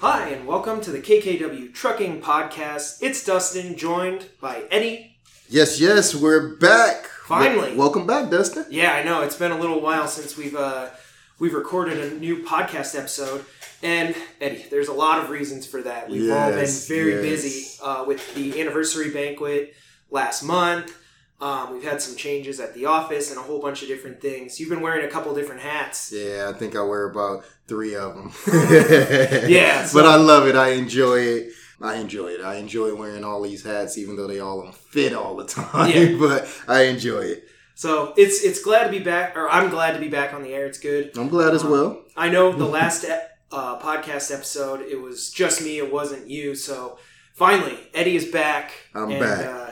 Hi, 0.00 0.28
and 0.28 0.46
welcome 0.46 0.82
to 0.82 0.90
the 0.90 1.00
KKW 1.00 1.72
Trucking 1.72 2.20
Podcast. 2.20 2.98
It's 3.00 3.24
Dustin, 3.24 3.78
joined 3.78 4.26
by 4.42 4.64
Eddie. 4.70 5.16
Yes, 5.48 5.80
yes, 5.80 6.14
we're 6.14 6.56
back. 6.56 7.06
Finally. 7.24 7.70
Wel- 7.70 7.78
welcome 7.78 8.06
back, 8.06 8.30
Dustin. 8.30 8.66
Yeah, 8.68 8.92
I 8.92 9.02
know 9.02 9.22
it's 9.22 9.36
been 9.36 9.52
a 9.52 9.58
little 9.58 9.80
while 9.80 10.06
since 10.06 10.36
we've 10.36 10.54
uh, 10.54 10.90
we've 11.38 11.54
recorded 11.54 11.98
a 11.98 12.14
new 12.18 12.44
podcast 12.44 12.96
episode, 12.96 13.46
and 13.82 14.14
Eddie, 14.38 14.66
there's 14.70 14.88
a 14.88 14.92
lot 14.92 15.18
of 15.24 15.30
reasons 15.30 15.66
for 15.66 15.80
that. 15.80 16.10
We've 16.10 16.30
all 16.30 16.50
been 16.50 16.66
very 16.66 17.12
yes. 17.12 17.22
busy 17.22 17.82
uh, 17.82 18.04
with 18.06 18.34
the 18.34 18.60
anniversary 18.60 19.10
banquet 19.10 19.74
last 20.10 20.42
month. 20.42 20.94
Um, 21.40 21.74
we've 21.74 21.82
had 21.84 22.00
some 22.00 22.16
changes 22.16 22.60
at 22.60 22.72
the 22.74 22.86
office 22.86 23.30
and 23.30 23.38
a 23.38 23.42
whole 23.42 23.60
bunch 23.60 23.82
of 23.82 23.88
different 23.88 24.22
things. 24.22 24.58
You've 24.58 24.70
been 24.70 24.80
wearing 24.80 25.04
a 25.04 25.08
couple 25.10 25.34
different 25.34 25.60
hats. 25.60 26.10
Yeah, 26.10 26.50
I 26.54 26.58
think 26.58 26.74
I 26.74 26.80
wear 26.82 27.04
about 27.10 27.44
three 27.68 27.94
of 27.94 28.14
them. 28.14 28.32
Yeah, 29.48 29.84
so- 29.86 29.98
but 29.98 30.06
I 30.06 30.16
love 30.16 30.46
it. 30.46 30.56
I 30.56 30.70
enjoy 30.70 31.18
it. 31.20 31.52
I 31.80 31.96
enjoy 31.96 32.28
it. 32.28 32.40
I 32.40 32.54
enjoy 32.56 32.94
wearing 32.94 33.22
all 33.22 33.42
these 33.42 33.62
hats, 33.62 33.98
even 33.98 34.16
though 34.16 34.26
they 34.26 34.40
all 34.40 34.62
don't 34.62 34.74
fit 34.74 35.12
all 35.12 35.36
the 35.36 35.44
time. 35.60 35.90
Yeah. 35.90 36.16
but 36.18 36.48
I 36.66 36.84
enjoy 36.84 37.20
it. 37.20 37.44
So 37.74 38.14
it's 38.16 38.42
it's 38.42 38.62
glad 38.62 38.84
to 38.84 38.90
be 38.90 39.00
back, 39.00 39.36
or 39.36 39.50
I'm 39.50 39.68
glad 39.68 39.92
to 39.92 39.98
be 40.00 40.08
back 40.08 40.32
on 40.32 40.42
the 40.42 40.54
air. 40.54 40.64
It's 40.64 40.78
good. 40.78 41.14
I'm 41.18 41.28
glad 41.28 41.52
as 41.52 41.62
well. 41.62 42.02
I 42.16 42.30
know 42.30 42.50
the 42.50 42.64
last 42.64 43.04
uh, 43.04 43.78
podcast 43.80 44.32
episode, 44.34 44.80
it 44.80 44.98
was 44.98 45.30
just 45.30 45.60
me, 45.62 45.76
it 45.76 45.92
wasn't 45.92 46.30
you. 46.30 46.54
So 46.54 46.96
finally, 47.34 47.78
Eddie 47.92 48.16
is 48.16 48.24
back. 48.24 48.70
I'm 48.94 49.10
and, 49.10 49.20
back. 49.20 49.44
Uh, 49.44 49.65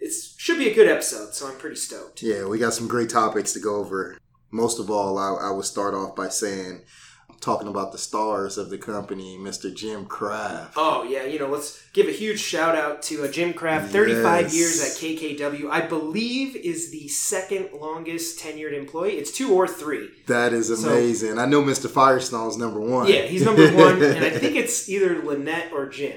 it 0.00 0.12
should 0.36 0.58
be 0.58 0.68
a 0.70 0.74
good 0.74 0.88
episode, 0.88 1.34
so 1.34 1.46
I'm 1.48 1.56
pretty 1.58 1.76
stoked. 1.76 2.22
Yeah, 2.22 2.46
we 2.46 2.58
got 2.58 2.74
some 2.74 2.88
great 2.88 3.10
topics 3.10 3.52
to 3.54 3.60
go 3.60 3.76
over. 3.76 4.16
Most 4.50 4.78
of 4.80 4.90
all, 4.90 5.18
I, 5.18 5.48
I 5.48 5.50
would 5.50 5.64
start 5.66 5.94
off 5.94 6.16
by 6.16 6.28
saying, 6.30 6.80
I'm 7.28 7.36
talking 7.38 7.68
about 7.68 7.92
the 7.92 7.98
stars 7.98 8.56
of 8.56 8.70
the 8.70 8.78
company, 8.78 9.36
Mr. 9.38 9.72
Jim 9.74 10.06
Kraft. 10.06 10.72
Oh 10.76 11.02
yeah, 11.02 11.24
you 11.24 11.38
know, 11.38 11.48
let's 11.48 11.82
give 11.92 12.08
a 12.08 12.12
huge 12.12 12.40
shout 12.40 12.74
out 12.74 13.02
to 13.02 13.24
uh, 13.24 13.28
Jim 13.30 13.52
Kraft, 13.52 13.92
35 13.92 14.42
Yes. 14.44 14.56
years 14.56 14.80
at 14.82 14.96
KKW. 14.96 15.70
I 15.70 15.82
believe 15.82 16.56
is 16.56 16.90
the 16.90 17.06
second 17.08 17.68
longest 17.78 18.38
tenured 18.40 18.72
employee. 18.72 19.18
It's 19.18 19.30
two 19.30 19.52
or 19.54 19.68
three. 19.68 20.08
That 20.26 20.52
is 20.54 20.68
So- 20.68 20.88
amazing. 20.88 21.38
I 21.38 21.44
know 21.44 21.62
Mr. 21.62 21.90
Firestone's 21.90 22.56
number 22.56 22.80
one. 22.80 23.06
Yeah, 23.08 23.22
he's 23.22 23.44
number 23.44 23.70
one, 23.76 24.02
and 24.02 24.24
I 24.24 24.30
think 24.38 24.56
it's 24.56 24.88
either 24.88 25.22
Lynette 25.22 25.72
or 25.72 25.88
Jim. 25.90 26.16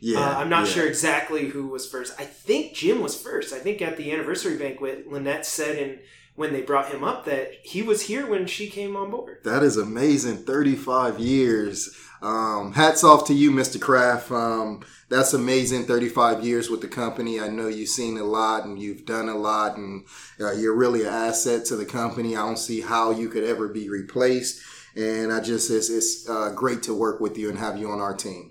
Yeah, 0.00 0.18
uh, 0.18 0.38
I'm 0.38 0.48
not 0.48 0.66
yeah. 0.66 0.72
sure 0.72 0.86
exactly 0.86 1.48
who 1.48 1.68
was 1.68 1.88
first. 1.88 2.14
I 2.18 2.24
think 2.24 2.74
Jim 2.74 3.00
was 3.00 3.20
first. 3.20 3.52
I 3.52 3.58
think 3.58 3.82
at 3.82 3.96
the 3.96 4.10
anniversary 4.12 4.56
banquet, 4.56 5.10
Lynette 5.10 5.46
said 5.46 5.76
in 5.76 5.98
when 6.36 6.54
they 6.54 6.62
brought 6.62 6.90
him 6.90 7.04
up 7.04 7.26
that 7.26 7.52
he 7.62 7.82
was 7.82 8.02
here 8.02 8.26
when 8.26 8.46
she 8.46 8.70
came 8.70 8.96
on 8.96 9.10
board. 9.10 9.38
That 9.44 9.62
is 9.62 9.76
amazing. 9.76 10.38
35 10.38 11.18
years. 11.20 11.94
Um, 12.22 12.72
hats 12.72 13.04
off 13.04 13.26
to 13.26 13.34
you, 13.34 13.50
Mr. 13.50 13.78
Kraft. 13.78 14.30
Um, 14.30 14.82
that's 15.10 15.34
amazing. 15.34 15.84
35 15.84 16.42
years 16.44 16.70
with 16.70 16.80
the 16.80 16.88
company. 16.88 17.40
I 17.40 17.48
know 17.48 17.68
you've 17.68 17.90
seen 17.90 18.16
a 18.16 18.24
lot 18.24 18.64
and 18.64 18.80
you've 18.80 19.04
done 19.04 19.28
a 19.28 19.36
lot, 19.36 19.76
and 19.76 20.06
uh, 20.40 20.52
you're 20.52 20.74
really 20.74 21.02
an 21.02 21.08
asset 21.08 21.66
to 21.66 21.76
the 21.76 21.84
company. 21.84 22.36
I 22.36 22.46
don't 22.46 22.56
see 22.56 22.80
how 22.80 23.10
you 23.10 23.28
could 23.28 23.44
ever 23.44 23.68
be 23.68 23.90
replaced. 23.90 24.62
And 24.96 25.32
I 25.32 25.40
just, 25.40 25.70
it's, 25.70 25.90
it's 25.90 26.28
uh, 26.28 26.52
great 26.54 26.82
to 26.84 26.94
work 26.94 27.20
with 27.20 27.36
you 27.36 27.50
and 27.50 27.58
have 27.58 27.76
you 27.76 27.90
on 27.90 28.00
our 28.00 28.14
team. 28.14 28.49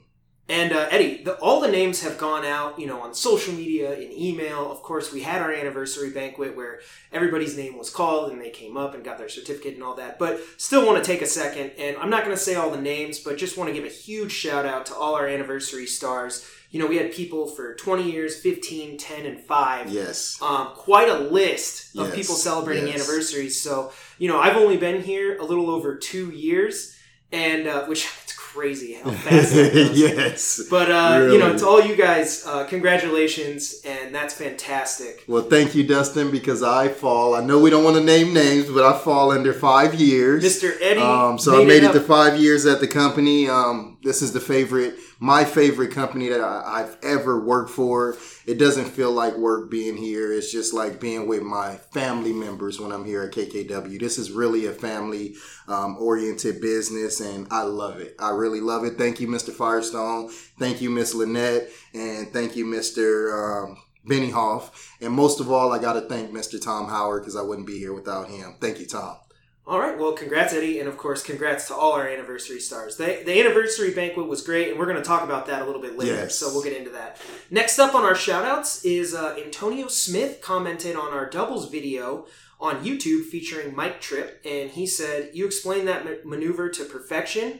And 0.49 0.73
uh, 0.73 0.87
Eddie, 0.89 1.21
the, 1.23 1.35
all 1.35 1.61
the 1.61 1.67
names 1.67 2.01
have 2.01 2.17
gone 2.17 2.43
out, 2.43 2.79
you 2.79 2.87
know, 2.87 3.01
on 3.01 3.13
social 3.13 3.53
media, 3.53 3.93
in 3.93 4.11
email. 4.11 4.71
Of 4.71 4.81
course, 4.81 5.13
we 5.13 5.21
had 5.21 5.43
our 5.43 5.53
anniversary 5.53 6.09
banquet 6.09 6.57
where 6.57 6.79
everybody's 7.13 7.55
name 7.55 7.77
was 7.77 7.91
called 7.91 8.31
and 8.31 8.41
they 8.41 8.49
came 8.49 8.75
up 8.75 8.95
and 8.95 9.03
got 9.03 9.19
their 9.19 9.29
certificate 9.29 9.75
and 9.75 9.83
all 9.83 9.95
that. 9.95 10.17
But 10.17 10.39
still 10.57 10.85
want 10.87 11.03
to 11.03 11.07
take 11.07 11.21
a 11.21 11.27
second, 11.27 11.71
and 11.77 11.95
I'm 11.97 12.09
not 12.09 12.23
going 12.25 12.35
to 12.35 12.41
say 12.41 12.55
all 12.55 12.71
the 12.71 12.81
names, 12.81 13.19
but 13.19 13.37
just 13.37 13.57
want 13.57 13.69
to 13.69 13.73
give 13.73 13.85
a 13.85 13.93
huge 13.93 14.31
shout 14.31 14.65
out 14.65 14.87
to 14.87 14.95
all 14.95 15.13
our 15.13 15.27
anniversary 15.27 15.85
stars. 15.85 16.43
You 16.71 16.79
know, 16.79 16.87
we 16.87 16.97
had 16.97 17.11
people 17.11 17.47
for 17.47 17.75
20 17.75 18.11
years, 18.11 18.39
15, 18.41 18.97
10, 18.97 19.25
and 19.25 19.39
5. 19.39 19.89
Yes. 19.91 20.39
um, 20.41 20.67
quite 20.75 21.09
a 21.09 21.17
list 21.17 21.95
of 21.95 22.07
Yes, 22.07 22.15
people 22.15 22.35
celebrating 22.35 22.87
yes. 22.87 22.95
anniversaries. 22.95 23.59
So, 23.61 23.91
you 24.17 24.27
know, 24.27 24.39
I've 24.39 24.55
only 24.55 24.77
been 24.77 25.01
here 25.01 25.37
a 25.37 25.43
little 25.43 25.69
over 25.69 25.95
two 25.95 26.29
years, 26.29 26.95
and 27.31 27.67
uh, 27.67 27.85
which 27.85 28.05
crazy 28.53 28.93
how 28.93 29.11
fast 29.25 29.53
that 29.53 29.73
goes. 29.73 29.99
yes. 29.99 30.61
But 30.69 30.89
uh, 30.91 31.27
you 31.31 31.37
know, 31.39 31.47
Really. 31.47 31.59
to 31.59 31.67
all 31.67 31.81
you 31.81 31.95
guys, 31.95 32.43
uh, 32.45 32.65
congratulations, 32.65 33.81
and 33.85 34.13
that's 34.13 34.33
fantastic. 34.33 35.23
Well, 35.27 35.43
thank 35.43 35.75
you, 35.75 35.83
Dustin, 35.85 36.31
because 36.31 36.61
I 36.63 36.87
fall. 36.89 37.35
I 37.35 37.41
know 37.43 37.59
we 37.59 37.69
don't 37.69 37.83
want 37.83 37.97
to 37.97 38.03
name 38.03 38.33
names, 38.33 38.69
but 38.69 38.83
I 38.83 38.97
fall 38.97 39.31
under 39.31 39.53
five 39.53 39.95
years. 39.95 40.43
Mr. 40.43 40.75
Eddie, 40.81 41.01
Um, 41.01 41.37
so 41.39 41.61
I 41.61 41.65
made 41.65 41.83
it 41.83 41.87
up. 41.87 41.93
to 41.93 42.01
five 42.01 42.39
years 42.39 42.65
at 42.65 42.79
the 42.79 42.87
company. 42.87 43.47
Um, 43.49 43.97
this 44.03 44.21
is 44.21 44.33
the 44.33 44.39
favorite, 44.39 44.95
my 45.19 45.43
favorite 45.43 45.91
company 45.91 46.29
that 46.29 46.39
I, 46.39 46.81
I've 46.81 46.97
ever 47.03 47.39
worked 47.39 47.71
for. 47.71 48.15
It 48.45 48.57
doesn't 48.57 48.85
feel 48.85 49.11
like 49.11 49.35
work 49.35 49.69
being 49.69 49.97
here. 49.97 50.31
It's 50.31 50.51
just 50.51 50.73
like 50.73 50.99
being 50.99 51.27
with 51.27 51.43
my 51.43 51.75
family 51.91 52.31
members 52.31 52.79
when 52.79 52.91
I'm 52.91 53.05
here 53.05 53.23
at 53.23 53.33
KKW. 53.33 53.99
This 53.99 54.17
is 54.17 54.31
really 54.31 54.65
a 54.65 54.71
family 54.71 55.35
um, 55.67 55.97
oriented 55.99 56.61
business, 56.61 57.19
and 57.19 57.47
I 57.51 57.63
love 57.63 57.99
it. 57.99 58.15
I 58.17 58.31
really 58.31 58.61
love 58.61 58.85
it. 58.85 58.97
Thank 58.97 59.19
you, 59.19 59.27
Mr. 59.27 59.51
Firestone. 59.51 60.29
Thank 60.57 60.81
you, 60.81 60.89
Miss 60.89 61.13
Lynette, 61.13 61.69
and 61.93 62.31
thank 62.31 62.55
you, 62.55 62.65
Mr. 62.65 63.67
Um, 63.67 63.77
Bennyhoff. 64.07 64.71
And 65.01 65.13
most 65.13 65.39
of 65.39 65.51
all, 65.51 65.73
I 65.73 65.79
got 65.79 65.93
to 65.93 66.01
thank 66.01 66.31
Mr. 66.31 66.61
Tom 66.61 66.87
Howard 66.87 67.23
because 67.23 67.35
I 67.35 67.41
wouldn't 67.41 67.67
be 67.67 67.77
here 67.77 67.93
without 67.93 68.29
him. 68.29 68.55
Thank 68.61 68.79
you, 68.79 68.85
Tom. 68.85 69.17
All 69.67 69.79
right, 69.79 69.97
well, 69.99 70.13
congrats, 70.13 70.51
Eddie, 70.53 70.79
and 70.79 70.89
of 70.89 70.97
course, 70.97 71.21
congrats 71.21 71.67
to 71.67 71.75
all 71.75 71.91
our 71.91 72.07
anniversary 72.07 72.59
stars. 72.59 72.97
The, 72.97 73.21
the 73.23 73.39
anniversary 73.39 73.91
banquet 73.93 74.27
was 74.27 74.41
great, 74.41 74.69
and 74.69 74.79
we're 74.79 74.85
going 74.87 74.97
to 74.97 75.03
talk 75.03 75.21
about 75.23 75.45
that 75.45 75.61
a 75.61 75.65
little 75.65 75.81
bit 75.81 75.95
later, 75.95 76.13
Yes. 76.15 76.35
so 76.39 76.47
we'll 76.51 76.63
get 76.63 76.75
into 76.75 76.89
that. 76.91 77.21
Next 77.51 77.77
up 77.77 77.93
on 77.93 78.03
our 78.03 78.13
shoutouts 78.15 78.83
is 78.83 79.13
uh, 79.13 79.35
Antonio 79.43 79.87
Smith 79.87 80.41
commented 80.41 80.95
on 80.95 81.13
our 81.13 81.29
doubles 81.29 81.69
video 81.69 82.25
on 82.59 82.83
YouTube 82.83 83.25
featuring 83.25 83.75
Mike 83.75 84.01
Tripp, 84.01 84.41
and 84.43 84.71
he 84.71 84.87
said, 84.87 85.29
You 85.33 85.45
explained 85.45 85.87
that 85.87 86.03
ma- 86.03 86.11
maneuver 86.25 86.69
to 86.69 86.83
perfection. 86.85 87.59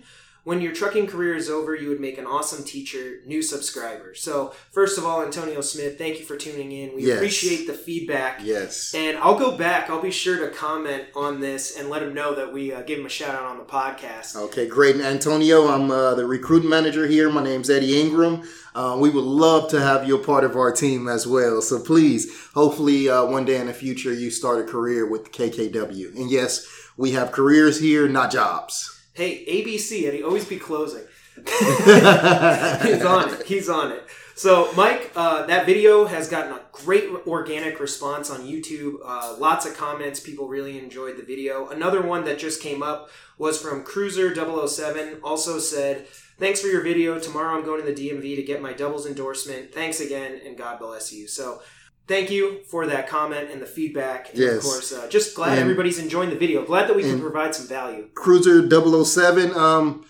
When 0.49 0.61
your 0.61 0.73
trucking 0.73 1.05
career 1.05 1.35
is 1.35 1.47
over, 1.47 1.75
you 1.75 1.89
would 1.89 1.99
make 1.99 2.17
an 2.17 2.25
awesome 2.25 2.63
teacher, 2.63 3.17
new 3.27 3.43
subscriber. 3.43 4.15
So, 4.15 4.51
first 4.71 4.97
of 4.97 5.05
all, 5.05 5.21
Antonio 5.21 5.61
Smith, 5.61 5.99
thank 5.99 6.17
you 6.17 6.25
for 6.25 6.37
tuning 6.37 6.71
in. 6.71 6.95
We 6.95 7.03
Yes. 7.03 7.17
appreciate 7.17 7.67
the 7.67 7.73
feedback. 7.75 8.41
Yes. 8.43 8.91
And 8.95 9.19
I'll 9.19 9.37
go 9.37 9.55
back. 9.55 9.91
I'll 9.91 10.01
be 10.01 10.09
sure 10.09 10.39
to 10.39 10.47
comment 10.47 11.03
on 11.15 11.39
this 11.39 11.77
and 11.77 11.87
let 11.87 12.01
him 12.01 12.15
know 12.15 12.33
that 12.33 12.51
we 12.51 12.73
uh, 12.73 12.81
give 12.81 12.97
him 12.97 13.05
a 13.05 13.09
shout 13.09 13.35
out 13.35 13.43
on 13.43 13.59
the 13.59 13.63
podcast. 13.63 14.35
Okay, 14.35 14.65
great. 14.65 14.95
And 14.95 15.05
Antonio, 15.05 15.67
I'm 15.67 15.91
uh, 15.91 16.15
the 16.15 16.25
recruiting 16.25 16.71
manager 16.71 17.05
here. 17.05 17.29
My 17.29 17.43
name's 17.43 17.69
Eddie 17.69 18.01
Ingram. 18.01 18.41
Uh, 18.73 18.97
we 18.99 19.11
would 19.11 19.25
love 19.25 19.69
to 19.69 19.79
have 19.79 20.07
you 20.07 20.16
a 20.16 20.23
part 20.23 20.43
of 20.43 20.55
our 20.55 20.71
team 20.71 21.07
as 21.07 21.27
well. 21.27 21.61
So 21.61 21.79
please, 21.79 22.35
hopefully, 22.55 23.07
uh, 23.07 23.23
one 23.23 23.45
day 23.45 23.61
in 23.61 23.67
the 23.67 23.73
future, 23.73 24.11
you 24.11 24.31
start 24.31 24.57
a 24.59 24.63
career 24.63 25.05
with 25.07 25.31
KKW. 25.31 26.16
And 26.16 26.31
yes, 26.31 26.66
we 26.97 27.11
have 27.11 27.31
careers 27.31 27.79
here, 27.79 28.07
not 28.09 28.31
jobs. 28.31 28.95
Hey, 29.19 29.44
ABC, 29.47 30.06
and 30.06 30.13
he 30.13 30.24
always 30.24 30.46
be 30.46 30.56
closing. 30.56 31.03
He's 31.35 33.03
on 33.03 33.34
it. 33.34 33.46
He's 33.46 33.68
on 33.68 33.91
it. 33.91 34.02
So, 34.35 34.72
Mike, 34.78 35.12
uh, 35.13 35.46
that 35.47 35.66
video 35.66 36.06
has 36.06 36.30
gotten 36.30 36.53
a 36.53 36.62
great 36.72 37.09
organic 37.28 37.82
response 37.82 38.29
on 38.29 38.47
YouTube. 38.47 38.99
Uh, 39.03 39.35
lots 39.38 39.66
of 39.66 39.76
comments. 39.76 40.22
People 40.22 40.47
really 40.47 40.79
enjoyed 40.79 41.17
the 41.17 41.23
video. 41.23 41.67
Another 41.67 42.02
one 42.02 42.23
that 42.23 42.40
just 42.40 42.61
came 42.61 42.82
up 42.82 43.09
was 43.38 43.61
from 43.61 43.84
Cruiser007. 43.84 45.20
Also 45.22 45.59
said, 45.59 46.08
Thanks 46.38 46.61
for 46.61 46.67
your 46.67 46.82
video. 46.82 47.20
Tomorrow 47.20 47.58
I'm 47.58 47.66
going 47.66 47.85
to 47.85 47.91
the 47.91 48.09
DMV 48.09 48.38
to 48.38 48.43
get 48.43 48.61
my 48.61 48.72
doubles 48.72 49.05
endorsement. 49.05 49.73
Thanks 49.73 49.99
again, 49.99 50.40
and 50.46 50.58
God 50.58 50.79
bless 50.79 51.11
you. 51.11 51.28
So, 51.28 51.61
thank 52.09 52.29
you 52.29 52.59
for 52.67 52.85
that 52.88 53.08
comment 53.08 53.50
and 53.52 53.61
the 53.61 53.66
feedback. 53.66 54.34
And 54.34 54.44
of 54.44 54.61
course, 54.64 54.91
uh, 54.91 55.08
just 55.08 55.34
glad 55.35 55.52
And- 55.52 55.59
everybody's 55.59 56.00
enjoying 56.00 56.29
the 56.32 56.35
video. 56.35 56.66
Glad 56.66 56.90
that 56.90 56.96
we 56.97 57.03
can 57.03 57.22
provide 57.22 57.56
some 57.56 57.67
value. 57.67 58.08
Cruiser 58.16 58.61
007, 58.67 59.53
um, 59.56 60.03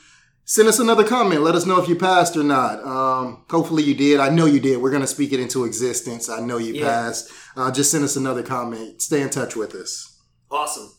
send 0.46 0.68
us 0.68 0.80
another 0.80 1.04
comment. 1.04 1.44
Let 1.44 1.54
us 1.54 1.66
know 1.68 1.80
if 1.80 1.88
you 1.88 1.96
passed 1.96 2.36
or 2.36 2.44
not. 2.44 2.84
Um, 2.84 3.44
hopefully 3.52 3.84
you 3.84 3.94
did. 3.94 4.20
I 4.20 4.30
know 4.30 4.46
you 4.48 4.60
did. 4.60 4.82
We're 4.82 4.90
going 4.90 5.02
to 5.04 5.08
speak 5.08 5.32
it 5.34 5.40
into 5.40 5.66
existence. 5.66 6.28
I 6.30 6.40
know 6.40 6.58
you 6.58 6.74
Yeah. 6.74 6.86
passed. 6.90 7.30
Uh, 7.56 7.70
just 7.70 7.92
send 7.92 8.04
us 8.04 8.16
another 8.16 8.42
comment. 8.42 9.02
Stay 9.02 9.22
in 9.22 9.30
touch 9.30 9.56
with 9.56 9.76
us. 9.76 10.08
Awesome. 10.50 10.90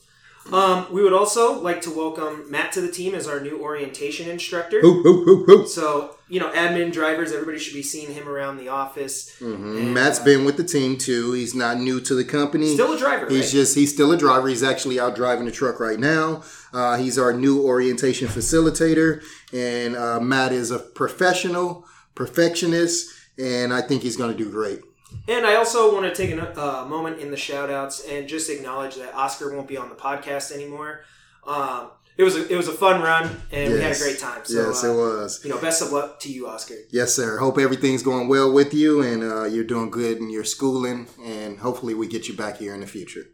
Um, 0.53 0.87
we 0.93 1.03
would 1.03 1.13
also 1.13 1.61
like 1.61 1.81
to 1.83 1.91
welcome 1.91 2.51
Matt 2.51 2.73
to 2.73 2.81
the 2.81 2.91
team 2.91 3.15
as 3.15 3.29
our 3.29 3.41
new 3.41 3.61
orientation 3.61 4.29
instructor. 4.29 4.81
Hoo, 4.81 5.03
hoo, 5.03 5.45
hoo. 5.45 5.67
So, 5.67 6.17
you 6.29 6.41
know, 6.41 6.51
admin 6.51 6.93
drivers, 6.93 7.33
everybody 7.33 7.59
should 7.59 7.75
be 7.75 7.83
seeing 7.83 8.13
him 8.13 8.29
around 8.29 8.57
the 8.59 8.69
office. 8.69 9.31
Mhm. 9.41 9.79
And, 9.79 9.95
Matt's 9.95 10.21
uh, 10.21 10.25
been 10.25 10.45
with 10.45 10.57
the 10.57 10.65
team 10.65 10.97
too. 10.99 11.33
He's 11.33 11.55
not 11.55 11.79
new 11.79 12.01
to 12.01 12.15
the 12.15 12.25
company. 12.25 12.75
Still 12.75 12.93
a 12.93 12.99
driver, 12.99 13.29
He's 13.29 13.45
right? 13.47 13.51
just 13.53 13.75
he's 13.75 13.93
still 13.93 14.13
a 14.13 14.17
driver. 14.17 14.49
He's 14.49 14.63
actually 14.63 14.99
out 14.99 15.15
driving 15.15 15.45
the 15.47 15.53
truck 15.53 15.79
right 15.81 15.99
now. 15.99 16.43
Uh, 16.73 16.97
he's 16.97 17.19
our 17.19 17.33
new 17.33 17.63
orientation 17.65 18.29
facilitator, 18.29 19.23
and 19.53 19.97
uh, 19.97 20.21
Matt 20.21 20.53
is 20.53 20.71
a 20.71 20.79
professional, 20.79 21.85
perfectionist, 22.15 23.11
and 23.39 23.73
I 23.73 23.81
think 23.83 24.03
he's 24.03 24.17
going 24.17 24.31
to 24.37 24.39
do 24.45 24.51
great. 24.51 24.81
And 25.29 25.47
I 25.47 25.57
also 25.57 25.95
want 25.95 26.07
to 26.07 26.15
take 26.15 26.37
a 26.37 26.61
uh, 26.61 26.85
moment 26.87 27.21
in 27.21 27.31
the 27.31 27.37
shout 27.37 27.71
outs 27.71 28.05
and 28.09 28.29
just 28.29 28.51
acknowledge 28.51 28.97
that 28.97 29.15
Oscar 29.15 29.55
won't 29.55 29.69
be 29.69 29.77
on 29.77 29.89
the 29.89 29.95
podcast 29.95 30.53
anymore. 30.53 31.03
Um, 31.47 31.91
it 32.17 32.25
was 32.25 32.37
a, 32.37 32.53
it 32.53 32.57
was 32.57 32.69
a 32.69 32.73
fun 32.73 33.01
run, 33.01 33.41
and 33.51 33.73
we 33.73 33.81
had 33.81 33.97
a 33.97 33.99
great 33.99 34.19
time. 34.19 34.45
So, 34.45 34.67
yes, 34.67 34.85
uh, 34.85 34.89
it 34.89 34.97
was. 34.97 35.41
You 35.43 35.51
know, 35.51 35.61
best 35.61 35.81
of 35.81 35.91
luck 35.91 36.21
to 36.21 36.33
you, 36.33 36.49
Oscar. 36.49 36.75
Yes, 36.91 37.15
sir. 37.15 37.39
Hope 37.39 37.59
everything's 37.59 38.03
going 38.03 38.29
well 38.29 38.53
with 38.53 38.75
you 38.75 39.01
and 39.03 39.23
uh, 39.23 39.45
you're 39.45 39.65
doing 39.65 39.91
good 39.91 40.19
in 40.19 40.29
your 40.29 40.45
schooling. 40.45 41.07
And 41.25 41.59
hopefully, 41.59 41.95
we 41.95 42.09
get 42.09 42.29
you 42.29 42.35
back 42.37 42.59
here 42.59 42.75
in 42.75 42.81
the 42.81 42.87
future. 42.87 43.27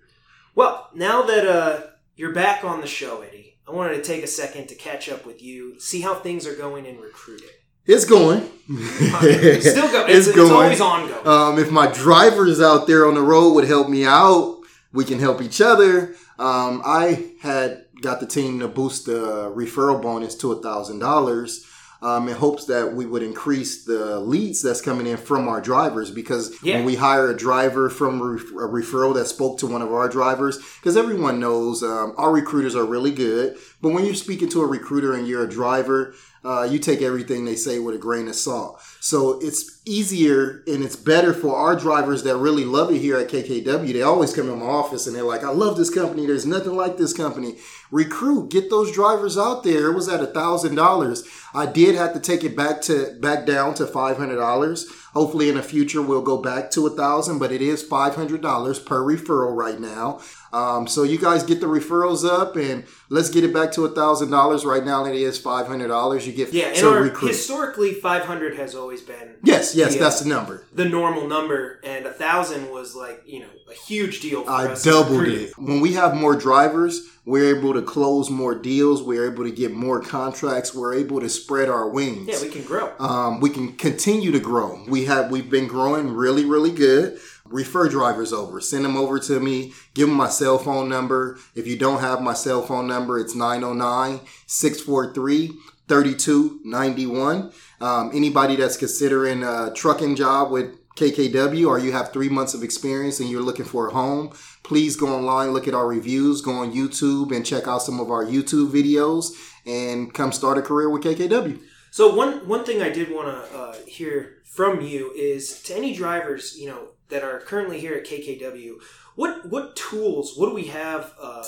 Well, 0.54 0.88
now 0.94 1.22
that 1.22 1.46
uh, 1.46 1.80
you're 2.16 2.32
back 2.32 2.64
on 2.64 2.80
the 2.80 2.86
show, 2.86 3.22
Eddie, 3.22 3.58
I 3.66 3.72
wanted 3.72 3.96
to 3.96 4.02
take 4.02 4.22
a 4.22 4.28
second 4.28 4.68
to 4.68 4.74
catch 4.76 5.08
up 5.08 5.26
with 5.26 5.42
you, 5.42 5.80
see 5.80 6.00
how 6.00 6.14
things 6.14 6.46
are 6.46 6.54
going 6.54 6.86
in 6.86 7.00
recruiting. 7.00 7.48
It's 7.86 8.04
going. 8.04 8.40
Still 8.40 9.90
go. 9.90 10.06
It's, 10.08 10.26
it's 10.28 10.38
always 10.38 10.80
ongoing. 10.80 11.26
Um, 11.26 11.58
if 11.58 11.70
my 11.70 11.86
drivers 11.86 12.60
out 12.60 12.86
there 12.86 13.06
on 13.06 13.14
the 13.14 13.22
road 13.22 13.54
would 13.54 13.66
help 13.66 13.88
me 13.88 14.04
out, 14.04 14.60
we 14.92 15.04
can 15.04 15.18
help 15.18 15.40
each 15.42 15.60
other. 15.60 16.14
Um, 16.38 16.82
I 16.84 17.32
had 17.40 17.84
got 18.02 18.20
the 18.20 18.26
team 18.26 18.60
to 18.60 18.68
boost 18.68 19.06
the 19.06 19.52
referral 19.54 20.00
bonus 20.02 20.34
to 20.36 20.52
a 20.52 20.62
thousand 20.62 20.98
dollars. 20.98 21.64
Um, 22.02 22.28
in 22.28 22.34
hopes 22.36 22.66
that 22.66 22.94
we 22.94 23.06
would 23.06 23.22
increase 23.22 23.84
the 23.84 24.20
leads 24.20 24.60
that's 24.62 24.82
coming 24.82 25.06
in 25.06 25.16
from 25.16 25.48
our 25.48 25.62
drivers 25.62 26.10
because 26.10 26.54
Yeah. 26.62 26.76
when 26.76 26.84
we 26.84 26.96
hire 26.96 27.30
a 27.30 27.36
driver 27.36 27.88
from 27.88 28.20
a 28.20 28.24
referral 28.68 29.14
that 29.14 29.26
spoke 29.28 29.56
to 29.60 29.66
one 29.66 29.80
of 29.80 29.90
our 29.90 30.06
drivers, 30.06 30.58
because 30.78 30.94
everyone 30.96 31.40
knows 31.40 31.82
um, 31.82 32.12
our 32.18 32.30
recruiters 32.30 32.76
are 32.76 32.84
really 32.84 33.12
good, 33.12 33.56
but 33.80 33.92
when 33.94 34.04
you're 34.04 34.14
speaking 34.14 34.50
to 34.50 34.60
a 34.60 34.66
recruiter 34.66 35.14
and 35.14 35.26
you're 35.26 35.44
a 35.44 35.48
driver, 35.48 36.14
uh, 36.44 36.64
you 36.70 36.78
take 36.78 37.00
everything 37.00 37.44
they 37.46 37.56
say 37.56 37.78
with 37.78 37.94
a 37.94 37.98
grain 37.98 38.28
of 38.28 38.34
salt. 38.34 38.78
So 39.06 39.38
it's 39.38 39.80
easier 39.84 40.64
and 40.66 40.82
it's 40.82 40.96
better 40.96 41.32
for 41.32 41.54
our 41.54 41.76
drivers 41.76 42.24
that 42.24 42.38
really 42.38 42.64
love 42.64 42.90
it 42.90 42.98
here 42.98 43.16
at 43.16 43.28
KKW. 43.28 43.92
They 43.92 44.02
always 44.02 44.34
come 44.34 44.50
in 44.50 44.58
my 44.58 44.66
office 44.66 45.06
and 45.06 45.14
they're 45.14 45.22
like, 45.22 45.44
I 45.44 45.50
love 45.50 45.76
this 45.76 45.94
company. 45.94 46.26
There's 46.26 46.44
nothing 46.44 46.74
like 46.74 46.96
this 46.96 47.12
company. 47.12 47.54
Recruit, 47.92 48.50
get 48.50 48.68
those 48.68 48.90
drivers 48.90 49.38
out 49.38 49.62
there. 49.62 49.92
It 49.92 49.94
was 49.94 50.08
at 50.08 50.20
a 50.20 50.26
thousand 50.26 50.74
dollars. 50.74 51.22
I 51.54 51.66
did 51.66 51.94
have 51.94 52.14
to 52.14 52.20
take 52.20 52.42
it 52.42 52.56
back 52.56 52.82
to 52.82 53.16
back 53.20 53.46
down 53.46 53.74
to 53.74 53.86
five 53.86 54.16
hundred 54.16 54.38
dollars. 54.38 54.90
Hopefully 55.12 55.48
in 55.48 55.54
the 55.54 55.62
future 55.62 56.02
we'll 56.02 56.20
go 56.20 56.42
back 56.42 56.72
to 56.72 56.88
a 56.88 56.90
thousand, 56.90 57.38
but 57.38 57.52
it 57.52 57.62
is 57.62 57.84
five 57.84 58.16
hundred 58.16 58.42
dollars 58.42 58.80
per 58.80 59.00
referral 59.04 59.54
right 59.54 59.78
now. 59.78 60.20
Um, 60.52 60.86
so 60.86 61.02
you 61.02 61.18
guys 61.18 61.42
get 61.42 61.60
the 61.60 61.66
referrals 61.66 62.24
up 62.28 62.56
and 62.56 62.84
let's 63.08 63.30
get 63.30 63.44
it 63.44 63.52
back 63.52 63.72
to 63.72 63.84
a 63.84 63.90
thousand 63.90 64.30
dollars. 64.30 64.64
Right 64.64 64.84
now 64.84 65.04
it 65.04 65.14
is 65.14 65.38
five 65.38 65.66
hundred 65.66 65.88
dollars. 65.88 66.26
You 66.26 66.32
get 66.32 66.52
yeah, 66.52 66.66
and 66.68 66.76
so 66.76 66.92
our, 66.94 67.04
historically, 67.04 67.94
500 67.94 68.56
has 68.56 68.74
always 68.74 69.02
been 69.02 69.36
Yes, 69.42 69.74
yes, 69.74 69.94
Yeah. 69.94 70.00
that's 70.00 70.20
the 70.20 70.28
number. 70.28 70.64
the 70.72 70.84
normal 70.84 71.26
number, 71.28 71.80
and 71.84 72.06
a 72.06 72.12
thousand 72.12 72.70
was 72.70 72.94
like 72.94 73.22
you 73.26 73.40
know 73.40 73.48
a 73.70 73.74
huge 73.74 74.20
deal 74.20 74.44
for 74.44 74.50
I 74.50 74.66
us. 74.68 74.84
doubled 74.84 75.26
it. 75.28 75.52
When 75.58 75.80
we 75.80 75.92
have 75.94 76.14
more 76.14 76.36
drivers, 76.36 77.02
we're 77.24 77.56
able 77.56 77.74
to 77.74 77.82
close 77.82 78.30
more 78.30 78.54
deals. 78.54 79.02
We're 79.02 79.30
able 79.30 79.44
to 79.44 79.50
get 79.50 79.72
more 79.72 80.00
contracts. 80.00 80.74
We're 80.74 80.94
able 80.94 81.20
to 81.20 81.28
spread 81.28 81.68
our 81.68 81.88
wings. 81.88 82.28
Yeah, 82.28 82.40
we 82.40 82.48
can 82.48 82.62
grow. 82.62 82.92
um, 83.00 83.40
we 83.40 83.50
can 83.50 83.72
continue 83.74 84.30
to 84.32 84.40
grow. 84.40 84.80
We 84.88 85.04
have 85.06 85.30
we've 85.30 85.50
been 85.50 85.66
growing 85.66 86.08
really, 86.14 86.44
really 86.44 86.70
good. 86.72 87.18
Refer 87.50 87.88
drivers 87.88 88.32
over. 88.32 88.60
Send 88.60 88.84
them 88.84 88.96
over 88.96 89.18
to 89.20 89.40
me. 89.40 89.72
Give 89.94 90.08
them 90.08 90.16
my 90.16 90.28
cell 90.28 90.58
phone 90.58 90.88
number. 90.88 91.38
If 91.54 91.66
you 91.66 91.78
don't 91.78 92.00
have 92.00 92.20
my 92.20 92.34
cell 92.34 92.62
phone 92.62 92.86
number, 92.86 93.18
it's 93.18 93.34
909 93.34 94.20
643 94.46 95.52
3291. 95.88 97.52
Um, 97.80 98.10
anybody 98.12 98.56
that's 98.56 98.76
considering 98.76 99.42
a 99.42 99.72
trucking 99.74 100.16
job 100.16 100.50
with 100.50 100.74
KKW 100.96 101.68
or 101.68 101.78
you 101.78 101.92
have 101.92 102.12
three 102.12 102.28
months 102.28 102.54
of 102.54 102.62
experience 102.62 103.20
and 103.20 103.28
you're 103.28 103.42
looking 103.42 103.66
for 103.66 103.88
a 103.88 103.92
home, 103.92 104.32
please 104.62 104.96
go 104.96 105.08
online, 105.08 105.52
look 105.52 105.68
at 105.68 105.74
our 105.74 105.86
reviews, 105.86 106.40
go 106.40 106.52
on 106.52 106.72
YouTube 106.72 107.34
and 107.34 107.44
check 107.44 107.68
out 107.68 107.82
some 107.82 108.00
of 108.00 108.10
our 108.10 108.24
YouTube 108.24 108.70
videos 108.70 109.32
and 109.66 110.12
come 110.12 110.32
start 110.32 110.58
a 110.58 110.62
career 110.62 110.88
with 110.88 111.02
KKW. 111.02 111.60
So 111.90 112.14
one 112.14 112.46
one 112.46 112.64
thing 112.64 112.82
I 112.82 112.90
did 112.90 113.10
want 113.10 113.28
to 113.28 113.58
uh, 113.58 113.74
hear 113.86 114.42
from 114.44 114.80
you 114.80 115.12
is 115.12 115.62
to 115.62 115.76
any 115.76 115.94
drivers 115.94 116.58
you 116.58 116.68
know 116.68 116.88
that 117.08 117.22
are 117.22 117.40
currently 117.40 117.80
here 117.80 117.94
at 117.94 118.04
KKW, 118.06 118.74
what 119.14 119.46
what 119.48 119.76
tools 119.76 120.34
what 120.36 120.48
do 120.48 120.54
we 120.54 120.64
have 120.64 121.14
uh, 121.20 121.44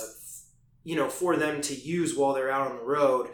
you 0.85 0.97
know 0.97 1.09
for 1.09 1.37
them 1.37 1.61
to 1.63 1.75
use 1.75 2.17
while 2.17 2.35
they're 2.35 2.51
out 2.51 2.71
on 2.71 2.77
the 2.77 2.83
road 2.85 3.29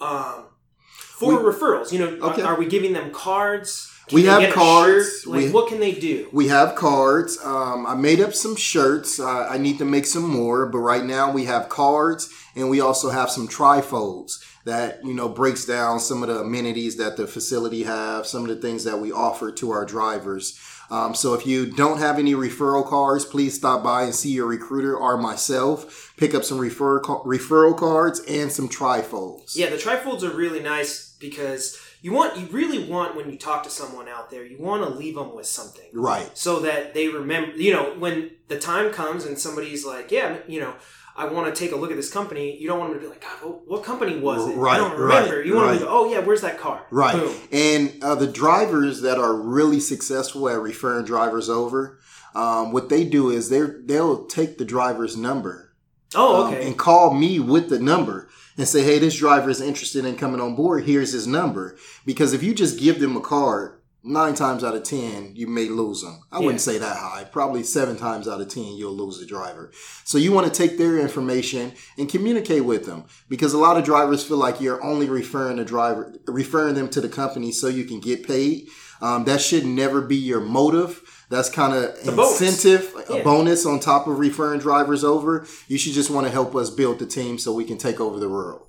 um, 0.00 0.46
for 0.80 1.36
We- 1.42 1.52
referrals? 1.52 1.92
You 1.92 1.98
know, 2.00 2.26
Okay. 2.28 2.42
are, 2.42 2.54
are 2.54 2.58
we 2.58 2.66
giving 2.66 2.92
them 2.92 3.10
cards? 3.12 3.86
Can 4.08 4.16
We 4.16 4.24
have 4.24 4.52
cards. 4.52 5.24
Like, 5.26 5.44
We- 5.44 5.50
what 5.50 5.68
can 5.68 5.78
they 5.78 5.92
do? 5.92 6.28
We 6.32 6.48
have 6.48 6.74
cards. 6.74 7.38
Um, 7.44 7.86
I 7.86 7.94
made 7.94 8.20
up 8.20 8.34
some 8.34 8.56
shirts. 8.56 9.20
Uh, 9.20 9.46
I 9.48 9.56
need 9.56 9.78
to 9.78 9.84
make 9.84 10.04
some 10.06 10.24
more, 10.28 10.66
but 10.66 10.78
right 10.78 11.04
now 11.04 11.30
we 11.30 11.44
have 11.44 11.68
cards 11.68 12.28
and 12.56 12.68
we 12.68 12.80
also 12.80 13.10
have 13.10 13.30
some 13.30 13.46
trifolds 13.46 14.32
that 14.64 15.04
you 15.04 15.14
know 15.14 15.28
breaks 15.28 15.64
down 15.64 16.00
some 16.00 16.22
of 16.22 16.28
the 16.28 16.40
amenities 16.40 16.96
that 16.96 17.16
the 17.16 17.26
facility 17.26 17.82
have, 17.84 18.26
some 18.26 18.42
of 18.42 18.48
the 18.48 18.56
things 18.56 18.84
that 18.84 18.98
we 18.98 19.12
offer 19.12 19.50
to 19.52 19.70
our 19.70 19.84
drivers. 19.84 20.58
Um, 20.90 21.14
so 21.14 21.34
if 21.34 21.46
you 21.46 21.66
don't 21.70 21.98
have 21.98 22.18
any 22.18 22.34
referral 22.34 22.84
cards, 22.84 23.24
please 23.24 23.54
stop 23.54 23.84
by 23.84 24.02
and 24.02 24.14
see 24.14 24.32
your 24.32 24.46
recruiter 24.46 24.96
or 24.96 25.16
myself. 25.16 26.12
Pick 26.16 26.34
up 26.34 26.42
some 26.44 26.58
refer 26.58 27.00
referral 27.00 27.76
cards 27.76 28.20
and 28.28 28.50
some 28.50 28.68
trifolds. 28.68 29.56
Yeah, 29.56 29.70
the 29.70 29.76
trifolds 29.76 30.22
are 30.22 30.36
really 30.36 30.60
nice 30.60 31.16
because 31.20 31.80
you 32.02 32.12
want 32.12 32.38
you 32.38 32.46
really 32.46 32.90
want 32.90 33.14
when 33.14 33.30
you 33.30 33.38
talk 33.38 33.62
to 33.64 33.70
someone 33.70 34.08
out 34.08 34.30
there, 34.30 34.44
you 34.44 34.58
want 34.58 34.82
to 34.82 34.90
leave 34.90 35.14
them 35.14 35.34
with 35.34 35.46
something. 35.46 35.86
Right. 35.92 36.36
so 36.36 36.60
that 36.60 36.94
they 36.94 37.08
remember 37.08 37.56
you 37.56 37.72
know 37.72 37.94
when 37.98 38.32
the 38.48 38.58
time 38.58 38.92
comes 38.92 39.24
and 39.24 39.38
somebody's 39.38 39.84
like 39.86 40.10
yeah 40.10 40.38
you 40.48 40.60
know 40.60 40.74
i 41.20 41.24
want 41.26 41.52
to 41.52 41.58
take 41.58 41.72
a 41.72 41.76
look 41.76 41.90
at 41.90 41.96
this 41.96 42.10
company 42.10 42.56
you 42.60 42.66
don't 42.68 42.78
want 42.80 42.90
them 42.92 43.00
to 43.00 43.06
be 43.06 43.10
like 43.10 43.20
god 43.20 43.36
what, 43.42 43.68
what 43.68 43.84
company 43.84 44.18
was 44.18 44.48
it 44.48 44.52
i 44.52 44.56
Right, 44.56 44.78
don't 44.78 44.98
remember 44.98 45.36
right, 45.38 45.46
you 45.46 45.54
want 45.54 45.66
them 45.66 45.74
right. 45.74 45.78
to 45.80 45.84
go 45.84 45.90
oh 46.06 46.10
yeah 46.12 46.20
where's 46.20 46.40
that 46.42 46.58
car 46.58 46.86
Right. 46.90 47.14
Boom. 47.16 47.34
And 47.52 48.02
uh, 48.02 48.14
the 48.14 48.26
drivers 48.26 49.00
that 49.02 49.18
are 49.18 49.34
really 49.34 49.80
successful 49.80 50.48
at 50.48 50.58
referring 50.60 51.04
drivers 51.04 51.48
over, 51.48 51.98
um, 52.34 52.72
what 52.72 52.88
they 52.88 53.04
do 53.04 53.30
is 53.30 53.48
they 53.48 53.60
they'll 53.84 54.26
take 54.26 54.58
the 54.58 54.64
driver's 54.64 55.16
number 55.16 55.74
oh 56.14 56.46
um, 56.46 56.52
okay 56.54 56.66
and 56.66 56.78
call 56.78 57.12
me 57.14 57.38
with 57.38 57.68
the 57.68 57.78
number 57.78 58.28
and 58.56 58.66
say, 58.68 58.82
"Hey, 58.82 58.98
this 58.98 59.16
driver 59.18 59.48
is 59.50 59.60
interested 59.60 60.04
in 60.04 60.16
coming 60.16 60.40
on 60.40 60.54
board. 60.54 60.84
Here's 60.84 61.12
his 61.12 61.26
number." 61.26 61.76
Because 62.04 62.32
if 62.32 62.42
you 62.42 62.52
just 62.54 62.78
give 62.78 63.00
them 63.00 63.16
a 63.16 63.20
card, 63.20 63.79
nine 64.02 64.34
times 64.34 64.64
out 64.64 64.74
of 64.74 64.82
ten, 64.82 65.32
you 65.34 65.46
may 65.46 65.68
lose 65.68 66.02
them. 66.02 66.20
I 66.32 66.38
wouldn't 66.38 66.60
say 66.60 66.78
that 66.78 66.96
high. 66.96 67.24
Probably 67.24 67.62
seven 67.62 67.96
times 67.96 68.26
out 68.26 68.40
of 68.40 68.48
ten, 68.48 68.74
you'll 68.76 68.96
lose 68.96 69.18
the 69.18 69.26
driver. 69.26 69.70
So 70.04 70.18
you 70.18 70.32
want 70.32 70.52
to 70.52 70.52
take 70.52 70.78
their 70.78 70.98
information 70.98 71.72
and 71.98 72.08
communicate 72.08 72.64
with 72.64 72.86
them 72.86 73.04
because 73.28 73.52
a 73.52 73.58
lot 73.58 73.76
of 73.76 73.84
drivers 73.84 74.24
feel 74.24 74.38
like 74.38 74.60
you're 74.60 74.82
only 74.82 75.08
referring 75.08 75.56
the 75.56 75.64
driver, 75.64 76.14
referring 76.26 76.74
them 76.74 76.88
to 76.90 77.00
the 77.00 77.08
company 77.08 77.52
so 77.52 77.68
you 77.68 77.84
can 77.84 78.00
get 78.00 78.26
paid. 78.26 78.68
Um, 79.02 79.24
that 79.24 79.40
should 79.40 79.64
never 79.64 80.02
be 80.02 80.16
your 80.16 80.40
motive. 80.40 81.02
That's 81.30 81.48
kind 81.48 81.72
of 81.72 81.84
a 82.06 82.12
bonus. 82.12 82.40
incentive, 82.42 82.92
Yeah. 83.08 83.16
a 83.16 83.24
bonus 83.24 83.64
on 83.64 83.80
top 83.80 84.06
of 84.06 84.18
referring 84.18 84.60
drivers 84.60 85.04
over. 85.04 85.46
You 85.68 85.78
should 85.78 85.92
just 85.94 86.10
want 86.10 86.26
to 86.26 86.32
help 86.32 86.54
us 86.54 86.70
build 86.70 86.98
the 86.98 87.06
team 87.06 87.38
so 87.38 87.52
we 87.52 87.64
can 87.64 87.78
take 87.78 88.00
over 88.00 88.18
the 88.18 88.28
world. 88.28 88.62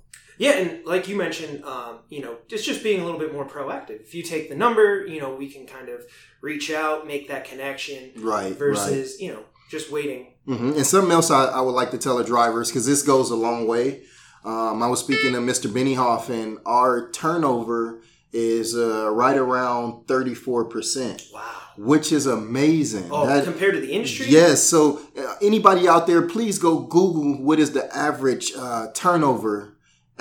Yeah 0.43 0.53
and 0.61 0.69
like 0.93 1.03
you 1.09 1.15
mentioned 1.25 1.55
um, 1.73 1.93
you 2.09 2.21
know 2.23 2.33
it's 2.49 2.65
just 2.71 2.81
being 2.83 2.99
a 3.01 3.05
little 3.05 3.19
bit 3.25 3.31
more 3.37 3.47
proactive 3.55 3.99
if 4.07 4.11
you 4.15 4.23
take 4.33 4.45
the 4.49 4.55
number 4.65 4.85
you 5.13 5.19
know 5.21 5.29
we 5.43 5.47
can 5.55 5.63
kind 5.75 5.87
of 5.95 5.99
reach 6.49 6.67
out 6.81 7.05
make 7.13 7.23
that 7.31 7.43
connection 7.51 7.99
Right. 8.17 8.49
right. 8.49 8.57
versus 8.63 9.21
you 9.23 9.29
know 9.33 9.43
just 9.69 9.91
waiting 9.97 10.21
hmm 10.45 10.71
And 10.77 10.85
something 10.85 11.11
else 11.11 11.29
I, 11.31 11.45
I 11.45 11.61
would 11.61 11.77
like 11.81 11.91
to 11.91 11.97
tell 12.05 12.17
the 12.17 12.23
drivers 12.33 12.69
because 12.69 12.85
this 12.91 13.01
goes 13.03 13.29
a 13.31 13.35
long 13.47 13.67
way. 13.73 14.01
Um, 14.43 14.81
I 14.81 14.87
was 14.87 14.99
speaking 14.99 15.33
to 15.33 15.37
Mr. 15.39 15.67
Bennyhoff, 15.75 16.29
and 16.29 16.57
our 16.65 17.11
turnover 17.11 18.01
is 18.33 18.75
uh, 18.75 19.07
right 19.11 19.37
around 19.37 20.07
thirty 20.07 20.33
four 20.33 20.65
percent, 20.65 21.21
wow 21.31 21.57
which 21.77 22.11
is 22.11 22.25
amazing. 22.25 23.07
oh 23.11 23.27
That- 23.27 23.43
compared 23.45 23.75
to 23.75 23.79
the 23.81 23.91
industry 23.93 24.25
Yes. 24.29 24.63
So 24.63 24.99
uh, 25.17 25.35
anybody 25.41 25.87
out 25.87 26.07
there, 26.07 26.23
please 26.23 26.57
go 26.59 26.79
Google 26.79 27.41
what 27.43 27.59
is 27.59 27.71
the 27.71 27.85
average 27.95 28.51
uh, 28.57 28.87
turnover 28.95 29.70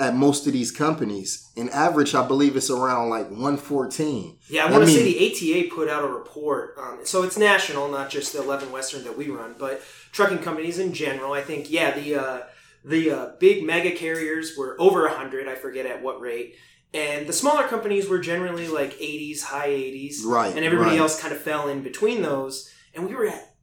at 0.01 0.15
most 0.15 0.47
of 0.47 0.53
these 0.53 0.71
companies. 0.71 1.49
In 1.55 1.69
average, 1.69 2.15
I 2.15 2.27
believe 2.27 2.55
it's 2.55 2.69
around 2.69 3.09
like 3.09 3.29
one 3.29 3.57
fourteen. 3.57 4.37
Yeah, 4.49 4.65
I 4.65 4.67
I 4.67 4.71
want 4.71 4.83
to 4.83 4.87
mean- 4.87 4.97
say 4.97 5.13
the 5.37 5.61
ATA 5.63 5.73
put 5.75 5.87
out 5.87 6.03
a 6.03 6.07
report. 6.07 6.75
Um, 6.77 6.99
so 7.03 7.23
it's 7.23 7.37
national, 7.37 7.89
not 7.89 8.09
just 8.09 8.33
the 8.33 8.41
11 8.41 8.71
Western 8.71 9.03
that 9.03 9.17
we 9.17 9.29
run, 9.29 9.55
but 9.59 9.81
trucking 10.11 10.39
companies 10.39 10.79
in 10.79 10.93
general. 10.93 11.33
I 11.33 11.41
think, 11.41 11.69
yeah, 11.69 11.91
the 11.91 12.15
uh, 12.15 12.41
the 12.83 13.11
uh, 13.11 13.25
big 13.39 13.63
mega 13.63 13.91
carriers 13.91 14.57
were 14.57 14.75
over 14.79 15.01
100. 15.03 15.47
I 15.47 15.55
forget 15.55 15.85
at 15.85 16.01
what 16.01 16.19
rate. 16.19 16.55
And 16.93 17.25
the 17.27 17.33
smaller 17.33 17.67
companies 17.67 18.09
were 18.09 18.19
generally 18.19 18.67
like 18.67 18.93
80s, 18.97 19.43
high 19.43 19.69
80s. 19.69 20.25
Right, 20.25 20.53
And 20.53 20.65
everybody 20.65 20.91
right. 20.91 20.99
else 20.99 21.21
kind 21.21 21.33
of 21.33 21.39
fell 21.39 21.69
in 21.69 21.83
between 21.83 22.21
those. 22.21 22.69
And 22.93 23.07
we 23.07 23.15
were 23.15 23.27
at 23.27 23.53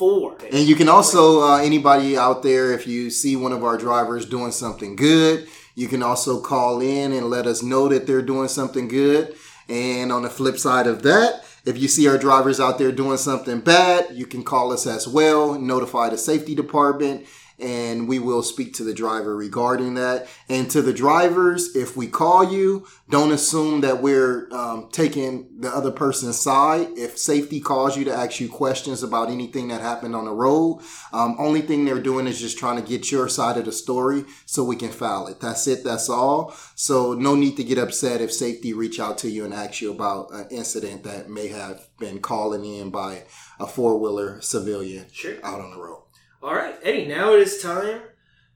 34. 0.00 0.38
And 0.52 0.66
you 0.66 0.74
can 0.74 0.88
also 0.88 1.42
uh, 1.42 1.58
anybody 1.58 2.16
out 2.16 2.42
there, 2.42 2.72
if 2.72 2.86
you 2.86 3.10
see 3.10 3.36
one 3.36 3.52
of 3.52 3.62
our 3.62 3.76
drivers 3.76 4.26
doing 4.26 4.50
something 4.50 4.96
good, 4.96 5.46
you 5.74 5.88
can 5.88 6.02
also 6.02 6.40
call 6.40 6.80
in 6.80 7.12
and 7.12 7.26
let 7.26 7.46
us 7.46 7.62
know 7.62 7.88
that 7.88 8.06
they're 8.06 8.22
doing 8.22 8.48
something 8.48 8.88
good. 8.88 9.36
And 9.68 10.10
on 10.10 10.22
the 10.22 10.30
flip 10.30 10.58
side 10.58 10.86
of 10.86 11.02
that, 11.02 11.44
if 11.66 11.78
you 11.78 11.86
see 11.86 12.08
our 12.08 12.16
drivers 12.16 12.58
out 12.58 12.78
there 12.78 12.90
doing 12.90 13.18
something 13.18 13.60
bad, 13.60 14.06
you 14.12 14.26
can 14.26 14.42
call 14.42 14.72
us 14.72 14.86
as 14.86 15.06
well, 15.06 15.58
notify 15.58 16.08
the 16.08 16.16
safety 16.16 16.54
department, 16.54 17.26
and 17.60 18.08
we 18.08 18.18
will 18.18 18.42
speak 18.42 18.74
to 18.74 18.84
the 18.84 18.94
driver 18.94 19.36
regarding 19.36 19.94
that. 19.94 20.28
And 20.48 20.70
to 20.70 20.82
the 20.82 20.92
drivers, 20.92 21.74
if 21.76 21.96
we 21.96 22.06
call 22.06 22.44
you, 22.52 22.86
don't 23.08 23.32
assume 23.32 23.80
that 23.80 24.02
we're 24.02 24.48
um, 24.52 24.88
taking 24.92 25.48
the 25.60 25.68
other 25.68 25.90
person's 25.90 26.38
side. 26.38 26.88
If 26.96 27.18
safety 27.18 27.60
calls 27.60 27.96
you 27.96 28.04
to 28.04 28.14
ask 28.14 28.40
you 28.40 28.48
questions 28.48 29.02
about 29.02 29.30
anything 29.30 29.68
that 29.68 29.80
happened 29.80 30.14
on 30.14 30.24
the 30.24 30.32
road, 30.32 30.82
um, 31.12 31.36
only 31.38 31.60
thing 31.60 31.84
they're 31.84 31.98
doing 32.00 32.26
is 32.26 32.40
just 32.40 32.58
trying 32.58 32.82
to 32.82 32.88
get 32.88 33.10
your 33.10 33.28
side 33.28 33.56
of 33.56 33.64
the 33.64 33.72
story 33.72 34.24
so 34.46 34.64
we 34.64 34.76
can 34.76 34.90
file 34.90 35.26
it. 35.26 35.40
That's 35.40 35.66
it. 35.66 35.84
That's 35.84 36.08
all. 36.08 36.54
So 36.74 37.14
no 37.14 37.34
need 37.34 37.56
to 37.56 37.64
get 37.64 37.78
upset 37.78 38.20
if 38.20 38.32
safety 38.32 38.72
reach 38.72 39.00
out 39.00 39.18
to 39.18 39.30
you 39.30 39.44
and 39.44 39.52
ask 39.54 39.80
you 39.80 39.90
about 39.90 40.32
an 40.32 40.46
incident 40.50 41.04
that 41.04 41.28
may 41.28 41.48
have 41.48 41.88
been 41.98 42.20
calling 42.20 42.64
in 42.64 42.90
by 42.90 43.24
a 43.58 43.66
four 43.66 43.98
wheeler 43.98 44.40
civilian 44.40 45.06
Sure. 45.12 45.36
out 45.44 45.60
on 45.60 45.70
the 45.70 45.76
road. 45.76 46.02
All 46.42 46.54
right, 46.54 46.74
Eddie. 46.82 47.06
Now 47.06 47.34
it 47.34 47.40
is 47.40 47.60
time 47.60 48.00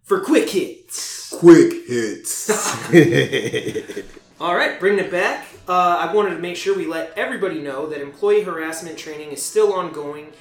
for 0.02 0.20
quick 0.20 0.48
hits. 0.48 1.34
Quick 1.38 1.86
hits. 1.86 2.48
All 4.40 4.54
right, 4.54 4.80
bringing 4.80 5.04
it 5.04 5.10
back. 5.10 5.46
Uh, 5.68 5.98
I 6.00 6.14
wanted 6.14 6.30
to 6.30 6.38
make 6.38 6.56
sure 6.56 6.74
we 6.74 6.86
let 6.86 7.12
everybody 7.14 7.60
know 7.60 7.86
that 7.88 8.00
employee 8.00 8.42
harassment 8.42 8.96
training 8.96 9.32
is 9.32 9.42
still 9.42 9.74
ongoing 9.74 10.32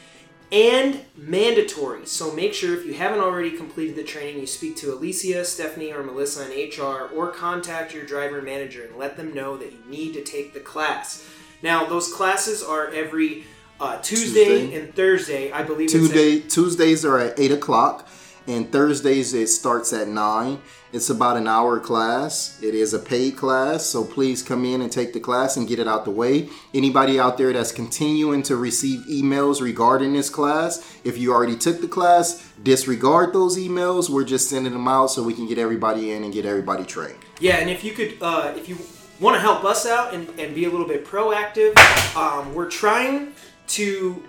and 0.53 1.01
mandatory. 1.17 2.05
So 2.05 2.31
make 2.31 2.53
sure 2.53 2.79
if 2.79 2.85
you 2.85 2.93
haven't 2.93 3.19
already 3.19 3.51
completed 3.51 3.97
the 3.97 4.03
training, 4.03 4.39
you 4.39 4.47
speak 4.47 4.77
to 4.77 4.93
Alicia, 4.93 5.43
Stephanie, 5.43 5.91
or 5.91 6.01
Melissa 6.01 6.50
in 6.50 6.69
HR, 6.69 7.09
or 7.13 7.29
contact 7.29 7.93
your 7.93 8.05
driver 8.05 8.41
manager 8.41 8.85
and 8.85 8.95
let 8.95 9.17
them 9.17 9.33
know 9.33 9.57
that 9.57 9.73
you 9.73 9.79
need 9.89 10.13
to 10.13 10.23
take 10.23 10.53
the 10.53 10.62
class. 10.62 11.27
Now, 11.62 11.85
those 11.85 12.13
classes 12.13 12.63
are 12.63 12.89
every 12.89 13.43
uh, 13.80 13.98
Tuesday, 14.01 14.44
Tuesday. 14.62 14.75
and 14.80 14.96
Thursday. 14.96 15.51
I 15.51 15.63
believe 15.63 15.86
it's 15.86 15.96
at- 15.96 16.00
Tuesday, 16.00 16.39
Tuesdays 16.39 17.06
are 17.06 17.20
at 17.20 17.39
eight 17.39 17.51
o'clock, 17.51 18.08
and 18.48 18.72
Thursdays 18.72 19.34
it 19.34 19.48
starts 19.48 19.94
at 19.94 20.08
nine. 20.08 20.62
It's 20.92 21.10
about 21.10 21.38
an 21.38 21.48
hour 21.48 21.80
class. 21.80 22.60
It 22.62 22.75
is 22.75 22.94
a 22.94 23.00
paid 23.00 23.36
class, 23.36 23.84
so 23.84 24.03
please 24.03 24.44
come 24.44 24.63
in 24.63 24.80
and 24.84 24.92
take 24.92 25.12
the 25.12 25.20
class 25.20 25.58
and 25.58 25.68
get 25.68 25.80
it 25.80 25.88
out 25.88 26.06
the 26.06 26.12
way. 26.12 26.50
Anybody 26.72 27.20
out 27.20 27.39
there 27.39 27.51
that's 27.51 27.72
continuing 27.72 28.44
to 28.44 28.56
receive 28.56 29.00
emails 29.08 29.60
regarding 29.60 30.13
this 30.13 30.30
class, 30.30 30.98
if 31.03 31.18
you 31.18 31.34
already 31.34 31.56
took 31.56 31.82
the 31.82 31.88
class, 31.88 32.48
disregard 32.62 33.34
those 33.34 33.58
emails. 33.58 34.08
We're 34.08 34.24
just 34.24 34.50
sending 34.51 34.74
them 34.74 34.88
out 34.88 35.08
so 35.08 35.24
we 35.24 35.34
can 35.34 35.48
get 35.48 35.58
everybody 35.58 36.12
in 36.12 36.24
and 36.24 36.32
get 36.32 36.46
everybody 36.46 36.84
trained. 36.86 37.18
Yeah, 37.39 37.56
and 37.56 37.72
if 37.72 37.84
you 37.84 37.94
could, 37.94 38.18
uh, 38.22 38.53
if 38.56 38.70
you 38.70 38.77
want 39.20 39.36
to 39.36 39.42
help 39.42 39.63
us 39.65 39.88
out 39.88 40.13
and, 40.13 40.30
and 40.39 40.53
be 40.53 40.65
a 40.65 40.70
little 40.70 40.88
bit 40.88 41.08
proactive, 41.08 41.75
um, 42.15 42.53
we're 42.53 42.70
trying 42.70 43.34
to 43.67 44.24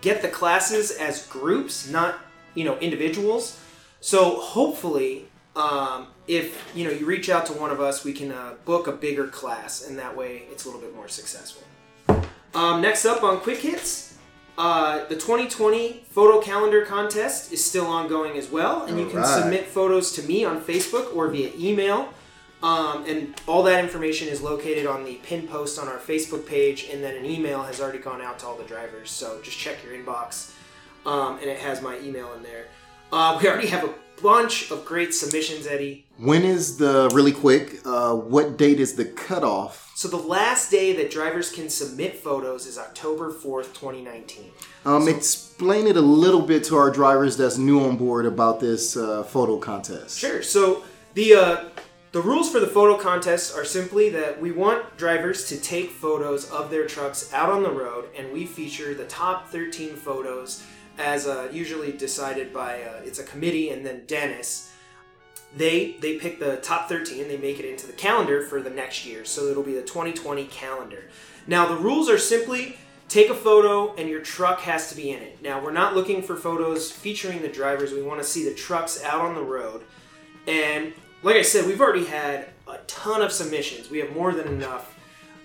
get 0.00 0.22
the 0.22 0.28
classes 0.28 0.90
as 0.90 1.26
groups, 1.26 1.88
not 1.88 2.18
you 2.54 2.64
know 2.64 2.78
individuals. 2.78 3.60
So 4.00 4.38
hopefully, 4.40 5.26
um, 5.56 6.08
if 6.26 6.70
you 6.74 6.84
know 6.84 6.90
you 6.90 7.06
reach 7.06 7.28
out 7.28 7.46
to 7.46 7.52
one 7.52 7.70
of 7.70 7.80
us, 7.80 8.04
we 8.04 8.12
can 8.12 8.32
uh, 8.32 8.54
book 8.64 8.86
a 8.86 8.92
bigger 8.92 9.28
class, 9.28 9.86
and 9.86 9.98
that 9.98 10.16
way 10.16 10.42
it's 10.50 10.64
a 10.64 10.68
little 10.68 10.80
bit 10.80 10.94
more 10.94 11.08
successful. 11.08 11.62
Um, 12.54 12.80
next 12.80 13.04
up 13.04 13.22
on 13.22 13.40
quick 13.40 13.58
hits. 13.58 14.12
Uh, 14.56 15.04
the 15.08 15.16
2020 15.16 16.04
photo 16.10 16.40
calendar 16.40 16.84
contest 16.84 17.52
is 17.52 17.64
still 17.64 17.86
ongoing 17.86 18.38
as 18.38 18.48
well, 18.48 18.84
and 18.84 19.00
you 19.00 19.06
can 19.06 19.18
Alright. 19.18 19.42
submit 19.42 19.66
photos 19.66 20.12
to 20.12 20.22
me 20.22 20.44
on 20.44 20.60
Facebook 20.60 21.14
or 21.16 21.28
via 21.28 21.50
email. 21.58 22.08
Um, 22.64 23.04
and 23.06 23.38
all 23.46 23.62
that 23.64 23.84
information 23.84 24.26
is 24.26 24.40
located 24.40 24.86
on 24.86 25.04
the 25.04 25.16
pin 25.16 25.46
post 25.46 25.78
on 25.78 25.86
our 25.86 25.98
Facebook 25.98 26.46
page, 26.46 26.88
and 26.90 27.04
then 27.04 27.14
an 27.14 27.26
email 27.26 27.62
has 27.62 27.78
already 27.78 27.98
gone 27.98 28.22
out 28.22 28.38
to 28.38 28.46
all 28.46 28.56
the 28.56 28.64
drivers. 28.64 29.10
So 29.10 29.38
just 29.42 29.58
check 29.58 29.84
your 29.84 29.92
inbox, 29.92 30.54
um, 31.04 31.36
and 31.40 31.44
it 31.44 31.58
has 31.58 31.82
my 31.82 31.98
email 31.98 32.32
in 32.32 32.42
there. 32.42 32.68
Uh, 33.12 33.38
we 33.40 33.46
already 33.50 33.68
have 33.68 33.84
a 33.84 33.92
bunch 34.22 34.70
of 34.70 34.82
great 34.86 35.12
submissions, 35.12 35.66
Eddie. 35.66 36.06
When 36.16 36.42
is 36.42 36.78
the 36.78 37.10
really 37.12 37.32
quick? 37.32 37.80
Uh, 37.84 38.14
what 38.14 38.56
date 38.56 38.80
is 38.80 38.94
the 38.94 39.04
cutoff? 39.04 39.92
So 39.94 40.08
the 40.08 40.16
last 40.16 40.70
day 40.70 40.96
that 40.96 41.10
drivers 41.10 41.52
can 41.52 41.68
submit 41.68 42.16
photos 42.16 42.64
is 42.64 42.78
October 42.78 43.30
4th, 43.30 43.74
2019. 43.74 44.50
Um, 44.86 45.06
explain 45.06 45.86
it 45.86 45.98
a 45.98 46.00
little 46.00 46.40
bit 46.40 46.64
to 46.64 46.76
our 46.76 46.90
drivers 46.90 47.36
that's 47.36 47.58
new 47.58 47.84
on 47.84 47.98
board 47.98 48.24
about 48.24 48.58
this 48.58 48.96
uh, 48.96 49.22
photo 49.22 49.58
contest. 49.58 50.18
Sure. 50.18 50.42
So 50.42 50.82
the 51.12 51.34
uh, 51.34 51.64
the 52.14 52.22
rules 52.22 52.48
for 52.48 52.60
the 52.60 52.66
photo 52.68 52.96
contest 52.96 53.56
are 53.56 53.64
simply 53.64 54.08
that 54.08 54.40
we 54.40 54.52
want 54.52 54.96
drivers 54.96 55.48
to 55.48 55.56
take 55.56 55.90
photos 55.90 56.48
of 56.48 56.70
their 56.70 56.86
trucks 56.86 57.32
out 57.34 57.50
on 57.50 57.64
the 57.64 57.70
road, 57.72 58.04
and 58.16 58.32
we 58.32 58.46
feature 58.46 58.94
the 58.94 59.04
top 59.06 59.48
13 59.48 59.96
photos 59.96 60.62
as 60.96 61.26
uh, 61.26 61.48
usually 61.50 61.90
decided 61.90 62.52
by 62.52 62.80
uh, 62.82 63.00
it's 63.04 63.18
a 63.18 63.24
committee, 63.24 63.70
and 63.70 63.84
then 63.84 64.04
Dennis. 64.06 64.72
They 65.56 65.96
they 66.00 66.18
pick 66.18 66.38
the 66.38 66.58
top 66.58 66.88
13, 66.88 67.26
they 67.26 67.36
make 67.36 67.58
it 67.58 67.68
into 67.68 67.88
the 67.88 67.92
calendar 67.92 68.42
for 68.42 68.62
the 68.62 68.70
next 68.70 69.04
year, 69.04 69.24
so 69.24 69.46
it'll 69.46 69.64
be 69.64 69.74
the 69.74 69.82
2020 69.82 70.44
calendar. 70.44 71.10
Now 71.48 71.66
the 71.66 71.76
rules 71.76 72.08
are 72.08 72.18
simply 72.18 72.78
take 73.08 73.28
a 73.28 73.34
photo 73.34 73.92
and 73.96 74.08
your 74.08 74.20
truck 74.20 74.60
has 74.60 74.88
to 74.90 74.96
be 74.96 75.10
in 75.10 75.20
it. 75.20 75.42
Now 75.42 75.60
we're 75.60 75.72
not 75.72 75.96
looking 75.96 76.22
for 76.22 76.36
photos 76.36 76.92
featuring 76.92 77.42
the 77.42 77.48
drivers. 77.48 77.92
We 77.92 78.02
want 78.02 78.20
to 78.20 78.24
see 78.24 78.44
the 78.44 78.54
trucks 78.54 79.02
out 79.02 79.20
on 79.20 79.34
the 79.34 79.42
road. 79.42 79.82
And 80.46 80.92
like 81.24 81.36
I 81.36 81.42
said, 81.42 81.66
we've 81.66 81.80
already 81.80 82.04
had 82.04 82.48
a 82.68 82.78
ton 82.86 83.22
of 83.22 83.32
submissions. 83.32 83.90
We 83.90 83.98
have 83.98 84.12
more 84.14 84.32
than 84.32 84.46
enough 84.46 84.96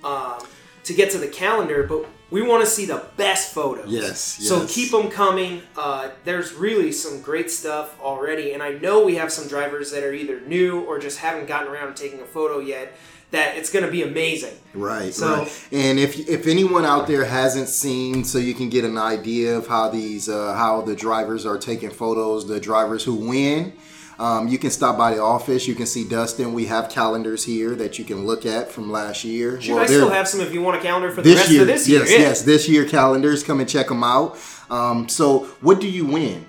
um, 0.03 0.39
to 0.83 0.93
get 0.93 1.09
to 1.11 1.17
the 1.17 1.27
calendar, 1.27 1.83
but 1.83 2.05
we 2.29 2.41
want 2.41 2.63
to 2.63 2.69
see 2.69 2.85
the 2.85 3.05
best 3.17 3.53
photos. 3.53 3.87
Yes, 3.89 4.21
So 4.21 4.65
keep 4.67 4.91
them 4.91 5.09
coming. 5.09 5.61
Uh, 5.75 6.09
there's 6.25 6.53
really 6.53 6.91
some 6.91 7.21
great 7.21 7.49
stuff 7.49 7.99
already, 7.99 8.51
and 8.53 8.61
I 8.61 8.73
know 8.73 9.03
we 9.03 9.15
have 9.15 9.31
some 9.31 9.47
drivers 9.47 9.91
that 9.91 10.03
are 10.03 10.13
either 10.13 10.41
new 10.41 10.81
or 10.81 10.99
just 10.99 11.17
haven't 11.17 11.47
gotten 11.47 11.69
around 11.71 11.95
to 11.95 12.03
taking 12.03 12.19
a 12.21 12.25
photo 12.25 12.59
yet. 12.59 12.93
That 13.31 13.57
it's 13.57 13.71
going 13.71 13.85
to 13.85 13.91
be 13.91 14.01
amazing. 14.01 14.55
Right, 14.73 15.13
So- 15.13 15.27
right. 15.43 15.67
And 15.71 15.99
if 15.99 16.27
if 16.27 16.47
anyone 16.47 16.83
out 16.83 17.05
there 17.05 17.23
hasn't 17.25 17.67
seen, 17.69 18.23
so 18.23 18.39
you 18.39 18.55
can 18.55 18.69
get 18.69 18.83
an 18.83 18.97
idea 18.97 19.55
of 19.55 19.67
how 19.67 19.89
these 19.89 20.27
uh, 20.27 20.55
how 20.55 20.81
the 20.81 20.95
drivers 20.95 21.45
are 21.45 21.59
taking 21.59 21.91
photos, 21.91 22.47
the 22.47 22.59
drivers 22.59 23.03
who 23.03 23.13
win. 23.13 23.73
Um, 24.19 24.49
you 24.49 24.57
can 24.57 24.69
stop 24.69 24.97
by 24.97 25.13
the 25.15 25.21
office. 25.21 25.65
You 25.65 25.75
can 25.75 25.85
see 25.85 26.03
Dustin. 26.07 26.51
We 26.53 26.65
have 26.65 26.89
calendars 26.89 27.45
here 27.45 27.73
that 27.75 27.97
you 27.97 28.03
can 28.03 28.25
look 28.25 28.45
at 28.45 28.69
from 28.69 28.91
last 28.91 29.23
year. 29.23 29.61
Shoot, 29.61 29.75
Well, 29.75 29.83
I 29.83 29.85
still 29.85 30.09
have 30.09 30.27
some 30.27 30.41
if 30.41 30.53
you 30.53 30.61
want 30.61 30.77
a 30.77 30.81
calendar 30.81 31.09
for 31.09 31.21
the 31.21 31.29
this 31.29 31.39
rest 31.39 31.51
year. 31.51 31.61
of 31.61 31.67
this 31.67 31.87
year. 31.87 31.99
yes, 32.01 32.11
yeah. 32.11 32.17
yes, 32.19 32.41
this 32.41 32.67
year 32.67 32.85
calendars. 32.85 33.43
Come 33.43 33.61
and 33.61 33.69
check 33.69 33.87
them 33.87 34.03
out. 34.03 34.37
Um, 34.69 35.07
so, 35.07 35.45
what 35.61 35.79
do 35.79 35.87
you 35.89 36.05
win? 36.05 36.45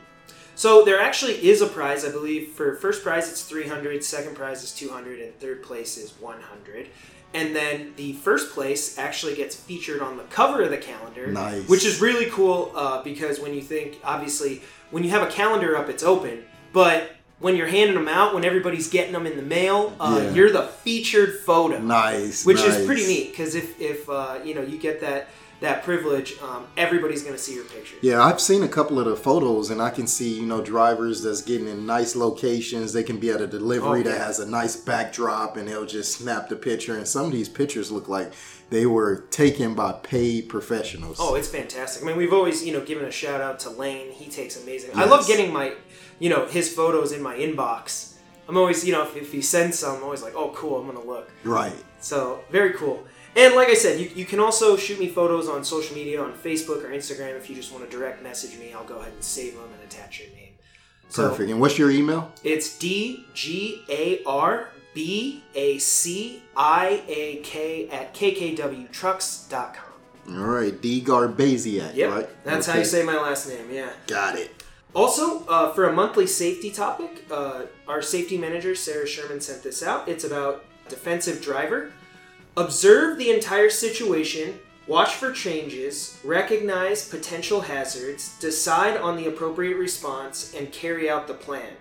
So 0.57 0.85
there 0.85 1.01
actually 1.01 1.49
is 1.49 1.63
a 1.63 1.67
prize, 1.67 2.05
I 2.05 2.11
believe. 2.11 2.49
For 2.49 2.75
first 2.75 3.03
prize, 3.03 3.31
it's 3.31 3.45
300. 3.45 4.03
Second 4.05 4.35
prize 4.35 4.63
is 4.63 4.75
200, 4.75 5.21
and 5.21 5.35
third 5.39 5.63
place 5.63 5.97
is 5.97 6.11
100. 6.21 6.89
And 7.33 7.55
then 7.55 7.93
the 7.97 8.15
first 8.15 8.53
place 8.53 8.99
actually 8.99 9.37
gets 9.37 9.55
featured 9.55 10.03
on 10.03 10.17
the 10.17 10.25
cover 10.25 10.63
of 10.63 10.71
the 10.71 10.77
calendar, 10.77 11.29
Nice. 11.29 11.69
which 11.69 11.87
is 11.87 12.01
really 12.01 12.27
cool 12.27 12.73
uh, 12.75 13.03
because 13.05 13.39
when 13.39 13.55
you 13.55 13.63
think, 13.63 14.01
obviously, 14.05 14.61
when 14.91 15.05
you 15.05 15.11
have 15.11 15.23
a 15.23 15.31
calendar 15.31 15.77
up, 15.79 15.89
it's 15.89 16.03
open, 16.03 16.43
but 16.73 17.13
when 17.41 17.57
you're 17.57 17.67
handing 17.67 17.95
them 17.97 18.09
out, 18.09 18.35
when 18.35 18.45
everybody's 18.45 18.89
getting 18.89 19.13
them 19.13 19.27
in 19.27 19.37
the 19.37 19.43
mail, 19.43 19.95
uh, 19.99 20.21
Yeah. 20.23 20.31
you're 20.35 20.53
the 20.53 20.63
featured 20.85 21.41
photo 21.41 21.79
Nice, 21.79 22.45
which 22.45 22.61
is 22.61 22.87
pretty 22.87 23.07
neat 23.07 23.31
because 23.33 23.55
if 23.55 23.81
if 23.81 24.09
uh, 24.09 24.39
you 24.45 24.55
know 24.55 24.63
you 24.63 24.79
get 24.79 25.01
that 25.01 25.29
that 25.61 25.85
privilege, 25.85 26.37
um, 26.41 26.65
everybody's 26.79 27.23
going 27.23 27.35
to 27.37 27.43
see 27.43 27.55
your 27.55 27.65
picture. 27.65 27.95
Yeah, 28.01 28.23
I've 28.25 28.41
seen 28.41 28.63
a 28.63 28.69
couple 28.69 28.99
of 28.99 29.05
the 29.05 29.15
photos, 29.15 29.69
and 29.69 29.83
I 29.83 29.91
can 29.91 30.07
see 30.07 30.33
you 30.41 30.47
know 30.47 30.63
drivers 30.63 31.23
that's 31.23 31.43
getting 31.43 31.69
in 31.69 31.85
nice 31.85 32.17
locations. 32.17 32.93
They 32.95 33.03
can 33.03 33.19
be 33.19 33.29
at 33.31 33.41
a 33.43 33.47
delivery 33.47 34.01
Oh, 34.01 34.05
that 34.05 34.19
has 34.19 34.39
a 34.39 34.49
nice 34.49 34.77
backdrop, 34.77 35.57
and 35.59 35.69
they'll 35.69 35.85
just 35.87 36.19
snap 36.19 36.49
the 36.49 36.57
picture. 36.57 36.95
And 36.97 37.07
some 37.07 37.27
of 37.27 37.33
these 37.33 37.49
pictures 37.51 37.91
look 37.91 38.09
like 38.09 38.33
they 38.71 38.87
were 38.87 39.25
taken 39.31 39.75
by 39.75 39.93
paid 39.93 40.49
professionals. 40.49 41.19
Oh, 41.21 41.35
it's 41.35 41.49
fantastic. 41.49 42.03
I 42.03 42.07
mean, 42.07 42.17
we've 42.17 42.33
always, 42.33 42.65
you 42.65 42.73
know, 42.73 42.81
given 42.83 43.05
a 43.05 43.11
shout 43.11 43.41
out 43.43 43.59
to 43.61 43.71
Layne. 43.71 44.13
He 44.13 44.31
takes 44.31 44.57
amazing. 44.63 44.93
I 44.95 45.05
love 45.07 45.27
getting 45.27 45.53
my, 45.53 45.73
you 46.21 46.31
know, 46.31 46.47
his 46.47 46.73
photos 46.73 47.11
in 47.11 47.21
my 47.21 47.35
inbox. 47.35 48.15
I'm 48.49 48.57
always, 48.57 48.85
you 48.85 48.93
know, 48.93 49.03
if, 49.03 49.17
if 49.17 49.33
he 49.33 49.43
sends 49.43 49.79
some, 49.81 49.97
I'm 49.97 50.05
always 50.05 50.23
like, 50.23 50.35
oh, 50.37 50.51
cool, 50.55 50.81
I'm 50.81 50.87
gonna 50.87 51.05
look. 51.05 51.33
right. 51.43 51.75
So 52.01 52.41
very 52.51 52.73
cool. 52.75 53.05
And 53.37 53.55
like 53.55 53.69
I 53.69 53.75
said, 53.75 54.01
you, 54.01 54.11
you 54.15 54.25
can 54.25 54.41
also 54.41 54.77
shoot 54.77 54.99
me 54.99 55.09
photos 55.09 55.49
on 55.49 55.65
social 55.65 55.95
media 55.95 56.21
on 56.23 56.33
Facebook 56.33 56.85
or 56.85 56.89
Instagram 56.89 57.37
if 57.37 57.49
you 57.49 57.55
just 57.55 57.73
want 57.73 57.89
to 57.89 57.91
direct 57.97 58.23
message 58.23 58.59
me. 58.59 58.73
I'll 58.73 58.85
go 58.85 58.97
ahead 58.97 59.13
and 59.13 59.23
save 59.23 59.55
them 59.55 59.69
and 59.73 59.83
attach 59.85 60.21
your 60.21 60.31
name. 60.31 60.55
So 61.09 61.29
Perfect. 61.29 61.51
And 61.51 61.61
what's 61.61 61.79
your 61.79 61.91
email? 61.91 62.33
it's 62.43 62.79
D 62.79 63.25
G 63.35 63.85
A 63.89 64.23
R 64.25 64.71
B 64.95 65.43
A 65.55 65.79
C 65.79 66.43
I 66.57 67.03
A 67.07 67.37
K 67.39 67.89
at 67.91 68.15
kkwtrucks.com. 68.15 69.85
All 70.29 70.45
right, 70.45 70.81
D 70.81 71.03
Garbaciak. 71.03 71.95
Yep, 71.95 72.11
right. 72.13 72.45
that's 72.45 72.67
how 72.67 72.79
you 72.79 72.85
say 72.85 73.03
my 73.03 73.17
last 73.17 73.49
name. 73.49 73.71
Yeah. 73.71 73.91
Got 74.07 74.39
it. 74.39 74.60
Also, 74.95 75.45
uh, 75.47 75.73
for 75.73 75.89
a 75.89 75.93
monthly 75.93 76.27
safety 76.27 76.71
topic, 76.71 77.25
uh, 77.31 77.63
our 77.87 78.03
safety 78.03 78.37
manager, 78.37 78.75
Sarah 78.75 79.07
Sherman, 79.07 79.41
sent 79.41 79.63
this 79.63 79.83
out. 79.83 80.09
It's 80.09 80.25
about 80.25 80.65
defensive 80.89 81.41
driver. 81.41 81.93
Observe 82.57 83.17
the 83.17 83.31
entire 83.31 83.71
situation 83.71 84.59
watch 84.91 85.15
for 85.15 85.31
changes, 85.31 86.19
recognize 86.25 87.09
potential 87.09 87.61
hazards, 87.61 88.37
decide 88.41 88.97
on 88.97 89.17
the 89.17 89.29
appropriate 89.29 89.77
response, 89.77 90.53
and 90.53 90.73
carry 90.73 91.09
out 91.09 91.29
the 91.29 91.35
plan. 91.35 91.75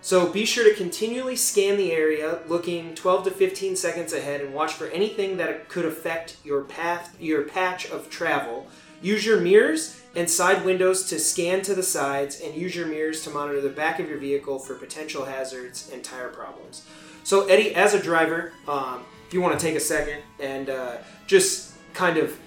So 0.00 0.32
be 0.32 0.46
sure 0.46 0.64
to 0.64 0.74
continually 0.74 1.36
scan 1.36 1.76
the 1.76 1.92
area, 1.92 2.40
looking 2.48 2.94
12 2.94 3.24
to 3.24 3.30
15 3.30 3.76
seconds 3.76 4.14
ahead, 4.14 4.40
and 4.40 4.54
watch 4.54 4.72
for 4.72 4.86
anything 4.86 5.36
that 5.36 5.68
could 5.68 5.84
affect 5.84 6.38
your 6.42 6.62
path, 6.62 7.14
your 7.20 7.42
patch 7.42 7.90
of 7.90 8.08
travel. 8.08 8.66
Use 9.02 9.26
your 9.26 9.40
mirrors 9.40 10.00
and 10.16 10.28
side 10.30 10.64
windows 10.64 11.04
to 11.10 11.18
scan 11.18 11.62
to 11.62 11.74
the 11.74 11.82
sides, 11.82 12.40
and 12.40 12.54
use 12.54 12.74
your 12.76 12.86
mirrors 12.86 13.22
to 13.24 13.30
monitor 13.30 13.60
the 13.60 13.68
back 13.68 13.98
of 14.00 14.08
your 14.08 14.18
vehicle 14.18 14.58
for 14.58 14.74
potential 14.74 15.24
hazards 15.24 15.90
and 15.92 16.04
tire 16.04 16.28
problems. 16.28 16.84
So, 17.24 17.46
Eddie, 17.46 17.74
as 17.74 17.94
a 17.94 18.02
driver, 18.02 18.52
um, 18.68 19.04
if 19.26 19.34
you 19.34 19.40
want 19.40 19.58
to 19.58 19.64
take 19.66 19.74
a 19.76 19.80
second 19.80 20.22
and 20.40 20.68
uh, 20.70 20.96
just 21.26 21.72
kind 21.94 22.16
of, 22.18 22.38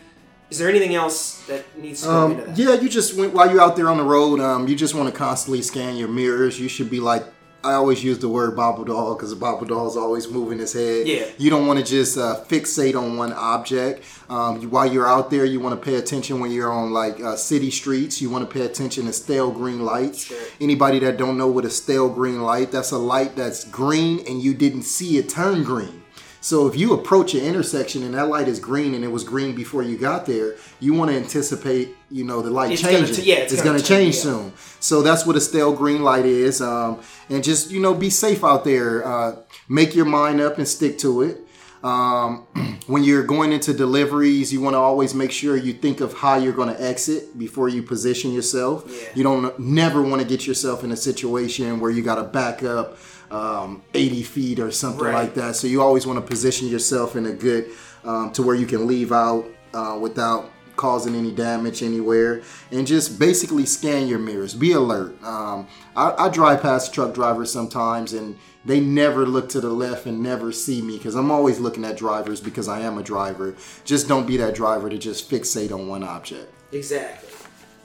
is 0.50 0.60
there 0.60 0.70
anything 0.70 0.96
else 0.96 1.46
that 1.48 1.66
needs 1.78 2.02
to 2.02 2.08
go 2.08 2.26
Um, 2.26 2.32
into 2.34 2.44
that? 2.46 2.58
yeah, 2.58 2.74
you 2.76 2.88
just 2.88 3.16
went 3.16 3.34
while 3.34 3.50
you're 3.52 3.62
out 3.62 3.76
there 3.76 3.90
on 3.90 3.98
the 3.98 4.04
road. 4.04 4.40
Um, 4.40 4.68
you 4.68 4.76
just 4.76 4.94
want 4.96 5.10
to 5.12 5.16
constantly 5.18 5.62
scan 5.62 5.98
your 5.98 6.08
mirrors. 6.08 6.60
You 6.60 6.70
should 6.70 6.90
be 6.90 7.00
like. 7.00 7.24
I 7.64 7.74
always 7.74 8.04
use 8.04 8.20
the 8.20 8.30
word 8.30 8.56
bobble 8.56 8.86
doll 8.86 9.16
because 9.16 9.32
the 9.32 9.36
bobble 9.36 9.66
doll 9.66 9.88
is 9.90 9.98
always 9.98 10.30
moving 10.30 10.60
his 10.60 10.74
head. 10.74 11.08
Yeah. 11.08 11.26
You 11.38 11.50
don't 11.50 11.68
want 11.68 11.80
to 11.80 11.86
just 11.86 12.18
uh, 12.18 12.44
fixate 12.48 12.96
on 12.96 13.18
one 13.18 13.34
object. 13.34 14.04
Um, 14.30 14.62
you- 14.62 14.70
while 14.70 14.86
you're 14.86 15.08
out 15.08 15.30
there, 15.32 15.44
you 15.44 15.60
want 15.60 15.78
to 15.78 15.84
pay 15.84 15.96
attention 15.96 16.40
when 16.40 16.52
you're 16.52 16.72
on 16.72 16.94
like 16.94 17.20
uh, 17.20 17.36
city 17.36 17.72
streets. 17.72 18.22
You 18.22 18.30
want 18.30 18.48
to 18.48 18.54
pay 18.54 18.66
attention 18.66 19.06
to 19.08 19.14
stale 19.14 19.52
green 19.52 19.84
lights. 19.84 20.26
Sure. 20.26 20.38
Anybody 20.62 21.00
that 21.00 21.18
don't 21.18 21.38
know 21.38 21.48
what 21.48 21.66
a 21.66 21.70
stale 21.70 22.10
green 22.10 22.42
light, 22.42 22.72
that's 22.72 22.92
a 22.92 22.98
light 22.98 23.36
that's 23.36 23.66
green 23.66 24.20
and 24.28 24.42
you 24.42 24.54
didn't 24.54 24.84
see 24.84 25.18
it 25.18 25.28
turn 25.28 25.64
green. 25.64 26.04
So 26.42 26.68
if 26.68 26.76
you 26.76 26.94
approach 26.94 27.34
an 27.34 27.42
intersection 27.42 28.04
and 28.04 28.14
that 28.14 28.28
light 28.28 28.48
is 28.48 28.60
green 28.60 28.94
and 28.94 29.04
it 29.04 29.10
was 29.10 29.24
green 29.24 29.56
before 29.56 29.84
you 29.84 29.98
got 29.98 30.26
there, 30.26 30.56
you 30.80 30.94
want 30.94 31.12
to 31.12 31.18
anticipate, 31.18 31.96
you 32.10 32.24
know, 32.24 32.42
the 32.42 32.50
light 32.50 32.72
It's 32.72 32.82
gonna 32.82 33.06
t- 33.06 33.24
yeah, 33.24 33.36
it's 33.36 33.54
it's 33.54 33.62
gonna 33.62 33.74
going 33.74 33.82
to 33.82 33.88
change 33.88 34.16
yeah. 34.16 34.22
soon. 34.22 34.54
So 34.80 35.02
that's 35.02 35.26
what 35.26 35.36
a 35.36 35.42
stale 35.42 35.74
green 35.74 36.04
light 36.04 36.26
is. 36.26 36.62
Um, 36.62 37.02
and 37.30 37.44
just 37.44 37.72
you 37.72 37.80
know, 37.80 37.94
be 37.94 38.10
safe 38.10 38.44
out 38.44 38.64
there. 38.64 39.06
Uh, 39.06 39.36
make 39.68 39.96
your 39.96 40.06
mind 40.06 40.40
up 40.42 40.58
and 40.58 40.68
stick 40.68 40.98
to 41.00 41.24
it. 41.24 41.40
Um, 41.84 42.48
when 42.88 43.04
you're 43.04 43.24
going 43.24 43.52
into 43.52 43.74
deliveries, 43.74 44.52
you 44.52 44.62
want 44.62 44.74
to 44.74 44.80
always 44.80 45.14
make 45.14 45.32
sure 45.32 45.56
you 45.56 45.74
think 45.74 46.02
of 46.02 46.14
how 46.14 46.36
you're 46.36 46.54
going 46.54 46.74
to 46.74 46.82
exit 46.82 47.38
before 47.38 47.70
you 47.70 47.84
position 47.84 48.32
yourself. 48.32 48.86
Yeah. 48.88 49.10
You 49.16 49.24
don't 49.24 49.60
never 49.60 50.02
want 50.02 50.22
to 50.22 50.28
get 50.28 50.48
yourself 50.48 50.84
in 50.84 50.92
a 50.92 50.98
situation 50.98 51.80
where 51.80 51.92
you 51.92 52.02
got 52.02 52.16
to 52.16 52.24
back 52.24 52.64
up 52.64 52.98
um, 53.32 53.82
80 53.94 54.24
feet 54.24 54.60
or 54.60 54.72
something 54.72 55.04
Right. 55.06 55.14
like 55.14 55.34
that. 55.36 55.56
So 55.56 55.68
you 55.68 55.82
always 55.82 56.06
want 56.08 56.20
to 56.20 56.26
position 56.26 56.68
yourself 56.68 57.16
in 57.16 57.26
a 57.26 57.34
good 57.34 57.70
um, 58.04 58.32
to 58.34 58.44
where 58.44 58.56
you 58.56 58.66
can 58.66 58.88
leave 58.88 59.12
out 59.12 59.46
uh, 59.74 59.98
without 60.00 60.52
causing 60.78 61.16
any 61.16 61.32
damage 61.32 61.82
anywhere 61.82 62.42
and 62.72 62.86
just 62.86 63.18
basically 63.18 63.66
scan 63.66 64.08
your 64.08 64.20
mirrors 64.20 64.54
be 64.54 64.74
alert 64.74 65.12
um, 65.24 65.68
I, 65.96 66.26
I 66.26 66.30
drive 66.30 66.62
past 66.62 66.94
truck 66.94 67.16
drivers 67.16 67.52
sometimes 67.52 68.14
and 68.14 68.38
they 68.64 68.80
never 68.80 69.26
look 69.26 69.50
to 69.50 69.60
the 69.60 69.72
left 69.72 70.06
and 70.06 70.22
never 70.22 70.52
see 70.52 70.84
me 70.84 70.98
because 70.98 71.16
i'm 71.16 71.32
always 71.32 71.60
looking 71.60 71.84
at 71.84 71.98
drivers 71.98 72.40
because 72.40 72.68
i 72.68 72.80
am 72.82 73.00
a 73.00 73.02
driver 73.02 73.56
just 73.86 74.08
don't 74.08 74.28
be 74.28 74.38
that 74.38 74.54
driver 74.54 74.88
to 74.88 75.00
just 75.00 75.28
fixate 75.32 75.72
on 75.72 75.88
one 75.88 76.04
object 76.04 76.54
Exactly. 76.72 77.30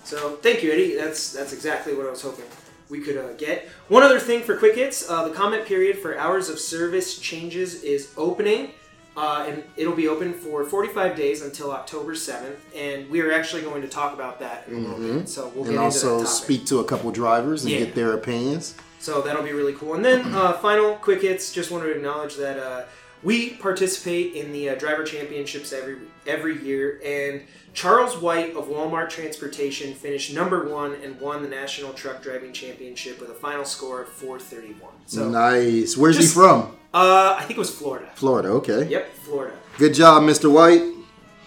So 0.04 0.36
thank 0.42 0.62
you, 0.62 0.70
Eddie. 0.72 0.94
That's 0.94 1.32
that's 1.32 1.52
exactly 1.54 1.94
what 1.94 2.06
I 2.06 2.10
was 2.10 2.20
hoping 2.20 2.44
we 2.92 3.00
could 3.00 3.16
uh, 3.16 3.32
get. 3.32 3.68
One 3.88 4.02
other 4.04 4.20
thing 4.20 4.42
for 4.42 4.56
quick 4.56 4.76
hits: 4.76 5.08
uh, 5.10 5.26
the 5.26 5.34
comment 5.34 5.64
period 5.66 5.98
for 5.98 6.16
hours 6.16 6.48
of 6.48 6.58
service 6.60 7.18
changes 7.18 7.82
is 7.82 8.12
opening, 8.18 8.70
uh, 9.16 9.46
and 9.48 9.64
it'll 9.76 9.96
be 9.96 10.06
open 10.08 10.34
for 10.34 10.62
45 10.64 11.16
days 11.16 11.42
until 11.42 11.72
October 11.72 12.12
7th. 12.14 12.56
And 12.76 13.08
we 13.10 13.20
are 13.22 13.32
actually 13.32 13.62
going 13.62 13.82
to 13.82 13.88
talk 13.88 14.12
about 14.14 14.38
that 14.40 14.68
in 14.68 14.74
a 14.74 14.78
little 14.94 15.18
bit. 15.18 15.28
So 15.28 15.48
we'll 15.54 15.64
get 15.64 15.74
and 15.74 15.84
into 15.84 15.84
also 15.84 16.24
speak 16.24 16.66
to 16.66 16.78
a 16.80 16.84
couple 16.84 17.10
drivers 17.10 17.64
and 17.64 17.72
Yeah. 17.72 17.78
get 17.80 17.94
their 17.94 18.12
opinions 18.12 18.74
So 19.00 19.20
that'll 19.22 19.42
be 19.42 19.52
really 19.52 19.72
cool. 19.72 19.94
And 19.94 20.04
then 20.04 20.32
uh, 20.34 20.52
final 20.58 20.94
quick 20.96 21.22
hits. 21.22 21.50
Just 21.52 21.70
wanted 21.72 21.86
to 21.86 21.92
acknowledge 21.96 22.36
that 22.36 22.58
uh, 22.58 22.84
we 23.22 23.50
participate 23.54 24.34
in 24.34 24.52
the 24.52 24.70
uh, 24.70 24.74
driver 24.74 25.04
championships 25.04 25.72
every 25.72 25.96
every 26.26 26.62
year, 26.62 27.00
and 27.04 27.42
Charles 27.74 28.16
White 28.18 28.54
of 28.56 28.66
Walmart 28.66 29.08
Transportation 29.10 29.94
finished 29.94 30.34
number 30.34 30.68
one 30.68 30.94
and 31.02 31.18
won 31.20 31.42
the 31.42 31.48
National 31.48 31.92
Truck 31.92 32.22
Driving 32.22 32.52
Championship 32.52 33.20
with 33.20 33.30
a 33.30 33.34
final 33.34 33.64
score 33.64 34.02
of 34.02 34.08
431. 34.08 34.90
So 35.06 35.28
nice 35.28 35.96
where's 35.96 36.16
Just- 36.16 36.34
he 36.34 36.40
from 36.40 36.76
uh, 36.94 37.36
I 37.38 37.44
think 37.44 37.56
it 37.56 37.58
was 37.58 37.74
Florida. 37.74 38.08
florida 38.14 38.48
okay 38.48 38.86
Yep, 38.88 39.14
Florida. 39.24 39.56
good 39.78 39.94
job 39.94 40.22
mr 40.24 40.52
white 40.52 40.82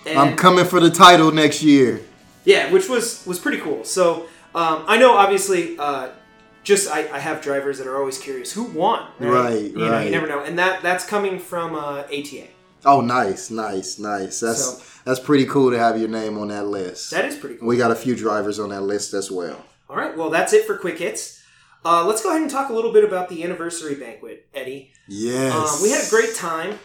And, 0.07 0.17
i'm 0.17 0.35
coming 0.35 0.65
for 0.65 0.79
the 0.79 0.89
title 0.89 1.31
next 1.31 1.61
year 1.61 2.01
Yeah, 2.45 2.71
which 2.71 2.89
was 2.89 3.23
was 3.27 3.37
pretty 3.39 3.59
cool. 3.59 3.83
So 3.83 4.25
um, 4.55 4.85
I 4.87 4.97
know, 4.97 5.13
obviously, 5.17 5.77
uh, 5.77 6.09
just 6.65 6.91
I, 6.91 7.07
I 7.15 7.19
have 7.19 7.41
drivers 7.41 7.77
that 7.77 7.87
are 7.87 7.97
always 7.97 8.17
curious 8.17 8.51
who 8.51 8.63
won. 8.65 9.07
Right, 9.19 9.71
You 9.71 9.77
know, 9.77 9.99
you 10.01 10.09
never 10.11 10.27
know, 10.27 10.43
and 10.43 10.59
that 10.59 10.81
that's 10.83 11.05
coming 11.05 11.39
from 11.39 11.75
uh, 11.75 11.99
ATA. 12.11 12.47
Oh, 12.83 12.99
nice, 13.01 13.49
nice, 13.49 13.97
nice. 13.97 14.41
That's 14.41 14.63
So- 14.63 14.81
that's 15.05 15.19
pretty 15.19 15.45
cool 15.45 15.69
to 15.71 15.77
have 15.77 15.99
your 15.99 16.09
name 16.09 16.37
on 16.39 16.47
that 16.49 16.65
list. 16.65 17.11
That 17.11 17.25
is 17.25 17.35
pretty 17.37 17.55
cool. 17.57 17.67
we 17.67 17.77
got 17.77 17.91
a 17.91 17.95
few 17.95 18.15
drivers 18.15 18.59
on 18.59 18.69
that 18.69 18.81
list 18.81 19.13
as 19.13 19.29
well. 19.31 19.63
All 19.89 19.95
right, 19.95 20.17
well, 20.17 20.29
that's 20.31 20.51
it 20.51 20.65
for 20.65 20.75
quick 20.77 20.97
hits. 20.99 21.43
Uh, 21.85 22.03
let's 22.03 22.23
go 22.23 22.29
ahead 22.29 22.41
and 22.41 22.49
talk 22.49 22.69
a 22.69 22.73
little 22.73 22.91
bit 22.91 23.03
about 23.03 23.29
the 23.29 23.43
anniversary 23.43 23.93
banquet, 23.95 24.47
Eddie. 24.55 24.91
Yes, 25.07 25.53
Um, 25.53 25.83
we 25.83 25.91
had 25.91 26.03
a 26.05 26.09
great 26.09 26.33
time. 26.35 26.79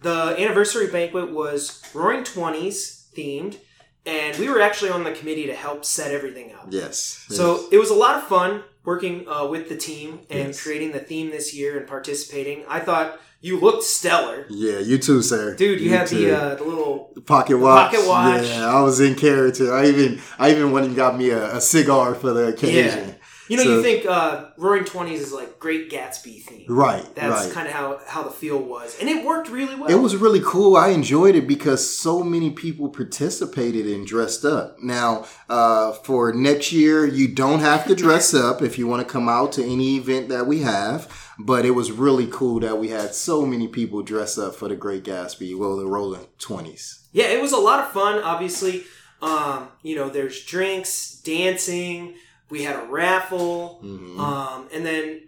The 0.00 0.34
anniversary 0.38 0.86
banquet 0.88 1.30
was 1.30 1.82
Roaring 1.94 2.24
Twenties 2.24 3.06
themed, 3.16 3.58
and 4.06 4.36
we 4.38 4.48
were 4.48 4.60
actually 4.62 4.90
on 4.90 5.04
the 5.04 5.12
committee 5.12 5.46
to 5.46 5.54
help 5.54 5.84
set 5.84 6.10
everything 6.12 6.52
up. 6.54 6.68
Yes. 6.70 7.26
So 7.28 7.66
it 7.70 7.76
was 7.78 7.90
a 7.90 7.94
lot 7.94 8.16
of 8.16 8.24
fun 8.24 8.64
working 8.84 9.26
uh, 9.28 9.46
with 9.46 9.68
the 9.68 9.76
team 9.76 10.20
and 10.30 10.48
Yes. 10.48 10.62
creating 10.62 10.92
the 10.92 10.98
theme 11.00 11.30
this 11.30 11.54
year 11.54 11.78
and 11.78 11.86
participating. 11.86 12.64
I 12.68 12.80
thought 12.80 13.20
you 13.40 13.58
looked 13.58 13.82
stellar, 13.82 14.46
yeah, 14.50 14.78
you 14.78 14.98
too, 14.98 15.20
sir. 15.22 15.54
dude. 15.56 15.80
You, 15.80 15.90
had 15.90 16.06
too. 16.06 16.26
the 16.26 16.38
uh, 16.40 16.54
the 16.54 16.62
little 16.64 17.12
pocket 17.26 17.56
watch. 17.58 17.92
pocket 17.92 18.08
watch. 18.08 18.44
Yeah, 18.46 18.66
I 18.66 18.80
was 18.82 19.00
in 19.00 19.14
character. 19.16 19.72
I 19.74 19.86
even 19.86 20.20
I 20.38 20.50
even 20.52 20.70
went 20.72 20.86
and 20.86 20.94
got 20.96 21.16
me 21.18 21.30
a, 21.30 21.56
a 21.56 21.60
cigar 21.60 22.14
for 22.14 22.32
the 22.32 22.48
occasion. 22.48 23.16
You 23.52 23.58
know, 23.58 23.64
So- 23.64 23.76
you 23.76 23.82
think 23.82 24.06
uh, 24.06 24.46
Roaring 24.56 24.86
Twenties 24.86 25.20
is 25.20 25.30
like 25.30 25.58
Great 25.58 25.90
Gatsby 25.90 26.42
theme. 26.42 26.64
Right. 26.68 27.04
That's 27.14 27.44
right. 27.44 27.52
kind 27.52 27.66
of 27.68 27.74
how 27.74 28.00
how 28.06 28.22
the 28.22 28.30
feel 28.30 28.56
was, 28.58 28.96
and 28.98 29.10
it 29.10 29.26
worked 29.26 29.50
really 29.50 29.74
well. 29.74 29.90
It 29.90 29.96
was 30.00 30.16
really 30.16 30.40
cool. 30.42 30.74
I 30.74 30.88
enjoyed 30.88 31.34
it 31.34 31.46
because 31.46 31.86
so 31.94 32.22
many 32.22 32.50
people 32.50 32.88
participated 32.88 33.86
and 33.86 34.06
dressed 34.06 34.46
up. 34.46 34.78
Now, 34.82 35.26
uh, 35.50 35.92
for 35.92 36.32
next 36.32 36.72
year, 36.72 37.04
you 37.06 37.28
don't 37.28 37.60
have 37.60 37.86
to 37.88 37.94
dress 37.94 38.32
up 38.46 38.62
if 38.62 38.78
you 38.78 38.86
want 38.86 39.06
to 39.06 39.12
come 39.12 39.28
out 39.28 39.52
to 39.52 39.62
any 39.62 39.96
event 39.96 40.30
that 40.30 40.46
we 40.46 40.62
have. 40.62 41.12
But 41.38 41.66
it 41.66 41.72
was 41.72 41.92
really 41.92 42.28
cool 42.30 42.58
that 42.60 42.78
we 42.78 42.88
had 42.88 43.14
so 43.14 43.44
many 43.44 43.68
people 43.68 44.02
dress 44.02 44.38
up 44.38 44.54
for 44.54 44.68
the 44.68 44.76
Great 44.76 45.04
Gatsby, 45.04 45.54
well, 45.58 45.76
the 45.76 45.86
Rolling 45.86 46.26
Twenties. 46.38 47.00
Yeah, 47.12 47.26
it 47.26 47.42
was 47.42 47.52
a 47.52 47.58
lot 47.58 47.80
of 47.80 47.92
fun. 47.92 48.22
Obviously, 48.22 48.84
um, 49.20 49.68
you 49.82 49.94
know, 49.94 50.08
there's 50.08 50.42
drinks, 50.44 51.20
dancing. 51.22 52.14
We 52.52 52.62
had 52.64 52.76
a 52.76 52.84
raffle, 52.84 53.80
Mhm. 53.82 54.18
um, 54.18 54.68
and 54.72 54.84
then 54.86 55.22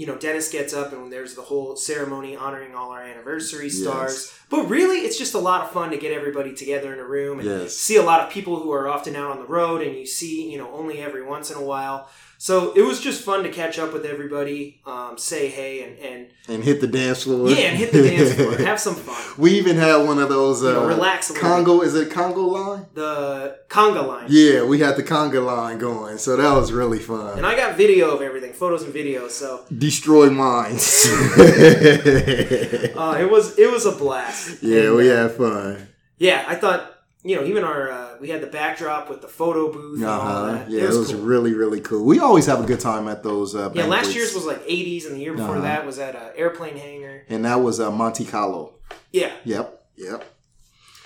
you 0.00 0.06
know, 0.06 0.14
Dennis 0.14 0.48
gets 0.48 0.72
up 0.72 0.92
and 0.92 1.12
there's 1.12 1.34
the 1.34 1.42
whole 1.42 1.74
ceremony 1.74 2.36
honoring 2.36 2.72
all 2.72 2.90
our 2.92 3.02
anniversary 3.02 3.68
stars. 3.68 4.32
But 4.48 4.68
really, 4.70 4.98
it's 4.98 5.18
just 5.18 5.34
a 5.34 5.40
lot 5.40 5.62
of 5.64 5.72
fun 5.72 5.90
to 5.90 5.96
get 5.96 6.12
everybody 6.12 6.54
together 6.54 6.92
in 6.92 7.00
a 7.00 7.04
room 7.04 7.40
and 7.40 7.48
Yes. 7.48 7.74
see 7.74 7.96
a 7.96 8.02
lot 8.04 8.20
of 8.20 8.30
people 8.30 8.60
who 8.60 8.70
are 8.70 8.86
often 8.88 9.16
out 9.16 9.32
on 9.32 9.40
the 9.40 9.44
road, 9.58 9.82
and 9.82 9.96
you 9.96 10.06
see, 10.06 10.48
you 10.52 10.56
know, 10.56 10.70
only 10.72 11.00
every 11.00 11.24
once 11.24 11.50
in 11.50 11.56
a 11.56 11.62
while. 11.64 12.08
So 12.40 12.72
it 12.74 12.82
was 12.82 13.00
just 13.00 13.24
fun 13.24 13.42
to 13.42 13.48
catch 13.50 13.80
up 13.80 13.92
with 13.92 14.06
everybody, 14.06 14.80
um, 14.86 15.18
say 15.18 15.48
hey, 15.48 15.82
and, 15.82 15.98
and 15.98 16.26
and 16.46 16.62
hit 16.62 16.80
the 16.80 16.86
dance 16.86 17.24
floor. 17.24 17.50
yeah, 17.50 17.56
and 17.56 17.76
hit 17.76 17.90
the 17.90 18.00
dance 18.00 18.32
floor, 18.34 18.56
have 18.58 18.78
some 18.78 18.94
fun. 18.94 19.34
we 19.36 19.58
even 19.58 19.74
had 19.76 19.96
one 20.06 20.20
of 20.20 20.28
those 20.28 20.62
uh, 20.62 20.68
You 20.68 20.72
know, 20.74 20.86
relax 20.86 21.30
a 21.30 21.32
little 21.32 21.48
Congo. 21.48 21.80
Is 21.80 21.96
it 21.96 22.12
Congo 22.12 22.42
line? 22.42 22.86
The 22.94 23.58
conga 23.68 24.06
line. 24.06 24.26
Yeah, 24.28 24.62
we 24.62 24.78
had 24.78 24.96
the 24.96 25.02
conga 25.02 25.44
line 25.44 25.78
going, 25.78 26.18
so 26.18 26.36
that 26.36 26.54
was 26.54 26.70
really 26.70 27.00
fun. 27.00 27.38
And 27.38 27.44
I 27.44 27.56
got 27.56 27.76
video 27.76 28.14
of 28.14 28.22
everything, 28.22 28.52
photos 28.52 28.84
and 28.84 28.94
videos. 28.94 29.30
So 29.30 29.64
Destroy 29.76 30.30
minds. 30.30 31.08
uh, 31.36 33.16
it 33.18 33.28
was 33.28 33.58
it 33.58 33.68
was 33.68 33.84
a 33.84 33.92
blast. 33.92 34.58
yeah, 34.62 34.82
And, 34.82 34.96
we 34.96 35.10
uh, 35.10 35.22
had 35.22 35.32
fun. 35.32 35.88
Yeah, 36.18 36.44
I 36.46 36.54
thought 36.54 36.97
you 37.28 37.36
know 37.36 37.44
even 37.44 37.62
our 37.64 37.90
uh, 37.90 38.16
we 38.20 38.28
had 38.30 38.40
the 38.40 38.46
backdrop 38.60 39.08
with 39.10 39.20
the 39.20 39.28
photo 39.40 39.70
booth 39.72 39.98
and 40.00 40.06
all 40.08 40.20
Uh-huh. 40.20 40.52
that. 40.52 40.70
Yeah, 40.70 40.82
it 40.84 40.86
was, 40.88 40.96
it 40.96 40.98
was 41.00 41.12
cool. 41.12 41.20
really, 41.32 41.52
really 41.62 41.80
cool. 41.88 42.04
We 42.04 42.18
always 42.20 42.46
have 42.46 42.60
a 42.64 42.66
good 42.66 42.80
time 42.80 43.06
at 43.08 43.22
those. 43.22 43.54
Uh, 43.54 43.70
yeah, 43.74 43.84
last 43.86 44.14
year's 44.14 44.34
was 44.34 44.46
like 44.52 44.62
80s, 44.66 45.06
and 45.06 45.14
the 45.16 45.20
year 45.20 45.34
before 45.34 45.56
Uh-huh. 45.56 45.70
that 45.70 45.86
was 45.86 45.98
at 45.98 46.14
an 46.16 46.30
airplane 46.36 46.76
hangar. 46.76 47.24
and 47.28 47.44
that 47.44 47.56
was 47.66 47.78
uh, 47.80 47.90
Monte 47.90 48.24
Carlo. 48.24 48.62
Yeah, 49.12 49.32
Yep, 49.44 49.66
yep. 49.96 50.20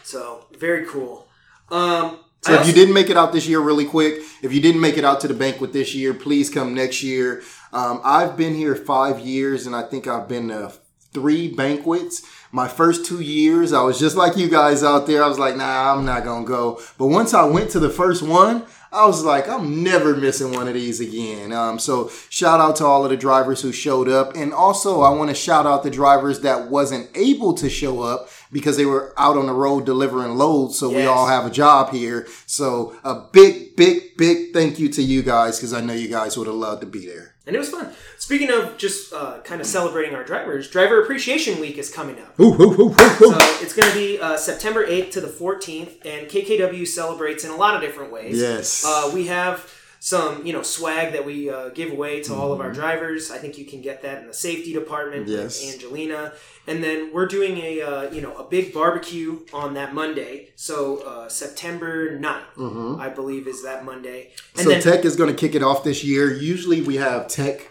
so 0.02 0.46
very 0.58 0.86
cool. 0.86 1.26
Um, 1.70 2.18
So 2.44 2.54
if 2.60 2.66
you 2.66 2.72
didn't 2.72 2.94
make 2.94 3.08
it 3.08 3.16
out 3.16 3.32
this 3.32 3.46
year, 3.46 3.60
really 3.60 3.84
quick, 3.84 4.14
if 4.42 4.52
you 4.52 4.60
didn't 4.60 4.80
make 4.80 4.98
it 4.98 5.04
out 5.04 5.20
to 5.20 5.28
the 5.28 5.34
banquet 5.34 5.72
this 5.72 5.94
year, 5.94 6.12
please 6.12 6.50
come 6.50 6.74
next 6.74 7.02
year. 7.02 7.42
Um, 7.72 8.00
I've 8.04 8.36
been 8.36 8.54
here 8.54 8.74
five 8.74 9.20
years, 9.20 9.66
and 9.66 9.74
I 9.76 9.82
think 9.90 10.06
I've 10.08 10.28
been 10.28 10.48
to 10.48 10.72
three 11.14 11.46
banquets. 11.54 12.22
My 12.54 12.68
first 12.68 13.06
two 13.06 13.20
years, 13.20 13.72
I 13.72 13.82
was 13.82 13.98
just 13.98 14.14
like 14.14 14.36
you 14.36 14.46
guys 14.46 14.84
out 14.84 15.06
there. 15.06 15.24
I 15.24 15.28
was 15.28 15.38
like, 15.38 15.56
nah, 15.56 15.94
I'm 15.94 16.04
not 16.04 16.22
gonna 16.22 16.44
go. 16.44 16.82
But 16.98 17.06
once 17.06 17.32
I 17.32 17.44
went 17.44 17.70
to 17.70 17.80
the 17.80 17.88
first 17.88 18.22
one, 18.22 18.66
I 18.92 19.06
was 19.06 19.24
like, 19.24 19.48
I'm 19.48 19.82
never 19.82 20.14
missing 20.14 20.52
one 20.52 20.68
of 20.68 20.74
these 20.74 21.00
again. 21.00 21.50
Um, 21.50 21.78
so 21.78 22.10
shout 22.28 22.60
out 22.60 22.76
to 22.76 22.84
all 22.84 23.04
of 23.04 23.10
the 23.10 23.16
drivers 23.16 23.62
who 23.62 23.72
showed 23.72 24.06
up, 24.06 24.36
and 24.36 24.52
also 24.52 25.00
I 25.00 25.08
want 25.14 25.30
to 25.30 25.34
shout 25.34 25.64
out 25.64 25.82
the 25.82 25.90
drivers 25.90 26.40
that 26.40 26.68
wasn't 26.68 27.08
able 27.16 27.54
to 27.54 27.70
show 27.70 28.02
up 28.02 28.28
because 28.52 28.76
they 28.76 28.84
were 28.84 29.14
out 29.16 29.38
on 29.38 29.46
the 29.46 29.54
road 29.54 29.86
delivering 29.86 30.36
loads. 30.36 30.78
So 30.78 30.90
we 30.90 31.06
all 31.06 31.26
have 31.26 31.46
a 31.46 31.50
job 31.50 31.90
here. 31.90 32.28
So 32.44 32.94
a 33.02 33.14
big, 33.32 33.76
big, 33.76 34.18
big 34.18 34.52
thank 34.52 34.78
you 34.78 34.90
to 34.90 35.02
you 35.02 35.22
guys 35.22 35.56
because 35.58 35.72
I 35.72 35.80
know 35.80 35.94
you 35.94 36.08
guys 36.08 36.36
would 36.36 36.48
have 36.48 36.56
loved 36.56 36.82
to 36.82 36.86
be 36.86 37.06
there. 37.06 37.31
And 37.46 37.56
it 37.56 37.58
was 37.58 37.70
fun. 37.70 37.92
Speaking 38.18 38.50
of 38.50 38.76
just 38.78 39.12
uh, 39.12 39.40
kind 39.40 39.60
of 39.60 39.66
celebrating 39.66 40.14
our 40.14 40.22
drivers, 40.22 40.70
Driver 40.70 41.02
Appreciation 41.02 41.60
Week 41.60 41.76
is 41.76 41.92
coming 41.92 42.18
up. 42.20 42.38
Ooh, 42.38 42.54
ooh, 42.54 42.80
ooh. 42.80 42.94
So 42.94 43.36
it's 43.60 43.74
going 43.74 43.88
to 43.90 43.98
be 43.98 44.20
uh, 44.20 44.36
September 44.36 44.86
8th 44.86 45.10
to 45.12 45.20
the 45.20 45.26
14th, 45.26 46.06
and 46.06 46.28
KKW 46.28 46.86
celebrates 46.86 47.44
in 47.44 47.50
a 47.50 47.56
lot 47.56 47.74
of 47.74 47.80
different 47.80 48.12
ways. 48.12 48.40
Yes. 48.40 48.84
Uh, 48.86 49.10
we 49.12 49.26
have 49.26 49.68
some, 50.04 50.44
you 50.44 50.52
know, 50.52 50.62
swag 50.62 51.12
that 51.12 51.24
we 51.24 51.48
uh, 51.48 51.68
give 51.68 51.92
away 51.92 52.20
to 52.24 52.34
all 52.34 52.50
of 52.52 52.58
Mm-hmm. 52.58 52.66
our 52.66 52.72
drivers. 52.74 53.30
I 53.30 53.38
think 53.38 53.56
you 53.56 53.64
can 53.64 53.80
get 53.82 54.02
that 54.02 54.20
in 54.20 54.26
the 54.26 54.34
safety 54.34 54.72
department 54.72 55.28
Yes. 55.28 55.64
with 55.64 55.74
Angelina. 55.74 56.32
And 56.66 56.82
then 56.82 57.12
we're 57.14 57.26
doing 57.28 57.58
a, 57.58 57.80
uh, 57.82 58.10
you 58.10 58.20
know, 58.20 58.34
a 58.36 58.42
big 58.42 58.74
barbecue 58.74 59.38
on 59.52 59.74
that 59.74 59.94
Monday. 59.94 60.48
So 60.56 60.98
uh, 61.06 61.28
September 61.28 62.18
9th, 62.18 62.98
I 62.98 63.10
believe, 63.10 63.46
is 63.46 63.62
that 63.62 63.84
Monday. 63.84 64.32
And 64.56 64.58
Mm-hmm. 64.58 64.62
so 64.64 64.68
then 64.70 64.82
Tech 64.82 65.04
is 65.04 65.14
going 65.14 65.30
to 65.30 65.36
kick 65.36 65.54
it 65.54 65.62
off 65.62 65.84
this 65.84 66.02
year. 66.02 66.32
Usually 66.34 66.82
we 66.82 66.96
have 66.96 67.28
Tech 67.28 67.70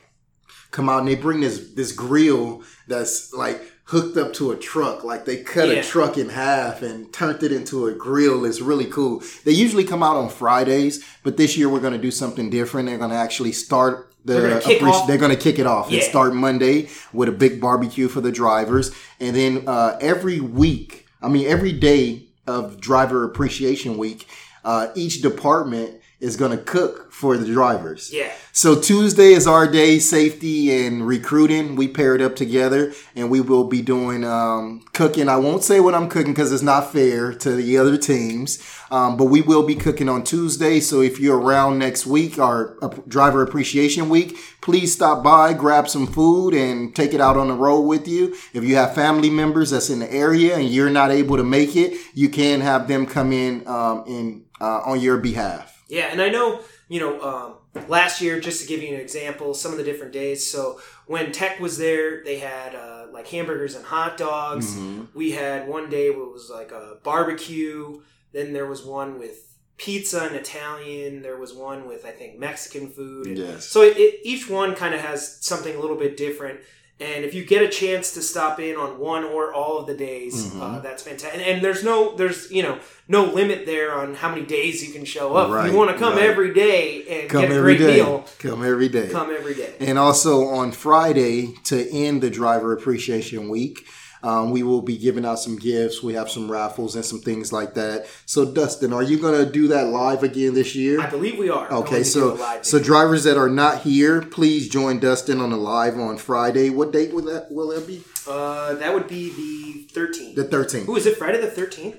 come 0.72 0.88
out 0.88 1.00
and 1.00 1.08
they 1.10 1.15
bring 1.15 1.41
this 1.41 1.74
this 1.74 1.91
grill 1.91 2.63
that's 2.88 3.34
like 3.34 3.62
hooked 3.91 4.15
up 4.17 4.32
to 4.34 4.51
a 4.51 4.56
truck. 4.56 5.04
Like 5.04 5.25
they 5.25 5.38
cut 5.43 5.67
Yeah. 5.69 5.75
a 5.75 5.84
truck 5.84 6.17
in 6.17 6.30
half 6.30 6.82
and 6.82 7.12
turned 7.13 7.43
it 7.43 7.51
into 7.51 7.88
a 7.88 7.91
grill. 7.93 8.45
It's 8.45 8.62
really 8.62 8.86
cool. 8.86 9.21
They 9.43 9.51
usually 9.51 9.84
come 9.84 10.01
out 10.01 10.15
on 10.15 10.30
Fridays, 10.30 11.04
but 11.23 11.36
this 11.38 11.58
year 11.58 11.67
we're 11.69 11.82
going 11.82 11.93
to 11.93 11.99
do 11.99 12.12
something 12.12 12.49
different. 12.49 12.88
They're 12.88 12.97
going 12.97 13.10
to 13.12 13.15
actually 13.17 13.51
start 13.51 14.08
the 14.23 14.34
They're 14.34 14.49
gonna 14.49 14.62
appreci- 14.62 15.08
they're 15.08 15.17
going 15.17 15.36
to 15.36 15.41
kick 15.41 15.58
it 15.60 15.65
off 15.65 15.88
and 15.88 15.95
Yeah. 15.97 16.04
start 16.10 16.36
Monday 16.36 16.89
with 17.12 17.27
a 17.27 17.32
big 17.32 17.60
barbecue 17.60 18.08
for 18.08 18.21
the 18.21 18.32
drivers, 18.32 18.91
and 19.19 19.36
then 19.36 19.63
uh, 19.67 19.97
every 19.99 20.39
week, 20.39 21.08
I 21.23 21.27
mean 21.27 21.47
every 21.47 21.71
day 21.71 22.27
of 22.45 22.80
Driver 22.80 23.23
Appreciation 23.23 23.97
Week, 23.97 24.27
uh, 24.63 24.88
each 24.93 25.21
department 25.23 26.01
is 26.22 26.38
going 26.38 26.52
to 26.52 26.64
cook 26.64 27.12
for 27.12 27.36
the 27.36 27.52
drivers. 27.52 28.14
Yeah. 28.14 28.32
So 28.54 28.80
Tuesday 28.80 29.34
is 29.34 29.48
our 29.48 29.70
day, 29.70 29.98
safety 29.98 30.86
and 30.86 31.06
recruiting. 31.06 31.76
We 31.76 31.88
paired 31.88 32.22
up 32.22 32.36
together, 32.36 32.94
and 33.16 33.30
we 33.30 33.42
will 33.42 33.64
be 33.64 33.82
doing 33.82 34.24
um, 34.24 34.84
cooking. 34.94 35.28
I 35.28 35.38
won't 35.38 35.64
say 35.64 35.80
what 35.80 35.96
I'm 35.96 36.10
cooking 36.10 36.34
because 36.34 36.52
it's 36.52 36.62
not 36.62 36.92
fair 36.92 37.34
to 37.34 37.56
the 37.56 37.78
other 37.78 37.98
teams, 37.98 38.62
um, 38.92 39.18
but 39.18 39.26
we 39.26 39.42
will 39.42 39.66
be 39.66 39.76
cooking 39.76 40.10
on 40.10 40.24
Tuesday. 40.24 40.80
So 40.80 41.02
if 41.02 41.20
you're 41.20 41.40
around 41.40 41.80
next 41.80 42.06
week, 42.06 42.38
our 42.38 42.78
uh, 42.84 42.90
Driver 43.08 43.42
Appreciation 43.42 44.10
Week, 44.10 44.38
please 44.62 44.94
stop 44.94 45.24
by, 45.24 45.54
grab 45.54 45.90
some 45.90 46.06
food, 46.06 46.54
and 46.54 46.96
take 46.96 47.14
it 47.14 47.22
out 47.22 47.38
on 47.38 47.48
the 47.48 47.56
road 47.56 47.82
with 47.82 48.08
you. 48.08 48.36
If 48.54 48.64
you 48.64 48.76
have 48.76 48.94
family 48.94 49.30
members 49.30 49.72
that's 49.72 49.90
in 49.90 50.00
the 50.00 50.12
area 50.14 50.56
and 50.58 50.70
you're 50.70 50.90
not 50.90 51.10
able 51.10 51.38
to 51.38 51.44
make 51.44 51.76
it, 51.76 51.98
you 52.14 52.30
can 52.30 52.62
have 52.62 52.88
them 52.88 53.06
come 53.06 53.32
in 53.32 53.68
um, 53.68 54.04
in 54.06 54.46
uh, 54.60 54.82
on 54.86 55.00
your 55.00 55.18
behalf. 55.18 55.71
Yeah, 55.91 56.08
and 56.10 56.21
I 56.21 56.30
know, 56.30 56.62
you 56.88 57.01
know, 57.01 57.21
um, 57.21 57.86
last 57.89 58.21
year, 58.21 58.39
just 58.39 58.62
to 58.62 58.67
give 58.67 58.82
you 58.82 58.95
an 58.95 59.01
example, 59.01 59.54
some 59.54 59.73
of 59.73 59.77
the 59.77 59.84
different 59.84 60.13
days. 60.13 60.49
So 60.49 60.80
when 61.06 61.34
Tech 61.34 61.60
was 61.60 61.77
there, 61.77 62.23
they 62.23 62.39
had 62.39 62.73
uh, 62.73 63.08
like 63.12 63.27
hamburgers 63.27 63.75
and 63.75 63.84
hot 63.84 64.15
dogs. 64.15 64.73
Mm-hmm. 64.73 65.06
We 65.13 65.32
had 65.32 65.67
one 65.67 65.89
day 65.89 66.10
where 66.10 66.23
it 66.23 66.32
was 66.32 66.49
like 66.49 66.71
a 66.71 66.97
barbecue. 67.04 68.01
Then 68.32 68.54
there 68.54 68.67
was 68.67 68.86
one 68.86 69.19
with 69.19 69.58
pizza 69.75 70.23
and 70.23 70.36
Italian. 70.36 71.21
There 71.21 71.38
was 71.38 71.54
one 71.54 71.86
with, 71.86 72.06
I 72.06 72.12
think, 72.12 72.39
Mexican 72.39 72.88
food. 72.89 73.27
And 73.27 73.38
Yes. 73.38 73.65
So 73.65 73.82
it, 73.82 73.97
it, 73.97 74.21
each 74.23 74.49
one 74.49 74.75
kind 74.75 74.95
of 74.95 75.01
has 75.01 75.43
something 75.45 75.75
a 75.75 75.80
little 75.80 75.97
bit 75.97 76.15
different. 76.15 76.62
And 77.02 77.26
if 77.26 77.34
you 77.34 77.44
get 77.44 77.64
a 77.64 77.68
chance 77.68 78.14
to 78.14 78.22
stop 78.22 78.60
in 78.60 78.76
on 78.78 79.00
one 79.00 79.24
or 79.24 79.52
all 79.54 79.80
of 79.80 79.88
the 79.88 79.96
days, 79.96 80.46
Mm-hmm. 80.46 80.62
uh, 80.62 80.80
that's 80.80 81.02
fantastic. 81.04 81.34
And, 81.34 81.42
and 81.42 81.64
there's 81.66 81.84
no, 81.84 82.16
there's 82.16 82.52
you 82.52 82.62
know, 82.64 82.78
no 83.08 83.26
limit 83.26 83.66
there 83.66 83.92
on 83.94 84.14
how 84.16 84.30
many 84.30 84.46
days 84.46 84.86
you 84.86 84.94
can 84.94 85.04
show 85.04 85.36
up. 85.36 85.50
Right, 85.52 85.70
you 85.72 85.76
want 85.78 85.90
to 85.92 85.98
come 85.98 86.14
right. 86.14 86.24
every 86.30 86.54
day 86.54 87.22
and 87.22 87.30
Come 87.30 87.42
get 87.42 87.52
a 87.52 87.60
great 87.62 87.80
day. 87.80 87.96
meal, 87.98 88.26
Come 88.40 88.64
every 88.64 88.88
day. 88.88 89.10
come 89.10 89.32
every 89.32 89.56
day. 89.56 89.74
And 89.80 89.98
also 89.98 90.46
on 90.48 90.72
Friday 90.72 91.54
to 91.66 91.90
end 91.92 92.22
the 92.22 92.30
Driver 92.30 92.72
Appreciation 92.74 93.50
Week, 93.50 93.86
um, 94.24 94.52
we 94.52 94.64
will 94.64 94.82
be 94.82 94.98
giving 94.98 95.26
out 95.26 95.40
some 95.40 95.58
gifts. 95.58 96.04
We 96.04 96.14
have 96.14 96.30
some 96.30 96.52
raffles 96.52 96.96
and 96.96 97.04
some 97.06 97.20
things 97.20 97.52
like 97.52 97.74
that. 97.76 98.08
So, 98.26 98.46
Dustin, 98.46 98.94
are 98.94 99.04
you 99.04 99.20
going 99.20 99.44
to 99.44 99.52
do 99.52 99.68
that 99.70 99.88
live 99.88 100.24
again 100.24 100.54
this 100.54 100.76
year? 100.76 101.02
I 101.02 101.10
believe 101.10 101.38
we 101.38 101.50
are. 101.50 101.72
Okay, 101.72 102.04
so 102.04 102.36
do 102.36 102.42
a 102.42 102.42
live 102.42 102.66
so 102.66 102.80
drivers 102.80 103.24
that 103.24 103.38
are 103.38 103.50
not 103.50 103.82
here, 103.82 104.22
please 104.22 104.70
join 104.70 105.00
Dustin 105.00 105.40
on 105.40 105.50
the 105.50 105.58
live 105.58 106.00
on 106.00 106.18
Friday. 106.18 106.70
What 106.70 106.92
date 106.92 107.14
will 107.14 107.24
that 107.24 107.52
will 107.52 107.70
that 107.70 107.88
be? 107.88 108.04
uh, 108.28 108.76
that 108.76 108.94
would 108.94 109.08
be 109.08 109.30
the 109.30 110.00
13th. 110.00 110.36
The 110.36 110.44
thirteenth. 110.44 110.88
Ooh, 110.90 110.96
is 110.96 111.06
it 111.06 111.18
Friday 111.18 111.42
the 111.42 111.48
13th? 111.48 111.98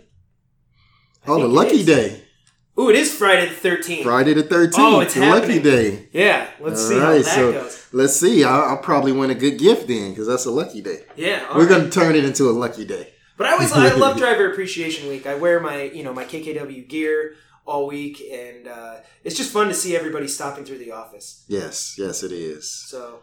Oh, 1.27 1.41
the 1.41 1.49
lucky 1.49 1.85
day, 1.85 2.22
Ooh, 2.79 2.89
it 2.89 2.97
is 2.97 3.15
Friday 3.15 3.49
the 3.51 3.55
13th. 3.69 4.03
Friday 4.03 4.33
the 4.35 4.43
thirteenth. 4.43 4.79
Oh, 4.79 5.01
it's 5.01 5.17
lucky 5.17 5.61
day. 5.61 6.09
Yeah, 6.13 6.49
let's 6.59 6.83
All 6.83 6.89
see 6.89 6.99
how 6.99 7.13
that 7.13 7.25
so 7.25 7.53
goes. 7.53 7.89
let's 7.93 8.15
see. 8.17 8.45
I'll, 8.45 8.63
I'll 8.63 8.79
probably 8.79 9.13
win 9.13 9.31
a 9.31 9.35
good 9.35 9.59
gift 9.59 9.89
then 9.89 10.11
because 10.11 10.27
that's 10.27 10.47
a 10.47 10.51
lucky 10.51 10.81
day. 10.81 11.01
Yeah, 11.15 11.47
We're 11.55 11.61
right. 11.67 11.69
going 11.69 11.85
to 11.85 11.91
turn 11.91 12.17
it 12.17 12.25
into 12.25 12.49
a 12.49 12.53
lucky 12.53 12.87
day. 12.87 13.13
But 13.37 13.49
I 13.49 13.53
always 13.53 13.73
I 13.73 13.93
love 13.97 14.17
Driver 14.17 14.51
Appreciation 14.51 15.09
Week. 15.11 15.27
I 15.27 15.35
wear 15.35 15.61
my 15.61 15.83
you 15.83 16.03
know 16.03 16.15
my 16.15 16.25
KKW 16.25 16.89
gear 16.89 17.35
all 17.67 17.87
week, 17.87 18.23
and 18.33 18.67
uh, 18.67 18.97
it's 19.23 19.37
just 19.37 19.53
fun 19.53 19.69
to 19.69 19.75
see 19.75 19.95
everybody 19.95 20.27
stopping 20.27 20.65
through 20.65 20.79
the 20.79 20.93
office. 20.93 21.45
Yes, 21.49 21.97
yes, 21.99 22.23
it 22.23 22.33
is. 22.33 22.71
So 22.71 23.21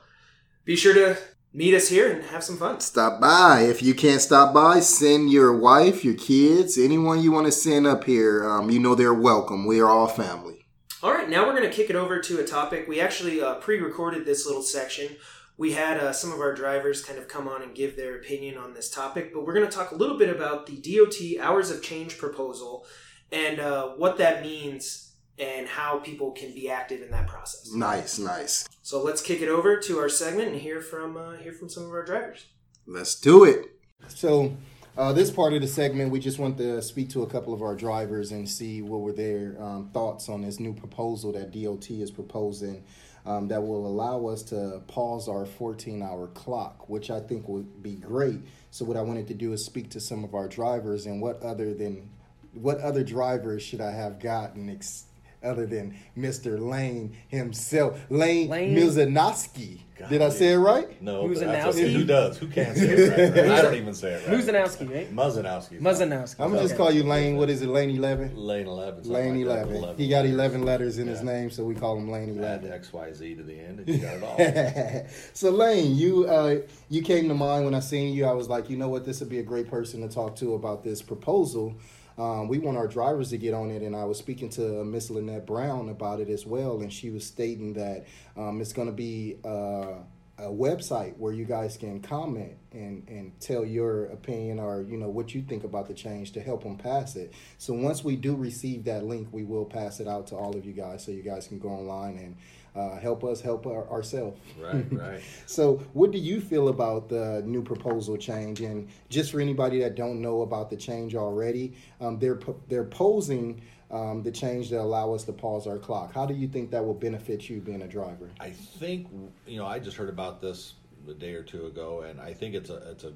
be 0.64 0.76
sure 0.76 0.94
to 0.94 1.18
meet 1.54 1.74
us 1.74 1.90
here 1.90 2.12
and 2.12 2.24
have 2.26 2.44
some 2.44 2.58
fun. 2.58 2.80
Stop 2.80 3.20
by. 3.20 3.62
If 3.62 3.82
you 3.82 3.94
can't 3.94 4.22
stop 4.22 4.54
by, 4.54 4.80
send 4.80 5.32
your 5.32 5.56
wife, 5.58 6.06
your 6.06 6.16
kids, 6.16 6.78
anyone 6.78 7.22
you 7.22 7.32
want 7.32 7.48
to 7.48 7.52
send 7.52 7.88
up 7.88 8.04
here. 8.04 8.48
Um, 8.48 8.70
you 8.70 8.80
know 8.80 8.96
they're 8.96 9.14
welcome. 9.14 9.66
We 9.66 9.80
are 9.80 9.90
all 9.90 10.08
family. 10.08 10.66
All 11.02 11.14
right, 11.14 11.30
now 11.30 11.46
we're 11.46 11.58
going 11.58 11.70
to 11.70 11.76
kick 11.76 11.90
it 11.90 11.96
over 11.96 12.20
to 12.20 12.40
a 12.40 12.46
topic. 12.46 12.88
We 12.88 13.00
actually 13.00 13.42
uh, 13.42 13.56
pre-recorded 13.56 14.26
this 14.26 14.46
little 14.46 14.62
section. 14.62 15.16
We 15.58 15.72
had 15.72 15.98
uh, 15.98 16.12
some 16.12 16.32
of 16.32 16.40
our 16.40 16.54
drivers 16.54 17.04
kind 17.04 17.18
of 17.18 17.28
come 17.28 17.48
on 17.48 17.62
and 17.62 17.74
give 17.74 17.96
their 17.96 18.18
opinion 18.18 18.58
on 18.58 18.74
this 18.74 18.90
topic, 18.90 19.34
but 19.34 19.46
we're 19.46 19.54
going 19.54 19.66
to 19.66 19.72
talk 19.72 19.92
a 19.92 19.96
little 19.96 20.18
bit 20.18 20.34
about 20.34 20.68
the 20.68 20.76
DOT 20.76 21.44
hours 21.46 21.70
of 21.72 21.82
change 21.82 22.18
proposal 22.18 22.86
and 23.32 23.60
uh, 23.60 23.90
what 23.90 24.18
that 24.18 24.42
means 24.42 25.09
and 25.40 25.68
how 25.68 26.00
people 26.00 26.32
can 26.32 26.54
be 26.54 26.70
active 26.70 27.02
in 27.02 27.12
that 27.12 27.28
process. 27.28 27.72
Nice, 27.74 28.20
nice. 28.20 28.68
So 28.82 29.02
let's 29.02 29.22
kick 29.22 29.42
it 29.42 29.50
over 29.50 29.78
to 29.78 30.00
our 30.00 30.10
segment 30.10 30.50
and 30.50 30.58
hear 30.58 30.82
from 30.82 31.18
uh, 31.18 31.34
hear 31.38 31.54
from 31.54 31.70
some 31.70 31.84
of 31.84 31.92
our 31.92 32.04
drivers. 32.04 32.46
Let's 32.86 33.20
do 33.20 33.44
it. 33.44 33.68
So, 34.08 34.58
uh, 34.98 35.14
this 35.14 35.30
part 35.30 35.54
of 35.54 35.62
the 35.62 35.68
segment, 35.68 36.12
we 36.12 36.20
just 36.20 36.40
want 36.40 36.58
to 36.58 36.82
speak 36.82 37.10
to 37.12 37.24
a 37.24 37.28
couple 37.28 37.54
of 37.54 37.62
our 37.62 37.76
drivers 37.76 38.32
and 38.32 38.50
see 38.50 38.82
what 38.82 39.02
were 39.02 39.14
their 39.14 39.56
um, 39.62 39.92
thoughts 39.94 40.28
on 40.28 40.42
this 40.42 40.60
new 40.60 40.74
proposal 40.74 41.32
that 41.34 41.52
DOT 41.52 41.92
is 41.92 42.12
proposing 42.12 42.84
um, 43.26 43.48
that 43.48 43.62
will 43.62 43.86
allow 43.86 44.26
us 44.26 44.42
to 44.44 44.82
pause 44.88 45.28
our 45.28 45.46
14 45.46 46.02
hour 46.02 46.28
clock, 46.28 46.90
which 46.90 47.12
I 47.12 47.20
think 47.20 47.48
would 47.48 47.84
be 47.84 47.96
great. 47.96 48.40
So, 48.72 48.86
what 48.86 48.98
I 48.98 49.02
wanted 49.02 49.28
to 49.28 49.34
do 49.34 49.54
is 49.54 49.64
speak 49.64 49.90
to 49.92 50.00
some 50.00 50.24
of 50.24 50.34
our 50.34 50.48
drivers 50.48 51.06
and 51.06 51.22
what 51.22 51.42
other 51.44 51.74
than 51.74 52.10
what 52.54 52.80
other 52.80 53.04
drivers 53.04 53.62
should 53.62 53.82
I 53.82 53.92
have 53.92 54.20
gotten 54.20 54.70
ex- 54.70 55.06
other 55.44 55.66
than 55.66 55.96
Mr. 56.18 56.60
Layne 56.60 57.16
himself, 57.28 58.00
Layne, 58.10 58.50
Layne. 58.50 58.76
Milzanowski. 58.76 59.82
Did 60.08 60.22
I 60.22 60.30
say 60.30 60.54
it 60.54 60.58
right? 60.58 61.02
No, 61.02 61.28
but 61.28 61.40
that's. 61.40 61.78
Who 61.78 62.06
does? 62.06 62.38
Who 62.38 62.48
can't 62.48 62.78
say 62.78 62.86
it 62.86 63.36
right? 63.36 63.60
I 63.60 63.62
don't 63.62 63.76
even 63.76 63.94
say 63.94 64.14
it 64.14 64.28
right. 64.28 64.40
Muzanowski, 64.40 64.94
right? 64.94 65.14
Muzzanowski. 65.14 65.82
Muzanowski. 65.82 66.36
I'm 66.40 66.52
gonna 66.52 66.62
just 66.62 66.78
call 66.78 66.92
you 66.92 67.04
Layne. 67.04 67.36
What 67.36 67.50
is 67.50 67.62
it, 67.62 67.68
Layne 67.68 67.90
Eleven? 67.90 68.36
Layne 68.36 68.68
11. 68.68 69.04
Layne 69.04 69.46
like 69.46 69.68
that. 69.68 69.76
Eleven. 69.76 69.98
He 69.98 70.08
got 70.08 70.26
eleven 70.26 70.64
letters 70.64 71.00
in 71.00 71.08
his 71.08 71.22
name, 71.22 71.50
so 71.50 71.64
we 71.66 71.76
call 71.76 71.98
him 71.98 72.10
Layne 72.10 72.30
Add 72.42 72.64
Eleven. 72.64 72.82
XYZ 72.82 73.38
to 73.38 73.44
the 73.44 73.60
end 73.60 73.80
and 73.80 73.90
you 73.90 73.98
got 73.98 74.16
it 74.16 74.24
all. 74.24 75.06
so 75.34 75.52
Layne, 75.52 75.96
you 75.96 76.26
uh, 76.28 76.60
you 76.90 77.02
came 77.02 77.28
to 77.28 77.34
mind 77.34 77.66
when 77.66 77.76
I 77.76 77.82
seen 77.82 78.14
you. 78.14 78.26
I 78.26 78.34
was 78.34 78.48
like, 78.48 78.70
you 78.70 78.78
know 78.78 78.90
what, 78.90 79.06
this 79.06 79.20
would 79.20 79.30
be 79.30 79.40
a 79.40 79.44
great 79.44 79.70
person 79.70 80.02
to 80.08 80.14
talk 80.14 80.36
to 80.38 80.54
about 80.54 80.84
this 80.84 81.02
proposal. 81.02 81.76
Um, 82.20 82.50
we 82.50 82.60
want 82.60 82.76
our 82.76 82.88
drivers 82.88 83.30
to 83.30 83.38
get 83.38 83.54
on 83.54 83.72
it, 83.72 83.82
and 83.82 83.96
I 83.96 84.04
was 84.04 84.18
speaking 84.18 84.50
to 84.52 84.84
Miss 84.84 85.10
Lynette 85.10 85.46
Brown 85.46 85.88
about 85.88 86.20
it 86.20 86.30
as 86.30 86.46
well, 86.46 86.82
and 86.82 86.92
she 86.92 87.10
was 87.10 87.26
stating 87.26 87.74
that 87.74 88.08
um, 88.36 88.60
it's 88.60 88.74
going 88.74 88.90
to 88.90 88.94
be 88.94 89.38
uh, 89.46 90.00
a 90.38 90.52
website 90.52 91.18
where 91.18 91.32
you 91.32 91.46
guys 91.46 91.78
can 91.78 92.02
comment 92.02 92.58
and, 92.74 93.08
and 93.08 93.40
tell 93.40 93.66
your 93.66 94.08
opinion 94.08 94.60
or 94.60 94.82
you 94.82 94.98
know 94.98 95.10
what 95.10 95.34
you 95.34 95.42
think 95.42 95.64
about 95.64 95.88
the 95.88 95.94
change 95.94 96.32
to 96.34 96.42
help 96.42 96.64
them 96.64 96.78
pass 96.78 97.16
it. 97.16 97.34
So 97.58 97.74
once 97.74 98.04
we 98.04 98.16
do 98.16 98.36
receive 98.36 98.84
that 98.86 99.06
link, 99.06 99.30
we 99.32 99.44
will 99.44 99.66
pass 99.66 100.02
it 100.02 100.08
out 100.08 100.28
to 100.28 100.36
all 100.36 100.56
of 100.56 100.66
you 100.66 100.74
guys 100.74 101.06
so 101.06 101.12
you 101.12 101.24
guys 101.24 101.48
can 101.48 101.60
go 101.60 101.70
online 101.70 102.18
and 102.18 102.36
uh, 102.76 102.98
help 102.98 103.24
us 103.24 103.42
help 103.42 103.66
our, 103.66 103.90
ourselves. 103.90 104.40
Right, 104.60 104.86
right. 104.92 105.22
so 105.46 105.78
what 105.94 106.12
do 106.12 106.18
you 106.18 106.42
feel 106.42 106.70
about 106.70 107.10
the 107.10 107.42
new 107.46 107.62
proposal 107.62 108.18
change? 108.18 108.62
And 108.62 108.88
just 109.10 109.32
for 109.32 109.40
anybody 109.40 109.80
that 109.80 109.96
don't 109.96 110.22
know 110.22 110.42
about 110.42 110.70
the 110.70 110.78
change 110.78 111.16
already, 111.16 111.74
um, 112.02 112.20
they're 112.20 112.40
they're 112.68 112.86
posing 112.86 113.62
um, 113.92 114.22
the 114.22 114.32
change 114.32 114.70
that 114.70 114.82
allow 114.82 115.14
us 115.14 115.24
to 115.24 115.34
pause 115.34 115.68
our 115.68 115.78
clock. 115.78 116.14
How 116.14 116.26
do 116.26 116.34
you 116.34 116.48
think 116.48 116.72
that 116.72 116.86
will 116.86 116.94
benefit 116.94 117.50
you 117.50 117.60
being 117.60 117.82
a 117.82 117.88
driver? 117.88 118.30
I 118.40 118.52
think 118.52 119.08
you 119.48 119.58
know 119.58 119.66
I 119.66 119.80
just 119.80 119.98
heard 119.98 120.10
about 120.10 120.42
this 120.42 120.74
a 121.08 121.14
day 121.14 121.34
or 121.34 121.44
two 121.44 121.66
ago, 121.66 122.02
and 122.02 122.20
I 122.20 122.34
think 122.34 122.56
it's 122.56 122.70
a 122.70 122.92
it's 122.92 123.04
a 123.04 123.14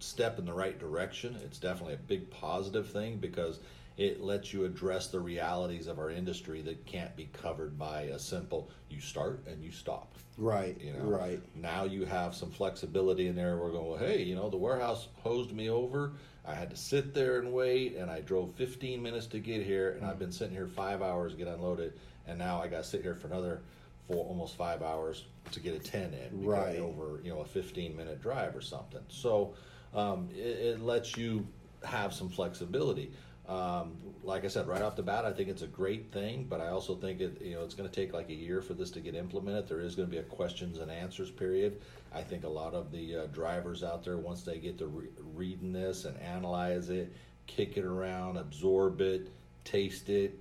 step 0.00 0.38
in 0.38 0.46
the 0.46 0.52
right 0.52 0.78
direction. 0.78 1.38
It's 1.44 1.58
definitely 1.58 1.94
a 1.94 1.98
big 1.98 2.30
positive 2.30 2.88
thing 2.88 3.18
because 3.18 3.60
it 3.96 4.20
lets 4.20 4.52
you 4.52 4.64
address 4.64 5.08
the 5.08 5.20
realities 5.20 5.86
of 5.86 5.98
our 5.98 6.10
industry 6.10 6.62
that 6.62 6.86
can't 6.86 7.14
be 7.16 7.28
covered 7.32 7.78
by 7.78 8.02
a 8.02 8.18
simple 8.18 8.70
you 8.88 9.00
start 9.00 9.44
and 9.46 9.62
you 9.62 9.70
stop. 9.70 10.14
Right. 10.38 10.80
You 10.80 10.94
know. 10.94 11.04
Right. 11.04 11.40
Now 11.54 11.84
you 11.84 12.04
have 12.06 12.34
some 12.34 12.50
flexibility 12.50 13.26
in 13.26 13.36
there. 13.36 13.58
We're 13.58 13.72
going, 13.72 13.86
well, 13.86 13.98
hey, 13.98 14.22
you 14.22 14.34
know, 14.34 14.48
the 14.48 14.56
warehouse 14.56 15.08
hosed 15.22 15.52
me 15.52 15.68
over. 15.68 16.12
I 16.46 16.54
had 16.54 16.70
to 16.70 16.76
sit 16.76 17.12
there 17.12 17.38
and 17.38 17.52
wait, 17.52 17.96
and 17.96 18.10
I 18.10 18.20
drove 18.20 18.54
15 18.54 19.02
minutes 19.02 19.26
to 19.28 19.38
get 19.38 19.62
here, 19.62 19.90
and 19.92 20.06
I've 20.06 20.18
been 20.18 20.32
sitting 20.32 20.54
here 20.54 20.66
five 20.66 21.02
hours 21.02 21.32
to 21.32 21.38
get 21.38 21.48
unloaded, 21.48 21.92
and 22.26 22.38
now 22.38 22.60
I 22.60 22.68
got 22.68 22.78
to 22.78 22.84
sit 22.84 23.02
here 23.02 23.14
for 23.14 23.26
another 23.26 23.60
four, 24.06 24.24
almost 24.24 24.56
five 24.56 24.82
hours 24.82 25.24
to 25.52 25.60
get 25.60 25.74
a 25.74 25.78
10 25.78 26.14
in, 26.14 26.44
right? 26.44 26.78
Over 26.78 27.20
you 27.22 27.30
know 27.30 27.40
a 27.40 27.44
15 27.44 27.96
minute 27.96 28.20
drive 28.20 28.56
or 28.56 28.60
something. 28.60 29.02
So 29.08 29.54
um, 29.94 30.28
it, 30.32 30.38
it 30.38 30.80
lets 30.80 31.16
you 31.16 31.46
have 31.84 32.12
some 32.12 32.28
flexibility. 32.28 33.12
Um, 33.50 33.96
like 34.22 34.44
I 34.44 34.48
said, 34.48 34.68
right 34.68 34.80
off 34.80 34.94
the 34.94 35.02
bat, 35.02 35.24
I 35.24 35.32
think 35.32 35.48
it's 35.48 35.62
a 35.62 35.66
great 35.66 36.12
thing, 36.12 36.46
but 36.48 36.60
I 36.60 36.68
also 36.68 36.94
think 36.94 37.20
it, 37.20 37.42
you 37.42 37.54
know, 37.54 37.64
it's 37.64 37.74
going 37.74 37.88
to 37.88 37.94
take 37.94 38.12
like 38.12 38.28
a 38.28 38.34
year 38.34 38.62
for 38.62 38.74
this 38.74 38.92
to 38.92 39.00
get 39.00 39.16
implemented. 39.16 39.66
There 39.68 39.80
is 39.80 39.96
going 39.96 40.06
to 40.06 40.10
be 40.10 40.18
a 40.18 40.22
questions 40.22 40.78
and 40.78 40.88
answers 40.88 41.32
period. 41.32 41.80
I 42.14 42.22
think 42.22 42.44
a 42.44 42.48
lot 42.48 42.74
of 42.74 42.92
the 42.92 43.16
uh, 43.16 43.26
drivers 43.26 43.82
out 43.82 44.04
there, 44.04 44.18
once 44.18 44.42
they 44.42 44.58
get 44.58 44.78
to 44.78 44.86
re- 44.86 45.08
reading 45.34 45.72
this 45.72 46.04
and 46.04 46.16
analyze 46.20 46.90
it, 46.90 47.12
kick 47.48 47.76
it 47.76 47.84
around, 47.84 48.36
absorb 48.36 49.00
it, 49.00 49.32
taste 49.64 50.10
it, 50.10 50.38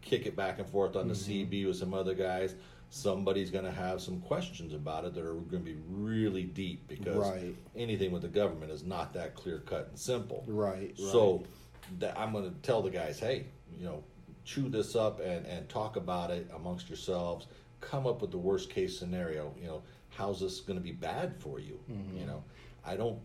kick 0.00 0.26
it 0.26 0.36
back 0.36 0.60
and 0.60 0.68
forth 0.68 0.94
on 0.94 1.08
mm-hmm. 1.08 1.46
the 1.48 1.62
CB 1.62 1.66
with 1.66 1.76
some 1.76 1.94
other 1.94 2.14
guys, 2.14 2.54
somebody's 2.90 3.50
going 3.50 3.64
to 3.64 3.72
have 3.72 4.00
some 4.00 4.20
questions 4.20 4.72
about 4.72 5.04
it 5.04 5.14
that 5.14 5.24
are 5.24 5.34
going 5.34 5.64
to 5.64 5.72
be 5.72 5.78
really 5.88 6.44
deep 6.44 6.86
because 6.86 7.16
right. 7.16 7.56
anything 7.74 8.12
with 8.12 8.22
the 8.22 8.28
government 8.28 8.70
is 8.70 8.84
not 8.84 9.12
that 9.14 9.34
clear 9.34 9.58
cut 9.58 9.88
and 9.88 9.98
simple. 9.98 10.44
Right. 10.46 10.96
So. 10.96 11.42
Right 11.90 12.00
that 12.00 12.18
I'm 12.18 12.32
going 12.32 12.44
to 12.44 12.56
tell 12.62 12.82
the 12.82 12.90
guys, 12.90 13.18
hey, 13.18 13.46
you 13.78 13.84
know, 13.84 14.02
chew 14.44 14.68
this 14.68 14.96
up 14.96 15.20
and, 15.20 15.46
and 15.46 15.68
talk 15.68 15.96
about 15.96 16.30
it 16.30 16.50
amongst 16.54 16.88
yourselves. 16.88 17.46
Come 17.80 18.06
up 18.06 18.20
with 18.20 18.30
the 18.30 18.38
worst 18.38 18.70
case 18.70 18.98
scenario. 18.98 19.54
You 19.60 19.66
know, 19.66 19.82
how's 20.10 20.40
this 20.40 20.60
going 20.60 20.78
to 20.78 20.82
be 20.82 20.92
bad 20.92 21.34
for 21.38 21.60
you? 21.60 21.78
Mm-hmm. 21.90 22.18
You 22.18 22.26
know, 22.26 22.44
I 22.84 22.96
don't 22.96 23.18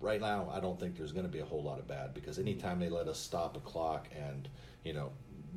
right 0.00 0.20
now. 0.20 0.50
I 0.52 0.60
don't 0.60 0.78
think 0.78 0.96
there's 0.96 1.12
going 1.12 1.26
to 1.26 1.32
be 1.32 1.40
a 1.40 1.44
whole 1.44 1.62
lot 1.62 1.78
of 1.78 1.88
bad 1.88 2.14
because 2.14 2.38
anytime 2.38 2.78
they 2.78 2.88
let 2.88 3.08
us 3.08 3.18
stop 3.18 3.56
a 3.56 3.60
clock 3.60 4.08
and 4.14 4.48
you 4.84 4.92
know 4.92 5.10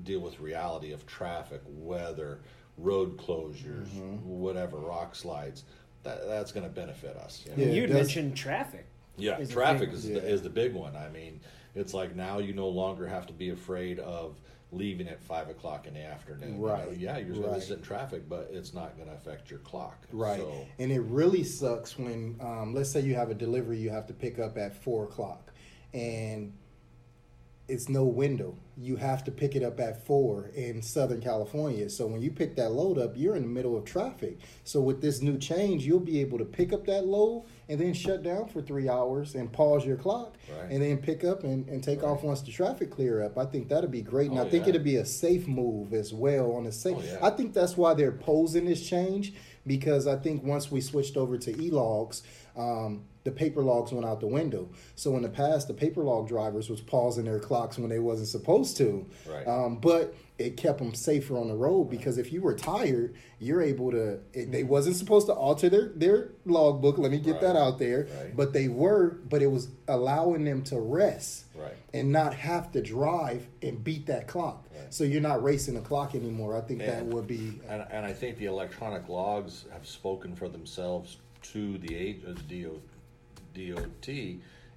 deal 0.04 0.19
with 0.19 0.39
reality 0.39 0.91
of 0.93 1.06
traffic, 1.06 1.62
weather, 1.67 2.39
road 2.78 3.17
closures, 3.17 3.88
mm-hmm. 3.88 4.17
whatever, 4.28 4.78
rock 4.78 5.15
slides, 5.15 5.63
that, 6.04 6.26
that's 6.28 6.52
going 6.52 6.65
to 6.65 6.72
benefit 6.72 7.17
us. 7.17 7.45
You, 7.45 7.52
know? 7.52 7.72
yeah, 7.72 7.82
you 7.82 7.88
mentioned 7.93 8.36
traffic. 8.36 8.86
Yeah, 9.17 9.43
traffic 9.43 9.91
is, 9.91 10.08
yeah. 10.08 10.19
The, 10.19 10.30
is 10.30 10.41
the 10.41 10.50
big 10.50 10.74
one. 10.74 10.95
I 10.95 11.10
mean, 11.10 11.41
it's 11.80 11.94
like 11.94 12.15
now 12.15 12.39
you 12.39 12.54
no 12.54 12.68
longer 12.68 13.08
have 13.08 13.28
to 13.28 13.34
be 13.34 13.50
afraid 13.50 14.00
of 14.00 14.39
leaving 14.72 15.08
at 15.08 15.22
five 15.22 15.50
o'clock 15.50 15.88
in 15.88 15.94
the 15.96 16.04
afternoon. 16.04 16.60
Right. 16.60 16.92
You 16.92 17.08
know, 17.08 17.13
yeah, 17.13 17.18
you're 17.18 17.36
going 17.36 17.54
to 17.54 17.62
sit 17.62 17.78
in 17.78 17.84
traffic, 17.84 18.30
but 18.30 18.50
it's 18.52 18.74
not 18.74 18.96
going 18.98 19.10
to 19.10 19.15
affect 19.15 19.50
your 19.50 19.60
clock. 19.60 20.06
Right. 20.12 20.39
So. 20.39 20.68
And 20.78 20.92
it 20.92 21.02
really 21.02 21.44
sucks 21.44 21.98
when, 21.98 22.38
um, 22.39 22.74
let's 22.74 22.92
say 22.92 23.02
you 23.02 23.15
have 23.15 23.32
a 23.32 23.34
delivery 23.34 23.80
you 23.80 23.89
have 23.89 24.06
to 24.08 24.13
pick 24.13 24.38
up 24.38 24.58
at 24.58 24.76
four 24.76 25.06
o'clock, 25.06 25.52
and 25.94 26.54
it's 27.70 27.88
no 27.88 28.04
window. 28.04 28.58
You 28.76 28.96
have 28.96 29.24
to 29.26 29.32
pick 29.32 29.56
it 29.56 29.64
up 29.64 29.80
at 29.80 30.06
four 30.06 30.52
in 30.56 30.82
Southern 30.82 31.22
California. 31.22 31.90
So 31.90 32.08
when 32.08 32.22
you 32.22 32.32
pick 32.32 32.56
that 32.56 32.72
load 32.72 32.98
up, 32.98 33.14
you're 33.16 33.36
in 33.36 33.44
the 33.44 33.50
middle 33.50 33.78
of 33.78 33.86
traffic. 33.86 34.40
So 34.64 34.80
with 34.82 35.02
this 35.02 35.22
new 35.22 35.38
change, 35.38 35.86
you'll 35.86 36.00
be 36.00 36.22
able 36.22 36.38
to 36.38 36.46
pick 36.46 36.72
up 36.74 36.86
that 36.86 37.06
load 37.06 37.46
and 37.68 37.80
then 37.80 37.94
shut 37.94 38.24
down 38.24 38.48
for 38.48 38.62
three 38.62 38.90
hours 38.90 39.36
and 39.36 39.52
pause 39.52 39.86
your 39.86 39.98
clock 39.98 40.36
right. 40.58 40.72
and 40.72 40.82
then 40.82 40.98
pick 40.98 41.24
up 41.24 41.44
and, 41.44 41.68
and 41.68 41.84
take 41.84 42.02
right. 42.02 42.10
off 42.10 42.24
once 42.24 42.42
the 42.42 42.52
traffic 42.52 42.90
clear 42.90 43.22
up. 43.22 43.38
I 43.38 43.46
think 43.46 43.70
that'd 43.70 43.92
be 43.92 44.02
great. 44.02 44.32
And 44.32 44.40
oh, 44.40 44.46
I 44.46 44.50
think 44.50 44.64
yeah. 44.64 44.70
it'd 44.70 44.84
be 44.84 44.96
a 44.96 45.06
safe 45.06 45.48
move 45.48 45.94
as 45.94 46.14
well 46.14 46.54
on 46.54 46.64
the 46.64 46.72
safe. 46.72 46.98
Oh, 46.98 47.04
yeah. 47.04 47.20
I 47.22 47.32
think 47.32 47.54
that's 47.54 47.76
why 47.76 47.94
they're 47.94 48.12
posing 48.12 48.66
this 48.66 48.88
change 48.88 49.34
because 49.68 50.08
I 50.08 50.16
think 50.16 50.44
once 50.44 50.72
we 50.72 50.82
switched 50.82 51.18
over 51.18 51.38
to 51.38 51.62
e-logs, 51.62 52.24
um, 52.60 53.06
the 53.24 53.32
paper 53.32 53.62
logs 53.62 53.91
went 53.91 54.06
out 54.06 54.19
the 54.19 54.28
window. 54.28 54.69
So 54.95 55.15
in 55.15 55.22
the 55.22 55.30
past, 55.30 55.67
the 55.67 55.74
paper 55.74 56.04
log 56.04 56.28
drivers 56.28 56.69
was 56.69 56.82
pausing 56.82 57.26
their 57.26 57.39
clocks 57.39 57.78
when 57.78 57.89
they 57.89 58.00
wasn't 58.00 58.30
supposed 58.30 58.78
to. 58.78 59.06
Right. 59.28 59.48
Um, 59.48 59.78
but 59.78 60.15
it 60.38 60.56
kept 60.56 60.80
them 60.80 60.93
safer 60.93 61.38
on 61.38 61.50
the 61.50 61.56
road 61.56 61.86
because 61.86 62.17
if 62.17 62.32
you 62.32 62.41
were 62.41 62.54
tired, 62.54 63.15
you're 63.39 63.62
able 63.62 63.91
to. 63.91 64.19
It, 64.34 64.52
they 64.52 64.63
wasn't 64.63 64.95
supposed 64.95 65.28
to 65.28 65.34
alter 65.34 65.69
their 65.69 65.89
their 65.89 66.30
logbook. 66.45 66.98
Let 66.98 67.12
me 67.12 67.19
get 67.19 67.34
right. 67.34 67.41
that 67.41 67.56
out 67.56 67.78
there. 67.78 68.08
Right. 68.19 68.36
But 68.36 68.54
they 68.54 68.67
were. 68.67 69.19
But 69.30 69.41
it 69.41 69.48
was 69.48 69.69
allowing 69.88 70.45
them 70.45 70.63
to 70.63 70.80
rest. 70.80 71.45
Right. 71.56 71.76
And 71.93 72.12
not 72.12 72.34
have 72.34 72.72
to 72.72 72.82
drive 72.82 73.48
and 73.62 73.84
beat 73.84 74.06
that 74.06 74.28
clock. 74.28 74.65
Right. 74.74 74.93
So 74.93 75.04
you're 75.04 75.22
not 75.22 75.43
racing 75.43 75.74
the 75.74 75.82
clock 75.82 76.15
anymore. 76.15 76.56
I 76.56 76.62
think 76.62 76.82
and, 76.82 76.89
that 76.89 77.06
would 77.06 77.28
be. 77.28 77.60
And, 77.67 77.86
and 77.91 78.06
I 78.06 78.13
think 78.13 78.38
the 78.38 78.45
electronic 78.45 79.10
logs 79.10 79.65
have 79.74 79.86
spoken 79.86 80.36
for 80.36 80.48
themselves 80.48 81.17
to 81.41 81.78
the 81.80 81.95
age 81.95 82.23
of 82.23 82.47
DO, 82.47 82.82
DOT 83.54 84.10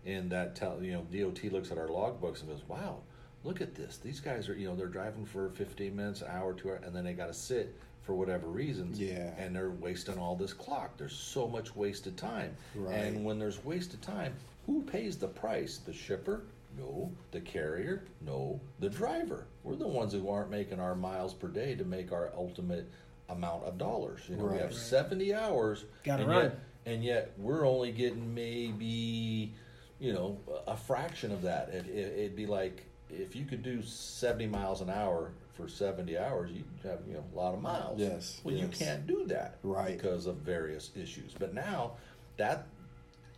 in 0.05 0.29
that 0.29 0.57
tell 0.57 0.83
you 0.83 0.93
know 0.93 1.07
DOT 1.13 1.45
looks 1.53 1.71
at 1.71 1.79
our 1.79 1.89
logbooks 1.89 2.41
and 2.41 2.51
goes, 2.51 2.63
wow, 2.69 2.99
look 3.45 3.61
at 3.61 3.75
this. 3.75 3.99
These 3.99 4.21
guys 4.21 4.49
are 4.49 4.55
you 4.55 4.67
know 4.69 4.75
they're 4.75 4.87
driving 4.87 5.25
for 5.25 5.51
15 5.51 5.95
minutes, 5.95 6.23
an 6.23 6.29
hour, 6.31 6.55
two 6.55 6.71
hours, 6.71 6.83
and 6.85 6.95
then 6.95 7.05
they 7.05 7.13
got 7.13 7.27
to 7.27 7.35
sit 7.35 7.75
for 8.03 8.15
whatever 8.15 8.49
reasons. 8.49 8.99
Yeah. 8.99 9.33
And 9.39 9.55
they're 9.55 9.71
wasting 9.71 10.19
all 10.19 10.37
this 10.37 10.53
clock. 10.53 10.97
There's 10.97 11.15
so 11.15 11.47
much 11.47 11.75
wasted 11.77 12.17
time. 12.17 12.57
Right. 12.75 12.95
And 12.95 13.25
when 13.25 13.39
there's 13.39 13.65
wasted 13.65 14.03
time, 14.03 14.35
who 14.67 14.83
pays 14.83 15.17
the 15.17 15.29
price? 15.29 15.79
The 15.79 15.93
shipper? 15.93 16.43
No. 16.77 17.13
The 17.31 17.41
carrier? 17.41 18.05
No. 18.21 18.61
The 18.81 18.89
driver. 18.89 19.47
We're 19.63 19.77
the 19.77 19.87
ones 19.87 20.13
who 20.13 20.29
aren't 20.29 20.51
making 20.51 20.81
our 20.81 20.95
miles 20.95 21.35
per 21.35 21.49
day 21.49 21.75
to 21.77 21.85
make 21.85 22.13
our 22.13 22.33
ultimate 22.37 22.91
amount 23.29 23.65
of 23.65 23.79
dollars. 23.79 24.21
You 24.29 24.37
know, 24.37 24.45
right. 24.45 24.57
we 24.57 24.59
have 24.61 24.75
70 24.75 25.35
hours. 25.35 25.85
Got 26.05 26.27
run. 26.27 26.45
Yet, 26.45 26.59
and 26.87 27.05
yet 27.05 27.33
we're 27.39 27.67
only 27.67 27.93
getting 27.93 28.35
maybe, 28.35 29.53
you 29.99 30.13
know, 30.13 30.39
a 30.67 30.77
fraction 30.77 31.33
of 31.33 31.43
that. 31.43 31.69
It, 31.71 31.87
it, 31.87 32.19
it'd 32.19 32.37
be 32.37 32.47
like 32.47 32.85
if 33.11 33.37
you 33.37 33.45
could 33.45 33.63
do 33.63 33.83
70 33.83 34.47
miles 34.47 34.81
an 34.81 34.91
hour 34.91 35.33
for 35.53 35.69
70 35.69 36.17
hours, 36.17 36.51
you'd 36.51 36.65
have, 36.83 37.01
you 37.07 37.15
know, 37.15 37.25
a 37.35 37.37
lot 37.37 37.55
of 37.55 37.61
miles. 37.61 38.01
Yes. 38.01 38.41
Well, 38.43 38.55
yes. 38.55 38.63
you 38.63 38.87
can't 38.87 39.07
do 39.07 39.25
that. 39.27 39.59
Right. 39.63 39.97
Because 39.97 40.27
of 40.27 40.37
various 40.37 40.91
issues. 40.97 41.35
But 41.39 41.55
now 41.55 41.93
that 42.39 42.67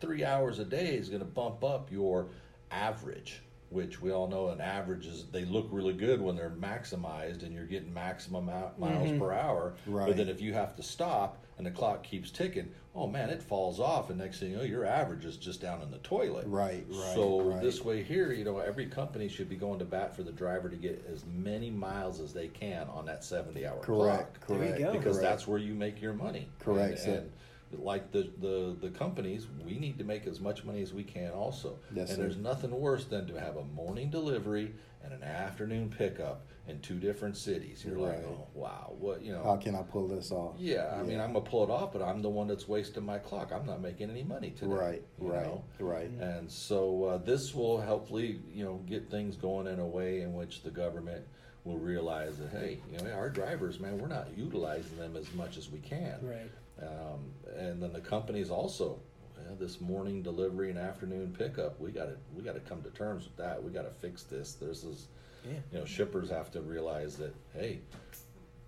three 0.00 0.24
hours 0.24 0.58
a 0.58 0.64
day 0.64 0.94
is 0.94 1.08
going 1.08 1.20
to 1.20 1.26
bump 1.26 1.64
up 1.64 1.90
your 1.90 2.28
average 2.70 3.42
which 3.74 4.00
we 4.00 4.12
all 4.12 4.28
know 4.28 4.48
an 4.48 4.60
average 4.60 5.06
is 5.06 5.26
they 5.32 5.44
look 5.44 5.68
really 5.70 5.92
good 5.92 6.22
when 6.22 6.36
they're 6.36 6.50
maximized 6.50 7.42
and 7.42 7.52
you're 7.52 7.66
getting 7.66 7.92
maximum 7.92 8.46
miles 8.46 8.72
mm-hmm. 8.78 9.18
per 9.18 9.32
hour. 9.32 9.74
Right. 9.86 10.06
But 10.06 10.16
then 10.16 10.28
if 10.28 10.40
you 10.40 10.54
have 10.54 10.76
to 10.76 10.82
stop 10.82 11.44
and 11.58 11.66
the 11.66 11.70
clock 11.70 12.02
keeps 12.02 12.30
ticking, 12.30 12.70
oh 12.94 13.06
man, 13.06 13.30
it 13.30 13.42
falls 13.42 13.80
off, 13.80 14.10
and 14.10 14.18
next 14.18 14.38
thing 14.38 14.52
you 14.52 14.56
know, 14.56 14.62
your 14.62 14.84
average 14.84 15.24
is 15.24 15.36
just 15.36 15.60
down 15.60 15.82
in 15.82 15.90
the 15.90 15.98
toilet. 15.98 16.46
Right, 16.46 16.84
right. 16.88 17.14
So 17.14 17.42
right. 17.42 17.62
this 17.62 17.84
way 17.84 18.02
here, 18.02 18.32
you 18.32 18.44
know, 18.44 18.58
every 18.58 18.86
company 18.86 19.28
should 19.28 19.48
be 19.48 19.56
going 19.56 19.78
to 19.80 19.84
bat 19.84 20.14
for 20.14 20.22
the 20.22 20.32
driver 20.32 20.68
to 20.68 20.76
get 20.76 21.04
as 21.12 21.24
many 21.26 21.70
miles 21.70 22.20
as 22.20 22.32
they 22.32 22.48
can 22.48 22.86
on 22.88 23.06
that 23.06 23.24
seventy-hour 23.24 23.80
correct, 23.80 24.40
clock. 24.40 24.58
Correct, 24.58 24.78
correct. 24.78 24.92
Because 24.92 25.16
correct. 25.16 25.22
that's 25.22 25.46
where 25.46 25.58
you 25.58 25.74
make 25.74 26.00
your 26.00 26.12
money. 26.12 26.48
Correct. 26.60 27.04
And, 27.06 27.16
and 27.16 27.32
like 27.78 28.12
the, 28.12 28.30
the, 28.40 28.76
the 28.80 28.90
companies, 28.90 29.46
we 29.64 29.78
need 29.78 29.98
to 29.98 30.04
make 30.04 30.26
as 30.26 30.40
much 30.40 30.64
money 30.64 30.82
as 30.82 30.92
we 30.92 31.04
can 31.04 31.30
also. 31.30 31.78
Yes, 31.94 32.10
and 32.10 32.16
sir. 32.16 32.22
there's 32.22 32.36
nothing 32.36 32.70
worse 32.70 33.04
than 33.04 33.26
to 33.26 33.40
have 33.40 33.56
a 33.56 33.64
morning 33.64 34.10
delivery 34.10 34.74
and 35.04 35.12
an 35.12 35.22
afternoon 35.22 35.92
pickup 35.96 36.46
in 36.66 36.80
two 36.80 36.98
different 36.98 37.36
cities. 37.36 37.84
You're 37.86 37.96
right. 37.96 38.16
like, 38.16 38.26
oh 38.26 38.46
wow, 38.54 38.94
what 38.98 39.22
you 39.22 39.32
know? 39.32 39.42
How 39.42 39.56
can 39.56 39.74
I 39.74 39.82
pull 39.82 40.08
this 40.08 40.30
off? 40.30 40.54
Yeah, 40.58 40.94
I 40.98 41.02
mean, 41.02 41.20
I'm 41.20 41.34
gonna 41.34 41.44
pull 41.44 41.62
it 41.64 41.70
off, 41.70 41.92
but 41.92 42.02
I'm 42.02 42.22
the 42.22 42.30
one 42.30 42.48
that's 42.48 42.66
wasting 42.66 43.04
my 43.04 43.18
clock. 43.18 43.52
I'm 43.52 43.66
not 43.66 43.82
making 43.82 44.10
any 44.10 44.24
money 44.24 44.50
today. 44.50 44.72
Right, 44.72 45.02
right, 45.18 45.44
know? 45.44 45.64
right. 45.78 46.08
And 46.08 46.50
so 46.50 47.04
uh, 47.04 47.18
this 47.18 47.54
will 47.54 47.80
hopefully, 47.80 48.40
you 48.52 48.64
know, 48.64 48.80
get 48.86 49.10
things 49.10 49.36
going 49.36 49.66
in 49.66 49.78
a 49.78 49.86
way 49.86 50.22
in 50.22 50.32
which 50.32 50.62
the 50.62 50.70
government 50.70 51.24
will 51.64 51.78
realize 51.78 52.38
that 52.38 52.50
hey, 52.50 52.80
you 52.90 52.98
know, 52.98 53.10
our 53.12 53.28
drivers, 53.28 53.80
man, 53.80 53.98
we're 53.98 54.08
not 54.08 54.28
utilizing 54.36 54.96
them 54.96 55.16
as 55.16 55.32
much 55.34 55.56
as 55.56 55.70
we 55.70 55.80
can. 55.80 56.16
Right. 56.22 56.50
Um, 56.82 57.32
and 57.56 57.82
then 57.82 57.92
the 57.92 58.00
companies 58.00 58.50
also, 58.50 58.98
yeah, 59.38 59.54
this 59.58 59.80
morning 59.80 60.22
delivery 60.22 60.70
and 60.70 60.78
afternoon 60.78 61.34
pickup, 61.38 61.78
we 61.80 61.90
got 61.90 62.06
to 62.06 62.16
we 62.36 62.42
got 62.42 62.54
to 62.54 62.60
come 62.60 62.82
to 62.82 62.90
terms 62.90 63.24
with 63.24 63.36
that. 63.36 63.62
We 63.62 63.70
got 63.70 63.82
to 63.82 63.90
fix 64.00 64.24
this. 64.24 64.54
This 64.54 64.84
is, 64.84 65.06
Yeah. 65.44 65.52
you 65.72 65.78
know, 65.78 65.84
shippers 65.84 66.30
have 66.30 66.50
to 66.52 66.60
realize 66.60 67.16
that 67.16 67.34
hey, 67.54 67.80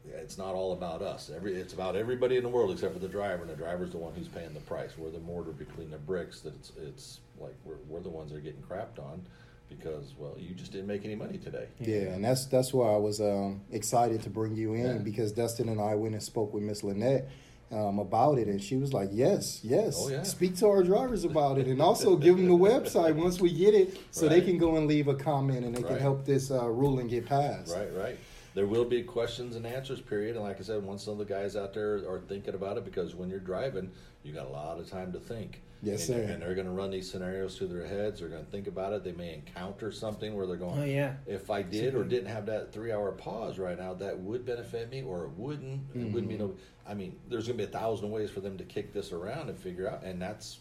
it's 0.05 0.39
not 0.39 0.55
all 0.55 0.73
about 0.73 1.03
us. 1.03 1.31
Every 1.35 1.55
it's 1.57 1.73
about 1.73 1.97
everybody 1.97 2.37
in 2.37 2.43
the 2.45 2.49
world 2.49 2.71
except 2.71 2.93
for 2.95 3.01
the 3.01 3.09
driver, 3.09 3.43
and 3.43 3.51
the 3.51 3.57
driver's 3.57 3.91
the 3.91 3.99
one 3.99 4.15
who's 4.15 4.29
paying 4.29 4.55
the 4.55 4.61
price. 4.61 4.93
We're 4.97 5.11
the 5.11 5.19
mortar 5.21 5.53
between 5.53 5.91
the 5.91 5.99
bricks. 5.99 6.41
That 6.41 6.55
it's 6.55 6.73
it's 6.81 7.21
like 7.41 7.55
we're 7.65 7.79
we're 7.89 8.01
the 8.01 8.09
ones 8.11 8.31
that 8.31 8.39
are 8.39 8.41
getting 8.41 8.63
crapped 8.63 8.99
on 9.01 9.27
because 9.69 10.15
well, 10.17 10.37
you 10.39 10.55
just 10.55 10.71
didn't 10.71 10.87
make 10.87 11.05
any 11.05 11.17
money 11.17 11.39
today. 11.39 11.67
Yeah, 11.81 12.13
and 12.15 12.25
that's 12.25 12.47
that's 12.47 12.73
why 12.73 12.93
I 12.93 12.99
was 12.99 13.21
um, 13.21 13.63
excited 13.73 14.23
to 14.23 14.31
bring 14.31 14.55
you 14.55 14.75
in 14.75 14.87
Yeah. 14.87 14.99
because 14.99 15.33
Dustin 15.33 15.69
and 15.69 15.81
I 15.81 15.97
went 15.97 16.15
and 16.15 16.23
spoke 16.23 16.55
with 16.55 16.63
Miss 16.63 16.85
Lynette 16.85 17.29
um, 17.73 17.99
about 17.99 18.39
it, 18.39 18.47
and 18.49 18.63
she 18.63 18.77
was 18.77 18.93
like, 18.93 19.11
"Yes, 19.13 19.61
yes, 19.65 19.97
Oh, 19.99 20.09
yeah. 20.09 20.23
speak 20.23 20.57
to 20.57 20.69
our 20.69 20.83
drivers 20.83 21.25
about 21.25 21.59
it, 21.59 21.67
and 21.67 21.81
also 21.83 22.17
give 22.17 22.37
them 22.37 22.47
the 22.47 22.55
website 22.55 23.17
once 23.17 23.41
we 23.41 23.53
get 23.53 23.75
it, 23.75 23.99
so 24.11 24.29
they 24.29 24.41
can 24.41 24.57
go 24.59 24.77
and 24.77 24.87
leave 24.87 25.09
a 25.09 25.15
comment, 25.15 25.65
and 25.65 25.75
they 25.77 25.83
can 25.83 25.99
help 25.99 26.25
this 26.25 26.51
uh, 26.51 26.69
ruling 26.69 27.09
get 27.09 27.27
passed." 27.27 27.75
Right, 27.75 27.93
right. 27.95 28.19
There 28.57 28.67
will 28.67 28.87
be 28.87 29.03
questions 29.03 29.55
and 29.55 29.67
answers 29.67 30.01
period, 30.01 30.35
and 30.35 30.43
like 30.43 30.59
I 30.59 30.63
said, 30.63 30.83
once 30.83 31.03
some 31.03 31.13
of 31.13 31.19
the 31.19 31.27
guys 31.27 31.57
out 31.57 31.75
there 31.75 31.97
are 32.09 32.23
thinking 32.27 32.55
about 32.55 32.79
it, 32.79 32.87
because 32.87 33.15
when 33.15 33.29
you're 33.29 33.39
driving, 33.39 33.91
you 34.23 34.33
got 34.33 34.47
a 34.47 34.49
lot 34.49 34.81
of 34.81 34.89
time 34.89 35.13
to 35.13 35.21
think. 35.21 35.61
Yes, 35.83 36.09
and, 36.09 36.27
sir. 36.27 36.33
And 36.33 36.41
they're 36.41 36.55
going 36.55 36.67
to 36.67 36.73
run 36.73 36.91
these 36.91 37.11
scenarios 37.11 37.59
through 37.59 37.67
their 37.67 37.87
heads. 37.87 38.21
They're 38.21 38.31
going 38.31 38.47
to 38.47 38.51
think 38.51 38.67
about 38.67 38.95
it. 38.95 39.05
They 39.05 39.13
may 39.13 39.35
encounter 39.35 39.93
something 39.93 40.35
where 40.35 40.47
they're 40.47 40.57
going, 40.57 40.81
Oh, 40.81 40.85
yeah. 40.87 41.17
If 41.27 41.51
I 41.51 41.61
did 41.61 41.95
or 41.95 42.03
didn't 42.03 42.31
have 42.31 42.47
that 42.47 42.73
three-hour 42.73 43.13
pause 43.13 43.59
right 43.59 43.79
now, 43.79 43.93
that 43.93 44.19
would 44.19 44.47
benefit 44.47 44.91
me, 44.91 45.03
or 45.03 45.25
it 45.25 45.33
wouldn't. 45.37 45.83
It 45.95 45.99
wouldn't 46.11 46.15
mm-hmm. 46.15 46.29
be 46.29 46.39
no. 46.39 46.55
I 46.89 46.95
mean, 46.95 47.19
there's 47.29 47.47
going 47.47 47.59
to 47.59 47.67
be 47.67 47.69
a 47.69 47.79
thousand 47.79 48.11
ways 48.11 48.31
for 48.31 48.41
them 48.41 48.57
to 48.57 48.65
kick 48.65 48.95
this 48.95 49.13
around 49.13 49.51
and 49.51 49.59
figure 49.59 49.87
out, 49.87 50.03
and 50.03 50.21
that's 50.21 50.61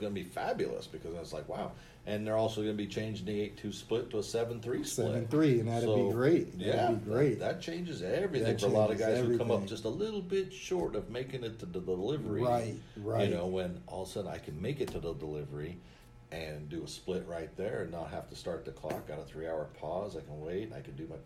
going 0.00 0.12
to 0.12 0.20
be 0.20 0.28
fabulous 0.28 0.88
because 0.88 1.14
it's 1.14 1.32
like 1.32 1.48
wow. 1.48 1.70
And 2.08 2.26
they're 2.26 2.38
also 2.38 2.62
going 2.62 2.72
to 2.72 2.82
be 2.82 2.86
changing 2.86 3.26
the 3.26 3.38
eight-two 3.38 3.70
split 3.70 4.08
to 4.12 4.18
a 4.18 4.22
seven-three 4.22 4.82
split. 4.84 5.08
Seven 5.08 5.28
three, 5.28 5.60
and 5.60 5.68
that'd 5.68 5.94
be 5.94 6.10
great. 6.10 6.58
That'd 6.58 6.74
Yeah, 6.74 6.90
be 6.92 7.04
great. 7.04 7.38
That, 7.38 7.56
that 7.56 7.60
changes 7.60 8.02
everything 8.02 8.48
That 8.48 8.60
for 8.62 8.66
a 8.66 8.70
lot 8.70 8.90
of 8.90 8.98
changes 8.98 9.18
guys 9.20 9.28
who 9.28 9.36
come 9.36 9.50
up 9.50 9.66
just 9.66 9.84
a 9.84 9.90
little 9.90 10.22
bit 10.22 10.50
short 10.50 10.96
of 10.96 11.10
making 11.10 11.44
it 11.44 11.58
to 11.58 11.66
the 11.66 11.80
delivery. 11.80 12.40
Right, 12.40 12.74
right. 12.96 13.28
You 13.28 13.34
know, 13.34 13.46
when 13.46 13.82
all 13.86 14.04
of 14.04 14.08
a 14.08 14.12
sudden 14.12 14.30
I 14.30 14.38
can 14.38 14.60
make 14.60 14.80
it 14.80 14.88
to 14.92 15.00
the 15.00 15.12
delivery 15.12 15.76
and 16.32 16.70
do 16.70 16.82
a 16.82 16.88
split 16.88 17.26
right 17.28 17.54
there 17.58 17.82
and 17.82 17.92
not 17.92 18.08
have 18.10 18.30
to 18.30 18.36
start 18.36 18.64
the 18.64 18.72
clock. 18.72 19.06
Got 19.06 19.18
a 19.18 19.24
three-hour 19.24 19.66
pause. 19.78 20.16
I 20.16 20.20
can 20.20 20.40
wait. 20.40 20.72
I 20.72 20.80
can 20.80 20.96
do 20.96 21.06
my. 21.10 21.16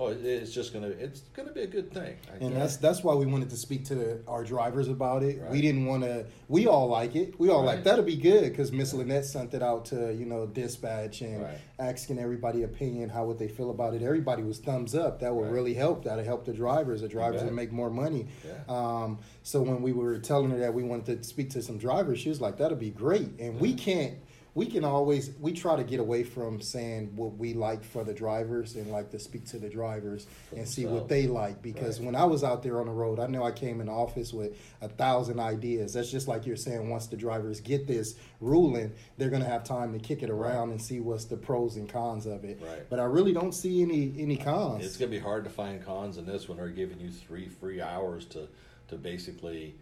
Oh, 0.00 0.08
it's 0.08 0.52
just 0.52 0.72
gonna. 0.72 0.86
It's 0.86 1.20
gonna 1.34 1.50
be 1.52 1.62
a 1.62 1.66
good 1.66 1.92
thing. 1.92 2.14
I 2.32 2.36
And 2.44 2.54
that's 2.54 2.76
that's 2.76 3.02
why 3.02 3.14
we 3.14 3.26
wanted 3.26 3.50
to 3.50 3.56
speak 3.56 3.84
to 3.86 3.96
the, 3.96 4.20
our 4.28 4.44
drivers 4.44 4.86
about 4.86 5.24
it. 5.24 5.40
Right. 5.40 5.50
We 5.50 5.60
didn't 5.60 5.86
want 5.86 6.04
to. 6.04 6.24
We 6.46 6.68
all 6.68 6.86
like 6.86 7.16
it. 7.16 7.38
We 7.40 7.48
all 7.50 7.64
like 7.64 7.82
that'll 7.82 8.04
be 8.04 8.16
good 8.16 8.44
because 8.50 8.70
Miss 8.70 8.94
Lynette 8.94 9.24
sent 9.24 9.54
it 9.54 9.62
out 9.62 9.86
to 9.86 10.14
you 10.14 10.24
know 10.24 10.46
dispatch 10.46 11.20
and 11.22 11.42
Right. 11.42 11.58
asking 11.80 12.20
everybody 12.20 12.62
opinion 12.62 13.08
how 13.08 13.24
would 13.24 13.38
they 13.40 13.48
feel 13.48 13.70
about 13.70 13.92
it. 13.94 14.02
Everybody 14.02 14.44
was 14.44 14.58
thumbs 14.58 14.94
up. 14.94 15.18
That 15.20 15.34
would 15.34 15.44
Right. 15.46 15.52
really 15.52 15.74
help. 15.74 16.04
That'll 16.04 16.24
help 16.24 16.44
the 16.44 16.52
drivers. 16.52 17.00
The 17.00 17.08
drivers 17.08 17.42
would 17.42 17.52
make 17.52 17.72
more 17.72 17.90
money. 17.90 18.26
Yeah. 18.46 18.52
Um, 18.68 19.18
so 19.42 19.60
when 19.62 19.82
we 19.82 19.92
were 19.92 20.18
telling 20.18 20.50
her 20.50 20.58
that 20.60 20.72
we 20.74 20.84
wanted 20.84 21.22
to 21.22 21.28
speak 21.28 21.50
to 21.50 21.62
some 21.62 21.76
drivers, 21.76 22.20
she 22.20 22.28
was 22.28 22.40
like, 22.40 22.56
"That'll 22.58 22.76
be 22.78 22.90
great." 22.90 23.30
And 23.40 23.58
we 23.58 23.74
can't. 23.74 24.14
We 24.58 24.66
can 24.66 24.82
always 24.82 25.30
we 25.38 25.52
try 25.52 25.76
to 25.76 25.84
get 25.84 26.00
away 26.00 26.24
from 26.24 26.60
saying 26.60 27.12
what 27.14 27.36
we 27.36 27.54
like 27.54 27.84
for 27.84 28.02
the 28.02 28.12
drivers 28.12 28.74
and 28.74 28.90
like 28.90 29.08
to 29.12 29.18
speak 29.20 29.46
to 29.50 29.58
the 29.60 29.68
drivers 29.68 30.26
and 30.50 30.68
see 30.68 30.84
what 30.84 31.08
they 31.08 31.28
like 31.28 31.62
because 31.62 32.00
Right. 32.00 32.06
when 32.06 32.16
I 32.16 32.24
was 32.24 32.42
out 32.42 32.64
there 32.64 32.80
on 32.80 32.86
the 32.86 32.92
road, 32.92 33.20
I 33.20 33.28
know 33.28 33.44
I 33.44 33.52
came 33.52 33.80
in 33.80 33.86
the 33.86 33.92
office 33.92 34.32
with 34.32 34.58
a 34.82 34.88
thousand 34.88 35.38
ideas. 35.38 35.92
That's 35.92 36.10
just 36.10 36.26
like 36.26 36.44
you're 36.44 36.56
saying. 36.56 36.90
Once 36.90 37.06
the 37.06 37.16
drivers 37.16 37.60
get 37.60 37.86
this 37.86 38.16
ruling, 38.40 38.92
they're 39.16 39.30
gonna 39.30 39.44
have 39.44 39.62
time 39.62 39.92
to 39.92 40.00
kick 40.00 40.24
it 40.24 40.28
around 40.28 40.70
and 40.70 40.82
see 40.82 40.98
what's 40.98 41.26
the 41.26 41.36
pros 41.36 41.76
and 41.76 41.88
cons 41.88 42.26
of 42.26 42.42
it. 42.44 42.60
Right. 42.60 42.82
But 42.90 42.98
I 42.98 43.04
really 43.04 43.32
don't 43.32 43.52
see 43.52 43.80
any 43.80 44.12
any 44.18 44.36
cons. 44.36 44.84
It's 44.84 44.96
gonna 44.96 45.12
be 45.12 45.20
hard 45.20 45.44
to 45.44 45.50
find 45.50 45.80
cons 45.84 46.18
in 46.18 46.26
this 46.26 46.48
when 46.48 46.58
they're 46.58 46.68
giving 46.68 46.98
you 46.98 47.12
three 47.12 47.46
free 47.46 47.80
hours 47.80 48.24
to 48.34 48.48
to 48.88 48.96
basically 48.96 49.76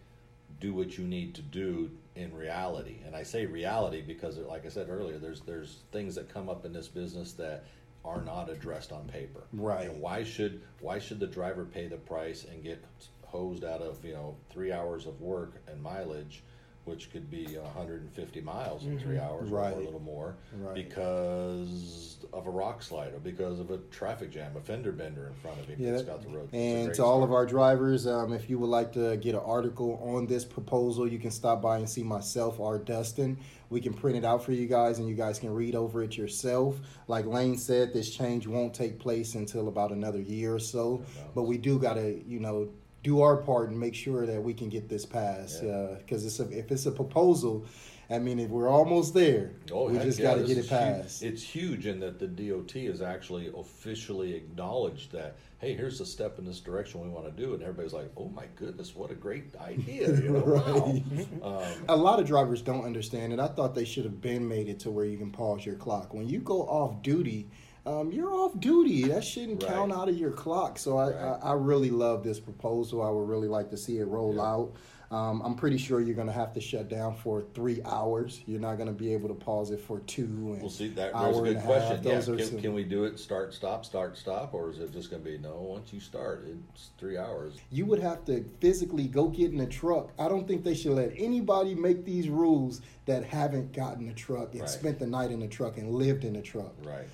do 0.61 0.73
what 0.75 0.97
you 0.97 1.05
need 1.05 1.35
to 1.35 1.43
do 1.43 1.91
in 2.15 2.35
reality. 2.35 2.99
And 3.05 3.15
I 3.15 3.23
say 3.23 3.47
reality 3.47 4.03
because, 4.03 4.39
like 4.39 4.65
I 4.65 4.69
said 4.69 4.89
earlier, 4.89 5.19
there's 5.19 5.41
there's 5.41 5.81
things 5.93 6.15
that 6.15 6.33
come 6.33 6.49
up 6.49 6.65
in 6.65 6.73
this 6.73 6.89
business 6.89 7.33
that 7.35 7.65
are 8.05 8.23
not 8.23 8.49
addressed 8.49 8.93
on 8.93 9.07
paper. 9.09 9.45
Right. 9.53 9.91
And 9.91 10.01
why 10.01 10.25
should 10.25 10.63
why 10.81 10.99
should 10.99 11.21
the 11.21 11.27
driver 11.27 11.65
pay 11.65 11.89
the 11.89 11.97
price 11.97 12.45
and 12.45 12.63
get 12.63 12.83
hosed 13.25 13.65
out 13.65 13.83
of 13.83 14.05
you 14.05 14.13
know 14.13 14.37
three 14.51 14.73
hours 14.73 15.07
of 15.07 15.21
work 15.21 15.63
and 15.69 15.83
mileage? 15.83 16.43
Which 16.87 17.11
could 17.11 17.29
be 17.29 17.45
150 17.59 18.41
miles 18.43 18.85
in 18.85 18.97
three 19.01 19.19
hours 19.19 19.51
or 19.51 19.59
a 19.61 19.75
little 19.75 19.99
more, 20.01 20.37
Right. 20.57 20.77
because 20.77 22.17
of 22.33 22.47
a 22.47 22.51
rock 22.51 22.81
slide 22.81 23.13
or 23.13 23.19
because 23.19 23.59
of 23.59 23.73
a 23.73 23.79
traffic 23.91 24.31
jam, 24.31 24.57
a 24.57 24.61
fender 24.61 24.93
bender 24.93 25.27
in 25.27 25.35
front 25.35 25.59
of 25.59 25.67
him 25.67 25.81
Yeah, 25.81 25.91
that's 25.91 26.05
that- 26.05 26.13
got 26.13 26.23
the 26.23 26.29
road. 26.29 26.49
And 26.53 26.95
to 26.95 27.05
all 27.05 27.25
of 27.25 27.33
our 27.33 27.45
drivers, 27.45 28.07
um, 28.07 28.33
if 28.33 28.49
you 28.49 28.61
would 28.61 28.71
like 28.71 28.93
to 28.93 29.17
get 29.17 29.35
an 29.35 29.41
article 29.45 30.01
on 30.01 30.27
this 30.27 30.45
proposal, 30.45 31.09
you 31.11 31.19
can 31.19 31.33
stop 31.33 31.61
by 31.61 31.79
and 31.79 31.91
see 31.91 32.05
myself 32.05 32.61
or 32.61 32.79
Dustin. 32.79 33.37
We 33.69 33.81
can 33.81 33.93
print 33.93 34.17
it 34.17 34.25
out 34.25 34.45
for 34.45 34.53
you 34.53 34.69
guys, 34.69 35.01
and 35.01 35.09
you 35.09 35.17
guys 35.17 35.41
can 35.41 35.53
read 35.53 35.75
over 35.75 36.05
it 36.05 36.17
yourself. 36.17 36.81
Like 37.09 37.27
Layne 37.27 37.57
said, 37.59 37.93
this 37.95 38.11
change 38.11 38.47
won't 38.47 38.73
take 38.75 39.01
place 39.01 39.35
until 39.35 39.67
about 39.67 39.91
another 39.91 40.21
year 40.21 40.55
or 40.55 40.61
so. 40.61 41.03
But 41.35 41.43
we 41.45 41.59
do 41.59 41.81
got 41.81 41.95
to, 41.95 42.23
you 42.25 42.39
know, 42.39 42.69
do 43.07 43.21
our 43.23 43.37
part 43.37 43.71
and 43.71 43.79
make 43.79 43.95
sure 43.95 44.27
that 44.27 44.43
we 44.43 44.53
can 44.53 44.69
get 44.69 44.89
this 44.89 45.07
passed. 45.07 45.63
Yeah. 45.63 45.95
Because 45.99 46.27
it's 46.27 46.41
a, 46.41 46.51
if 46.51 46.71
it's 46.73 46.87
a 46.87 46.91
proposal, 46.91 47.65
I 48.11 48.19
mean, 48.19 48.39
if 48.41 48.51
we're 48.51 48.69
almost 48.69 49.15
there, 49.15 49.53
Oh, 49.73 49.89
we 49.89 49.99
just 49.99 50.19
yeah, 50.19 50.35
got 50.35 50.41
to 50.41 50.45
get 50.47 50.59
it 50.59 50.69
passed. 50.69 51.23
Huge. 51.23 51.33
It's 51.33 51.43
huge 51.43 51.87
in 51.87 52.01
that 52.01 52.19
the 52.19 52.27
DOT 52.27 52.73
has 52.73 53.01
actually 53.03 53.51
officially 53.57 54.35
acknowledged 54.35 55.13
that. 55.13 55.37
Hey, 55.59 55.75
here's 55.75 56.01
a 56.01 56.07
step 56.07 56.39
in 56.39 56.45
this 56.45 56.61
direction 56.61 57.01
we 57.01 57.09
want 57.09 57.25
to 57.27 57.43
do, 57.43 57.55
and 57.55 57.63
everybody's 57.63 57.95
like, 57.95 58.11
"Oh 58.17 58.29
my 58.29 58.45
goodness, 58.57 58.95
what 58.95 59.11
a 59.11 59.15
great 59.15 59.57
idea!" 59.57 60.09
You 60.15 60.29
know, 60.31 61.03
wow. 61.43 61.59
Um, 61.59 61.85
a 61.89 61.97
lot 61.97 62.21
of 62.21 62.27
drivers 62.27 62.61
don't 62.61 62.85
understand 62.85 63.33
it. 63.33 63.41
I 63.41 63.47
thought 63.49 63.75
they 63.75 63.87
should 63.87 64.05
have 64.05 64.21
been 64.21 64.47
made 64.47 64.69
it 64.69 64.79
to 64.81 64.91
where 64.91 65.07
you 65.07 65.17
can 65.17 65.31
pause 65.31 65.65
your 65.65 65.77
clock. 65.77 66.13
When 66.13 66.29
you 66.29 66.41
go 66.41 66.63
off 66.65 67.03
duty, 67.03 67.49
um, 67.87 68.11
you're 68.13 68.35
off 68.35 68.59
duty. 68.61 69.05
That 69.05 69.23
shouldn't 69.25 69.63
Right. 69.63 69.73
count 69.73 69.93
out 69.93 70.09
of 70.09 70.19
your 70.19 70.33
clock. 70.33 70.79
So 70.79 70.99
I, 70.99 71.07
Right. 71.11 71.39
I, 71.43 71.51
I 71.51 71.53
really 71.55 71.91
love 71.91 72.23
this 72.25 72.41
proposal. 72.41 73.03
I 73.03 73.11
would 73.11 73.29
really 73.29 73.49
like 73.49 73.71
to 73.71 73.77
see 73.77 73.99
it 73.99 74.07
roll 74.07 74.41
out. 74.41 74.73
Um, 75.09 75.41
I'm 75.45 75.55
pretty 75.55 75.77
sure 75.79 76.01
you're 76.01 76.17
going 76.17 76.27
to 76.27 76.33
have 76.33 76.53
to 76.55 76.61
shut 76.61 76.89
down 76.89 77.15
for 77.15 77.45
three 77.55 77.81
hours. 77.85 78.41
You're 78.45 78.59
not 78.59 78.75
going 78.75 78.89
to 78.89 78.93
be 78.93 79.13
able 79.13 79.29
to 79.29 79.37
pause 79.37 79.71
it 79.71 79.79
for 79.81 80.01
two. 80.01 80.25
And 80.25 80.61
We'll 80.61 80.69
see. 80.69 80.89
That, 80.89 81.13
there's 81.15 81.39
a 81.39 81.43
good 81.43 81.61
question. 81.61 82.01
Yeah, 82.03 82.21
can, 82.21 82.23
some- 82.45 82.61
can 82.61 82.75
we 82.75 82.83
do 82.83 83.05
it? 83.05 83.21
Start, 83.21 83.55
stop, 83.55 83.85
start, 83.85 84.19
stop, 84.19 84.53
or 84.53 84.69
is 84.69 84.81
it 84.81 84.93
just 84.93 85.13
going 85.13 85.23
to 85.23 85.31
be 85.31 85.39
no? 85.39 85.55
Once 85.61 85.93
you 85.93 86.01
start, 86.01 86.45
it's 86.49 86.91
three 86.99 87.17
hours. 87.17 87.55
you 87.71 87.87
would 87.87 88.01
have 88.01 88.25
to 88.25 88.43
physically 88.59 89.07
go 89.07 89.29
get 89.29 89.53
in 89.53 89.61
a 89.61 89.67
truck. 89.67 90.11
I 90.19 90.27
don't 90.29 90.49
think 90.49 90.65
they 90.65 90.75
should 90.75 90.95
let 90.95 91.13
anybody 91.17 91.77
make 91.77 92.05
these 92.05 92.29
rules 92.29 92.81
that 93.05 93.23
haven't 93.23 93.73
gotten 93.73 94.09
a 94.09 94.13
truck 94.13 94.53
and 94.55 94.63
Right. 94.63 94.69
spent 94.71 94.99
the 94.99 95.07
night 95.07 95.31
in 95.31 95.39
the 95.39 95.47
truck 95.47 95.79
and 95.79 95.93
lived 95.93 96.25
in 96.25 96.33
the 96.33 96.43
truck. 96.43 96.75
Right. 96.85 97.07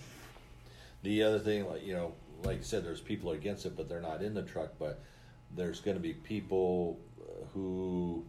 The 1.03 1.23
other 1.23 1.39
thing, 1.39 1.67
like 1.69 1.85
you 1.85 1.95
know, 1.95 2.13
like 2.45 2.59
you 2.59 2.65
said, 2.65 2.85
there's 2.85 3.01
people 3.01 3.33
against 3.33 3.67
it, 3.67 3.77
but 3.77 3.89
they're 3.89 4.01
not 4.01 4.23
in 4.23 4.35
the 4.35 4.43
truck. 4.43 4.73
But 4.79 5.01
there's 5.55 5.81
going 5.81 5.97
to 5.97 6.03
be 6.03 6.15
people 6.15 6.99
uh, 7.21 7.45
who, 7.53 8.25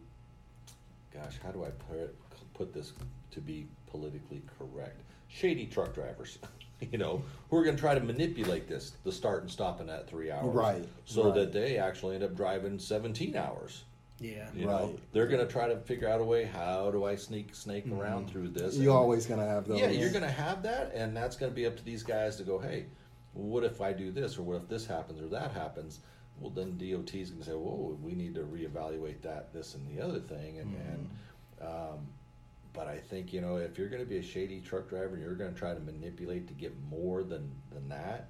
gosh, 1.14 1.36
how 1.44 1.52
do 1.52 1.64
I 1.64 1.70
put 1.92 2.16
put 2.54 2.74
this 2.74 2.94
to 3.32 3.42
be 3.42 3.68
politically 3.88 4.42
correct? 4.58 5.02
Shady 5.28 5.66
truck 5.66 5.94
drivers, 5.96 6.38
you 6.92 6.98
know, 6.98 7.24
who 7.50 7.58
are 7.58 7.64
going 7.64 7.76
to 7.76 7.82
try 7.82 7.96
to 7.96 8.02
manipulate 8.02 8.68
this, 8.68 8.94
the 9.04 9.12
start 9.12 9.42
and 9.42 9.52
stop 9.52 9.82
in 9.82 9.88
that 9.88 10.08
three 10.08 10.30
hours, 10.30 10.54
Right, 10.54 10.86
So 11.06 11.26
right. 11.26 11.36
that 11.36 11.52
they 11.54 11.78
actually 11.78 12.16
end 12.16 12.24
up 12.24 12.36
driving 12.36 12.78
17 12.78 13.36
hours. 13.36 13.84
Yeah. 14.19 14.47
You 14.54 14.65
know, 14.65 14.86
Right. 14.88 14.99
they're 15.12 15.28
going 15.28 15.45
to 15.45 15.52
try 15.52 15.67
to 15.67 15.78
figure 15.78 16.08
out 16.08 16.21
a 16.21 16.23
way. 16.23 16.45
How 16.45 16.91
do 16.91 17.04
I 17.04 17.15
sneak 17.15 17.54
snake 17.56 17.86
around 17.91 18.30
through 18.30 18.49
this? 18.49 18.76
You're 18.78 18.91
And- 18.91 18.97
always 18.99 19.26
gonna 19.26 19.46
have 19.46 19.67
those. 19.67 19.79
yeah, 19.79 19.90
you're 19.90 20.12
going 20.12 20.23
to 20.23 20.29
have 20.31 20.63
that, 20.63 20.94
and 20.94 21.15
that's 21.15 21.35
going 21.35 21.52
to 21.52 21.56
be 21.56 21.65
up 21.65 21.75
to 21.77 21.83
these 21.83 22.04
guys 22.04 22.35
to 22.38 22.44
go, 22.44 22.60
hey, 22.60 22.85
what 23.33 23.63
if 23.63 23.81
I 23.81 23.92
do 23.94 24.12
this, 24.12 24.38
or 24.38 24.44
what 24.44 24.58
if 24.58 24.67
this 24.69 24.85
happens, 24.85 25.19
or 25.21 25.27
that 25.29 25.52
happens? 25.52 26.00
Well, 26.40 26.52
then 26.52 26.77
DOT 26.77 27.13
is 27.21 27.29
going 27.31 27.42
to 27.44 27.50
say, 27.50 27.56
whoa, 27.56 27.98
we 28.02 28.13
need 28.13 28.35
to 28.35 28.42
reevaluate 28.42 29.21
that, 29.21 29.52
this, 29.54 29.75
and 29.75 29.88
the 29.88 30.02
other 30.04 30.19
thing, 30.19 30.60
and, 30.60 30.75
and 30.90 31.10
um, 31.67 32.08
but 32.73 32.88
I 32.88 32.98
think 32.98 33.31
you 33.33 33.40
know 33.42 33.58
if 33.58 33.77
you're 33.77 33.88
going 33.90 34.02
to 34.02 34.10
be 34.10 34.17
a 34.17 34.23
shady 34.23 34.60
truck 34.62 34.90
driver, 34.90 35.13
and 35.15 35.21
you're 35.21 35.35
going 35.35 35.54
to 35.54 35.58
try 35.60 35.73
to 35.73 35.79
manipulate 35.79 36.48
to 36.48 36.54
get 36.54 36.73
more 36.90 37.23
than 37.23 37.52
than 37.71 37.88
that. 37.90 38.29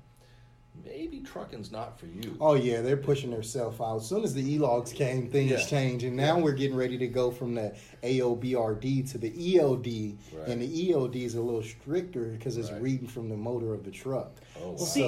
Maybe 0.84 1.20
trucking's 1.22 1.72
not 1.72 2.00
for 2.00 2.08
you. 2.08 2.36
Oh 2.42 2.56
yeah, 2.56 2.82
they're 2.82 2.98
pushing 2.98 3.32
themselves 3.32 3.80
out. 3.80 3.98
As 3.98 4.08
soon 4.08 4.24
as 4.24 4.34
the 4.34 4.54
e-logs 4.56 4.92
came, 4.92 5.30
things 5.30 5.52
Yeah. 5.52 5.66
changed, 5.66 6.04
and 6.04 6.16
now 6.16 6.40
we're 6.40 6.54
getting 6.54 6.76
ready 6.76 6.98
to 6.98 7.08
go 7.08 7.32
from 7.32 7.56
the 7.56 7.76
AOBRD 8.02 9.04
to 9.12 9.18
the 9.18 9.32
ELD, 9.58 10.18
Right. 10.34 10.48
and 10.48 10.62
the 10.62 10.90
ELD 10.92 11.24
is 11.24 11.36
a 11.36 11.42
little 11.42 11.64
stricter 11.64 12.26
because 12.26 12.58
it's 12.58 12.72
Right. 12.72 12.82
reading 12.82 13.08
from 13.08 13.30
the 13.30 13.38
motor 13.38 13.74
of 13.74 13.84
the 13.84 13.92
truck. 13.92 14.42
Oh, 14.58 14.60
wow. 14.62 14.68
Well, 14.76 14.78
see, 14.86 15.04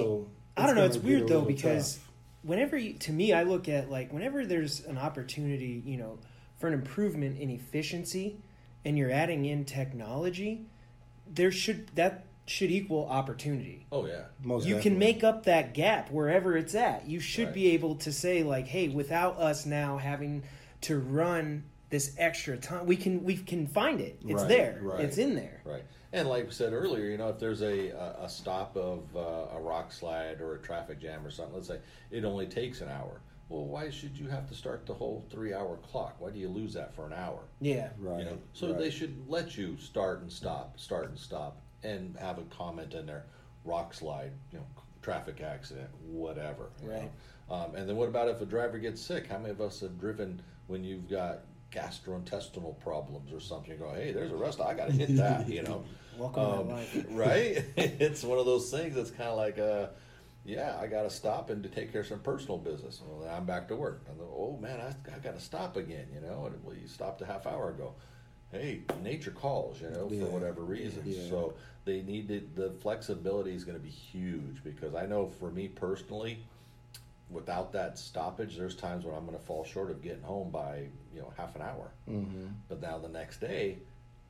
I 0.57 0.67
don't 0.67 0.75
know. 0.75 0.85
It's 0.85 0.97
weird 0.97 1.27
though 1.27 1.41
because 1.41 1.95
tough. 1.95 2.11
whenever 2.43 2.77
you, 2.77 2.93
to 2.93 3.11
me, 3.11 3.33
I 3.33 3.43
look 3.43 3.67
at 3.67 3.89
like 3.89 4.13
whenever 4.13 4.45
there's 4.45 4.85
an 4.85 4.97
opportunity, 4.97 5.81
you 5.85 5.97
know, 5.97 6.19
for 6.57 6.67
an 6.67 6.73
improvement 6.73 7.37
in 7.39 7.49
efficiency, 7.49 8.37
and 8.85 8.97
you're 8.97 9.11
adding 9.11 9.45
in 9.45 9.65
technology, 9.65 10.67
there 11.27 11.51
should 11.51 11.87
that 11.95 12.25
should 12.45 12.71
equal 12.71 13.07
opportunity. 13.07 13.87
Oh 13.91 14.05
yeah. 14.05 14.25
Most 14.43 14.67
you 14.67 14.79
can 14.79 14.99
make 14.99 15.23
up 15.23 15.45
that 15.45 15.73
gap 15.73 16.11
wherever 16.11 16.55
it's 16.55 16.75
at. 16.75 17.07
You 17.07 17.19
should 17.19 17.45
Right. 17.47 17.53
be 17.53 17.71
able 17.71 17.95
to 17.95 18.11
say 18.11 18.43
like, 18.43 18.67
"Hey, 18.67 18.87
without 18.87 19.37
us 19.39 19.65
now 19.65 19.97
having 19.97 20.43
to 20.81 20.99
run 20.99 21.63
this 21.89 22.15
extra 22.17 22.57
time, 22.57 22.85
we 22.85 22.97
can 22.97 23.23
we 23.23 23.37
can 23.37 23.67
find 23.67 23.99
it. 23.99 24.19
It's 24.23 24.41
Right, 24.41 24.47
there. 24.47 24.79
right. 24.81 25.01
It's 25.01 25.17
in 25.17 25.35
there." 25.35 25.61
Right. 25.65 25.83
And 26.13 26.29
like 26.29 26.45
we 26.45 26.51
said 26.51 26.71
earlier, 26.71 27.05
you 27.05 27.17
know, 27.17 27.29
if 27.29 27.39
there's 27.39 27.61
a, 27.61 27.89
a, 27.89 28.23
a 28.25 28.29
stop 28.29 28.77
of 28.77 29.03
uh, 29.15 29.55
a 29.57 29.59
rock 29.59 29.91
slide 29.91 30.39
or 30.39 30.53
a 30.55 30.59
traffic 30.61 30.99
jam 31.01 31.25
or 31.25 31.31
something, 31.31 31.55
let's 31.55 31.67
say 31.67 31.79
it 32.11 32.23
only 32.23 32.45
takes 32.45 32.79
an 32.81 32.87
hour. 32.89 33.21
Well, 33.49 33.65
why 33.65 33.89
should 33.89 34.17
you 34.17 34.27
have 34.29 34.47
to 34.49 34.55
start 34.55 34.85
the 34.85 34.93
whole 34.93 35.25
three 35.29 35.53
hour 35.53 35.77
clock? 35.77 36.15
Why 36.19 36.31
do 36.31 36.39
you 36.39 36.47
lose 36.47 36.73
that 36.73 36.95
for 36.95 37.05
an 37.05 37.13
hour? 37.13 37.39
Yeah. 37.59 37.89
Right. 37.99 38.19
You 38.19 38.25
know, 38.25 38.37
so 38.53 38.69
right. 38.69 38.77
they 38.79 38.89
should 38.89 39.27
let 39.27 39.57
you 39.57 39.77
start 39.77 40.21
and 40.21 40.31
stop, 40.31 40.79
start 40.79 41.09
and 41.09 41.19
stop, 41.19 41.61
and 41.85 42.17
have 42.17 42.37
a 42.37 42.43
comment 42.43 42.93
in 42.93 43.05
there, 43.05 43.25
rock 43.63 43.93
slide, 43.93 44.31
you 44.51 44.59
know, 44.59 44.65
traffic 45.01 45.41
accident, 45.41 45.89
whatever. 46.03 46.69
Right. 46.83 47.11
Um, 47.49 47.75
and 47.75 47.87
then 47.87 47.95
what 47.95 48.09
about 48.09 48.27
if 48.27 48.41
a 48.41 48.45
driver 48.45 48.79
gets 48.79 49.01
sick? 49.01 49.27
How 49.27 49.37
many 49.37 49.51
of 49.51 49.61
us 49.61 49.81
have 49.81 49.99
driven 49.99 50.41
when 50.67 50.83
you've 50.83 51.07
got 51.09 51.41
gastrointestinal 51.71 52.79
problems 52.79 53.31
or 53.31 53.39
something? 53.39 53.71
You 53.71 53.77
go, 53.77 53.93
hey, 53.93 54.11
there's 54.11 54.31
a 54.31 54.35
rest. 54.35 54.59
I 54.59 54.73
got 54.73 54.87
to 54.87 54.93
hit 54.93 55.15
that. 55.17 55.47
You 55.47 55.63
know. 55.63 55.83
Welcome 56.17 56.69
to 56.69 56.75
Um, 56.75 57.05
right? 57.15 57.63
it's 57.77 58.23
one 58.23 58.39
of 58.39 58.45
those 58.45 58.71
things 58.71 58.95
that's 58.95 59.11
kind 59.11 59.29
of 59.29 59.37
like, 59.37 59.59
uh, 59.59 59.87
yeah, 60.45 60.77
I 60.79 60.87
got 60.87 61.03
to 61.03 61.09
stop 61.09 61.49
and 61.49 61.61
to 61.63 61.69
take 61.69 61.91
care 61.91 62.01
of 62.01 62.07
some 62.07 62.19
personal 62.19 62.57
business. 62.57 63.01
Well, 63.05 63.21
then 63.21 63.33
I'm 63.33 63.45
back 63.45 63.67
to 63.67 63.75
work. 63.75 64.03
And 64.09 64.19
then, 64.19 64.27
oh 64.31 64.57
man, 64.61 64.79
I, 64.79 65.13
I 65.13 65.19
got 65.19 65.35
to 65.35 65.41
stop 65.41 65.75
again. 65.75 66.07
You 66.13 66.21
know, 66.21 66.45
and, 66.45 66.63
well, 66.63 66.75
you 66.75 66.87
stopped 66.87 67.21
a 67.21 67.25
half 67.25 67.45
hour 67.45 67.69
ago. 67.69 67.93
Hey, 68.55 68.81
nature 69.03 69.31
calls. 69.31 69.81
You 69.81 69.89
know, 69.89 70.07
Yeah. 70.09 70.25
for 70.25 70.31
whatever 70.31 70.61
reason. 70.61 71.03
Yeah. 71.05 71.29
So 71.29 71.53
they 71.83 72.01
needed 72.01 72.55
the 72.55 72.71
flexibility 72.71 73.53
is 73.53 73.63
going 73.63 73.77
to 73.77 73.83
be 73.83 73.89
huge 73.89 74.63
because 74.63 74.95
I 74.95 75.05
know 75.05 75.27
for 75.27 75.51
me 75.51 75.67
personally, 75.67 76.39
without 77.29 77.71
that 77.73 77.97
stoppage, 77.97 78.57
there's 78.57 78.75
times 78.75 79.03
when 79.05 79.15
I'm 79.15 79.25
going 79.25 79.37
to 79.37 79.43
fall 79.43 79.63
short 79.65 79.91
of 79.91 80.01
getting 80.01 80.23
home 80.23 80.51
by 80.51 80.87
you 81.13 81.21
know 81.21 81.33
half 81.37 81.55
an 81.55 81.61
hour. 81.61 81.91
Mm-hmm. 82.09 82.47
But 82.69 82.81
now 82.81 82.97
the 82.97 83.09
next 83.09 83.39
day, 83.39 83.79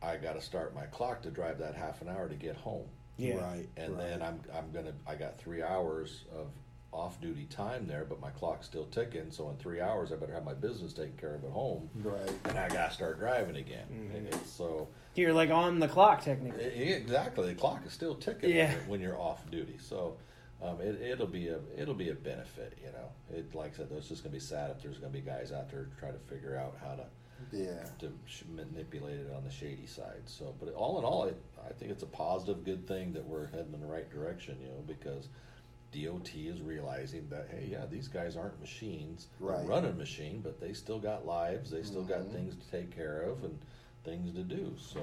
I 0.01 0.17
got 0.17 0.33
to 0.33 0.41
start 0.41 0.73
my 0.75 0.85
clock 0.87 1.21
to 1.23 1.29
drive 1.31 1.59
that 1.59 1.75
half 1.75 2.01
an 2.01 2.09
hour 2.09 2.27
to 2.27 2.35
get 2.35 2.55
home, 2.55 2.87
Yeah. 3.17 3.35
Right. 3.35 3.67
and 3.77 3.95
right. 3.95 4.07
then 4.07 4.21
I'm 4.21 4.39
I'm 4.53 4.71
gonna 4.71 4.93
I 5.07 5.15
got 5.15 5.37
three 5.37 5.61
hours 5.61 6.23
of 6.35 6.47
off 6.91 7.19
duty 7.19 7.45
time 7.49 7.87
there, 7.87 8.05
but 8.07 8.19
my 8.21 8.29
clock's 8.31 8.65
still 8.65 8.85
ticking. 8.85 9.29
So 9.31 9.49
in 9.49 9.57
three 9.57 9.81
hours, 9.81 10.11
I 10.11 10.15
better 10.15 10.33
have 10.33 10.45
my 10.45 10.53
business 10.53 10.93
taken 10.93 11.17
care 11.17 11.35
of 11.35 11.43
at 11.43 11.51
home, 11.51 11.89
Right. 11.95 12.31
and 12.45 12.57
I 12.57 12.69
got 12.69 12.87
to 12.89 12.93
start 12.93 13.19
driving 13.19 13.57
again. 13.57 13.85
Mm-hmm. 13.91 14.15
And 14.33 14.45
so 14.45 14.87
You're 15.15 15.33
like 15.33 15.49
on 15.49 15.79
the 15.79 15.87
clock 15.89 16.23
technically. 16.23 16.63
e- 16.63 16.93
exactly 16.93 17.47
the 17.47 17.55
clock 17.55 17.85
is 17.85 17.91
still 17.93 18.15
ticking 18.15 18.49
Yeah. 18.55 18.73
when, 18.87 19.01
you're, 19.01 19.19
off 19.19 19.49
duty. 19.51 19.77
So. 19.79 20.17
Um, 20.63 20.79
it, 20.79 21.01
it'll 21.01 21.27
be 21.27 21.49
a 21.49 21.59
it'll 21.77 21.93
be 21.93 22.09
a 22.11 22.13
benefit, 22.15 22.77
you 22.81 22.89
know. 22.93 23.09
It 23.37 23.53
like 23.53 23.73
I 23.73 23.77
said, 23.77 23.89
it's 23.91 24.07
just 24.07 24.23
gonna 24.23 24.31
be 24.33 24.39
sad 24.39 24.71
if 24.71 24.81
there's 24.81 24.97
gonna 24.97 25.11
be 25.11 25.19
guys 25.19 25.51
out 25.51 25.69
there 25.69 25.89
trying 25.99 26.13
to 26.13 26.19
figure 26.33 26.55
out 26.55 26.77
how 26.81 26.95
to 26.95 27.03
Yeah. 27.51 27.83
to 27.99 28.09
manipulate 28.55 29.19
it 29.19 29.33
on 29.35 29.43
the 29.43 29.51
shady 29.51 29.85
side. 29.85 30.21
So, 30.27 30.55
but 30.57 30.73
all 30.73 30.97
in 30.97 31.03
all, 31.03 31.25
it, 31.25 31.39
I 31.69 31.73
think 31.73 31.91
it's 31.91 32.03
a 32.03 32.07
positive, 32.07 32.63
good 32.63 32.87
thing 32.87 33.11
that 33.13 33.25
we're 33.27 33.47
heading 33.47 33.73
in 33.73 33.81
the 33.81 33.85
right 33.85 34.09
direction. 34.09 34.57
You 34.61 34.67
know, 34.69 34.83
because 34.87 35.27
DOT 36.03 36.29
is 36.35 36.61
realizing 36.61 37.27
that 37.29 37.47
hey, 37.51 37.67
yeah, 37.71 37.85
these 37.89 38.07
guys 38.07 38.35
aren't 38.35 38.59
machines. 38.59 39.27
They're 39.39 39.49
running 39.65 39.91
a 39.91 39.93
machine, 39.95 40.41
but 40.43 40.59
they 40.59 40.73
still 40.73 40.99
got 40.99 41.25
lives. 41.25 41.69
They 41.71 41.83
still 41.83 42.03
got 42.03 42.21
Mhm. 42.21 42.31
things 42.33 42.55
to 42.55 42.71
take 42.71 42.95
care 42.95 43.21
of 43.21 43.43
and 43.43 43.57
things 44.03 44.33
to 44.33 44.43
do. 44.43 44.73
So, 44.77 44.99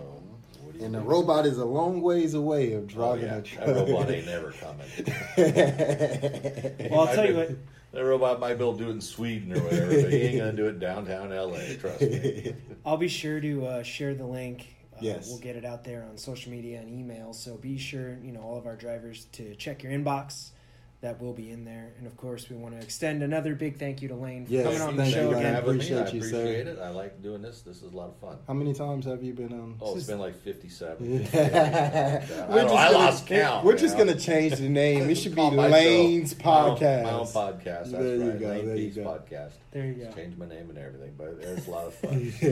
what 0.63 0.73
do 0.75 0.79
you 0.79 0.85
And 0.85 0.95
the 0.95 1.01
do? 1.01 1.05
robot 1.07 1.47
is 1.47 1.59
a 1.59 1.65
long 1.65 2.01
ways 2.03 2.35
away 2.35 2.73
of 2.75 2.85
Oh, 2.85 2.87
driving 2.87 3.25
yeah, 3.27 3.37
a 3.37 3.43
truck. 3.43 3.67
that 3.67 3.75
robot 3.75 4.11
ain't 4.11 4.27
never 4.27 4.53
coming. 4.53 4.87
Well, 6.91 7.01
I'll 7.09 7.15
tell 7.15 7.27
you 7.29 7.37
what. 7.37 7.51
That 7.93 8.07
robot 8.07 8.41
might 8.41 8.55
be 8.55 8.65
able 8.65 8.73
to 8.79 8.85
do 8.85 8.89
it 8.89 8.93
in 8.93 9.01
Sweden 9.03 9.53
or 9.53 9.63
whatever, 9.65 9.89
but 10.01 10.11
he 10.11 10.17
ain't 10.23 10.39
gonna 10.39 10.53
do 10.55 10.67
it 10.67 10.79
downtown 10.81 11.29
LA. 11.29 11.59
Trust 11.79 12.01
me. 12.01 12.55
I'll 12.87 12.97
be 12.97 13.09
sure 13.09 13.39
to 13.39 13.67
uh, 13.67 13.83
share 13.83 14.15
the 14.15 14.25
link. 14.25 14.65
Uh, 14.95 15.01
Yes. 15.03 15.29
We'll 15.29 15.41
get 15.41 15.57
it 15.57 15.67
out 15.67 15.85
there 15.85 16.05
on 16.09 16.17
social 16.17 16.51
media 16.53 16.81
and 16.81 16.89
email. 16.89 17.35
So 17.35 17.57
be 17.59 17.77
sure, 17.77 18.17
you 18.23 18.33
know, 18.33 18.41
all 18.41 18.57
of 18.57 18.65
our 18.65 18.77
drivers 18.77 19.27
to 19.33 19.55
check 19.57 19.83
your 19.83 19.93
inbox. 19.93 20.53
That 21.03 21.21
will 21.21 21.33
be 21.33 21.51
in 21.51 21.65
there. 21.65 21.95
And 21.99 22.07
of 22.07 22.17
course, 22.17 22.49
we 22.49 22.55
want 22.55 22.79
to 22.79 22.81
extend 22.81 23.25
another 23.25 23.57
big 23.57 23.77
thank 23.77 24.03
you 24.03 24.07
to 24.09 24.15
Layne 24.15 24.47
for 24.47 24.53
Yes, 24.53 24.65
coming 24.65 24.81
on 24.83 24.97
the 24.97 25.11
show 25.11 25.31
you, 25.31 25.37
again. 25.37 25.55
having 25.55 25.71
me. 25.71 25.85
Appreciate 25.85 25.97
I 26.07 26.11
you, 26.13 26.23
sir. 26.23 26.39
appreciate 26.41 26.67
it. 26.69 26.79
I 26.79 26.91
like 26.91 27.21
doing 27.21 27.43
this. 27.43 27.63
This 27.63 27.83
is 27.83 27.93
a 27.93 27.97
lot 27.97 28.11
of 28.11 28.17
fun. 28.19 28.39
How 28.47 28.55
many 28.55 28.73
times 28.73 29.05
have 29.07 29.21
you 29.21 29.33
been 29.33 29.53
on? 29.53 29.77
Oh, 29.81 29.97
it's 29.97 30.07
been 30.07 30.21
like 30.21 30.41
57. 30.45 31.29
Yeah. 31.33 32.25
I, 32.49 32.55
We're 32.55 32.63
just 32.63 32.75
I 32.75 32.87
gonna- 32.93 32.99
lost 32.99 33.27
count. 33.27 33.65
We're 33.65 33.73
you 33.73 33.79
just 33.79 33.99
gonna 33.99 34.15
change 34.15 34.55
the 34.59 34.69
name. 34.69 35.11
It 35.11 35.17
should 35.19 35.33
be 35.33 35.37
Call 35.37 35.51
my 35.51 35.65
show. 35.69 35.73
Layne's 35.75 36.39
My 36.45 36.51
own- 36.61 36.77
podcast. 36.79 37.03
My 37.03 37.11
own, 37.11 37.27
podcast. 37.27 37.63
That's 37.65 37.91
There 37.91 38.15
you 38.17 38.31
right. 38.31 38.41
go, 38.41 38.49
Layne 38.49 38.67
there 38.67 38.77
you 38.77 38.91
go. 38.93 39.03
podcast. 39.03 39.53
There 39.73 39.87
you 39.87 39.95
go. 39.95 40.05
Just 40.05 40.17
changed 40.17 40.39
my 40.39 40.47
name 40.47 40.71
and 40.71 40.79
everything, 40.79 41.15
but 41.19 41.37
it's 41.41 41.67
a 41.67 41.71
lot 41.73 41.87
of 41.87 41.95
fun. 41.97 42.33
So. 42.41 42.47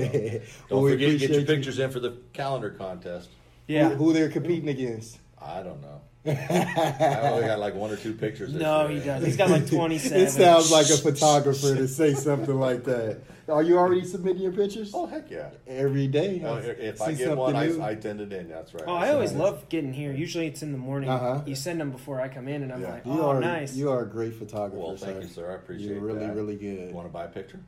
Don't 0.69 0.83
we 0.83 0.91
forget 0.91 1.11
to 1.11 1.19
get 1.19 1.31
your 1.31 1.39
appreciate 1.39 1.39
you. 1.39 1.45
pictures 1.47 1.79
in 1.79 1.91
for 1.93 2.01
the 2.01 2.17
calendar 2.33 2.71
contest. 2.71 3.29
Yeah. 3.69 3.91
Who, 3.91 4.07
who 4.07 4.13
they're 4.13 4.29
competing 4.29 4.69
against? 4.71 5.19
I 5.41 5.63
don't 5.63 5.81
know. 5.81 6.01
I 6.27 7.29
only 7.31 7.47
got 7.47 7.59
like 7.61 7.75
one 7.75 7.91
or 7.91 7.97
two 7.97 8.13
pictures. 8.13 8.53
No, 8.53 8.87
year. 8.89 8.99
he 9.01 9.05
does. 9.07 9.25
He's 9.25 9.37
got 9.37 9.49
like 9.51 9.67
27. 9.67 10.21
It 10.21 10.31
sounds 10.31 10.71
like 10.71 10.87
a 10.91 10.97
photographer 10.99 11.75
to 11.75 11.89
say 11.89 12.13
something 12.15 12.59
like 12.59 12.85
that. 12.85 13.21
Are 13.49 13.63
you 13.63 13.79
already 13.79 14.05
submitting 14.05 14.43
your 14.43 14.53
pictures? 14.53 14.93
Oh 14.95 15.07
heck 15.07 15.29
yeah! 15.31 15.49
Every 15.67 16.07
day. 16.07 16.41
Oh, 16.45 16.57
if 16.59 17.01
I 17.03 17.15
get 17.15 17.37
one, 17.37 17.55
new. 17.55 17.81
I, 17.83 17.89
I 17.89 17.99
send 18.01 18.21
it 18.21 18.33
in. 18.33 18.49
That's 18.49 18.73
right. 18.75 18.85
Oh, 18.87 18.95
I 18.95 19.13
always 19.13 19.31
send 19.31 19.41
it. 19.41 19.45
love 19.45 19.69
getting 19.69 19.93
here. 19.93 20.13
Usually 20.13 20.47
it's 20.47 20.63
in 20.63 20.71
the 20.73 20.79
morning. 20.79 21.09
Uh-huh. 21.11 21.43
You 21.47 21.57
send 21.57 21.81
them 21.81 21.91
before 21.91 22.21
I 22.21 22.29
come 22.29 22.47
in, 22.47 22.63
and 22.63 22.73
I'm 22.73 22.83
Yeah. 22.83 22.93
like, 22.93 23.07
you 23.07 23.13
oh, 23.21 23.31
are 23.31 23.41
nice. 23.41 23.75
you 23.75 23.91
are 23.91 24.03
a 24.03 24.07
great 24.07 24.35
photographer, 24.35 24.77
Well, 24.79 24.97
thank 24.97 25.17
sir. 25.17 25.23
you, 25.23 25.29
sir. 25.29 25.51
I 25.51 25.55
appreciate 25.55 25.91
You're 25.91 26.01
really, 26.01 26.21
that. 26.21 26.37
really 26.37 26.57
good. 26.57 26.93
want 26.95 27.09
to 27.09 27.13
buy 27.13 27.25
a 27.25 27.29
picture? 27.29 27.59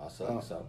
I'll 0.00 0.10
sell 0.10 0.28
Uh, 0.28 0.34
you 0.36 0.42
some. 0.42 0.64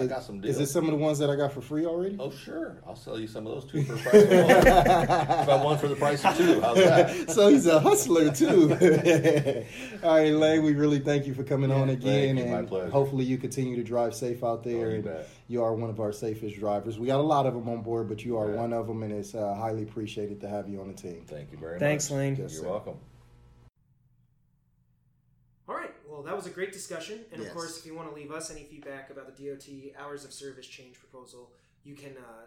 I 0.00 0.04
Is- 0.04 0.08
got 0.08 0.22
some 0.22 0.36
Is 0.36 0.56
deals. 0.56 0.68
it 0.70 0.72
some 0.72 0.84
of 0.86 0.90
the 0.92 0.96
ones 0.96 1.18
that 1.18 1.28
I 1.28 1.36
got 1.36 1.52
for 1.52 1.60
free 1.60 1.84
already? 1.84 2.16
Oh 2.18 2.30
sure, 2.30 2.78
I'll 2.86 2.96
sell 2.96 3.20
you 3.20 3.26
some 3.26 3.46
of 3.46 3.52
those 3.54 3.70
two 3.70 3.82
for 3.84 3.92
the 3.92 3.98
price 4.02 4.22
of 4.22 4.30
one. 4.30 4.50
if 5.42 5.48
I 5.48 5.64
one 5.64 5.78
for 5.78 5.88
the 5.88 5.96
price 5.96 6.24
of 6.24 6.36
two, 6.36 6.60
how's 6.60 6.76
that? 6.78 7.30
so 7.34 7.48
he's 7.48 7.66
a 7.66 7.78
hustler 7.78 8.32
too. 8.32 8.70
All 10.02 10.16
right, 10.16 10.32
Layne, 10.32 10.62
we 10.62 10.72
really 10.72 11.00
thank 11.00 11.26
you 11.26 11.34
for 11.34 11.44
coming 11.44 11.70
on 11.70 11.88
thank 11.88 12.00
again, 12.00 12.36
you, 12.38 12.46
my 12.46 12.58
and 12.60 12.68
pleasure. 12.68 12.90
hopefully 12.90 13.24
you 13.26 13.36
continue 13.36 13.76
to 13.76 13.84
drive 13.84 14.14
safe 14.14 14.42
out 14.42 14.64
there. 14.64 14.86
Oh, 14.86 14.88
you 14.90 14.94
and 14.96 15.04
bet. 15.04 15.28
you 15.48 15.62
are 15.62 15.74
one 15.74 15.90
of 15.90 16.00
our 16.00 16.12
safest 16.12 16.56
drivers. 16.58 16.98
We 16.98 17.06
got 17.06 17.20
a 17.20 17.22
lot 17.22 17.44
of 17.44 17.52
them 17.52 17.68
on 17.68 17.82
board, 17.82 18.08
but 18.08 18.24
you 18.24 18.38
are 18.38 18.50
Yeah. 18.50 18.56
one 18.56 18.72
of 18.72 18.86
them, 18.86 19.02
and 19.02 19.12
it's 19.12 19.34
uh, 19.34 19.54
highly 19.54 19.82
appreciated 19.82 20.40
to 20.40 20.48
have 20.48 20.66
you 20.68 20.80
on 20.80 20.88
the 20.88 20.94
team. 20.94 21.24
Thank 21.26 21.52
you 21.52 21.58
very 21.58 21.78
Thanks, 21.78 22.08
much. 22.10 22.18
Thanks, 22.18 22.38
Layne. 22.38 22.44
Yes, 22.46 22.54
You're 22.54 22.62
sir. 22.62 22.68
welcome. 22.70 22.94
All 25.68 25.74
right. 25.76 25.92
Well, 26.20 26.26
that 26.28 26.36
was 26.36 26.46
a 26.46 26.50
great 26.50 26.70
discussion. 26.70 27.24
And 27.32 27.40
Yes. 27.40 27.48
of 27.48 27.56
course, 27.56 27.78
if 27.78 27.86
you 27.86 27.94
want 27.94 28.10
to 28.10 28.14
leave 28.14 28.30
us 28.30 28.50
any 28.50 28.64
feedback 28.64 29.08
about 29.08 29.34
the 29.34 29.42
DOT 29.42 29.94
hours 29.98 30.22
of 30.26 30.34
service 30.34 30.66
change 30.66 30.98
proposal, 30.98 31.50
you 31.82 31.94
can 31.94 32.14
uh, 32.18 32.44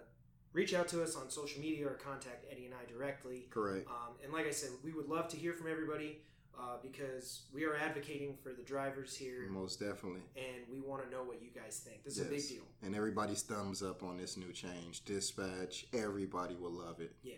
reach 0.52 0.76
out 0.76 0.88
to 0.90 1.02
us 1.02 1.16
on 1.16 1.32
social 1.32 1.60
media 1.60 1.88
or 1.88 1.96
contact 1.96 2.46
Eddie 2.52 2.68
and 2.68 2.76
I 2.76 2.86
directly. 2.86 3.48
Correct. 3.50 3.88
Um, 3.88 4.14
and 4.24 4.32
like 4.32 4.46
I 4.46 4.52
said, 4.52 4.70
we 4.84 4.92
would 4.94 5.08
love 5.10 5.28
to 5.30 5.38
hear 5.38 5.54
from 5.54 5.72
everybody 5.72 6.20
uh, 6.56 6.78
because 6.84 7.48
we 7.52 7.64
are 7.66 7.76
advocating 7.76 8.38
for 8.44 8.54
the 8.54 8.62
drivers 8.62 9.16
here, 9.16 9.48
Most 9.50 9.80
definitely. 9.80 10.22
and 10.38 10.68
we 10.72 10.80
want 10.80 11.04
to 11.04 11.10
know 11.10 11.24
what 11.24 11.42
you 11.42 11.50
guys 11.50 11.80
think. 11.84 12.04
This 12.04 12.20
is 12.20 12.28
a 12.28 12.30
big 12.30 12.48
deal. 12.48 12.62
And 12.84 12.96
everybody's 12.96 13.42
thumbs 13.42 13.82
up 13.82 14.04
on 14.04 14.18
this 14.18 14.38
new 14.38 14.52
change. 14.54 15.04
Dispatch, 15.04 15.88
everybody 15.94 16.54
will 16.54 16.70
love 16.74 17.00
it. 17.00 17.16
Yeah. 17.24 17.38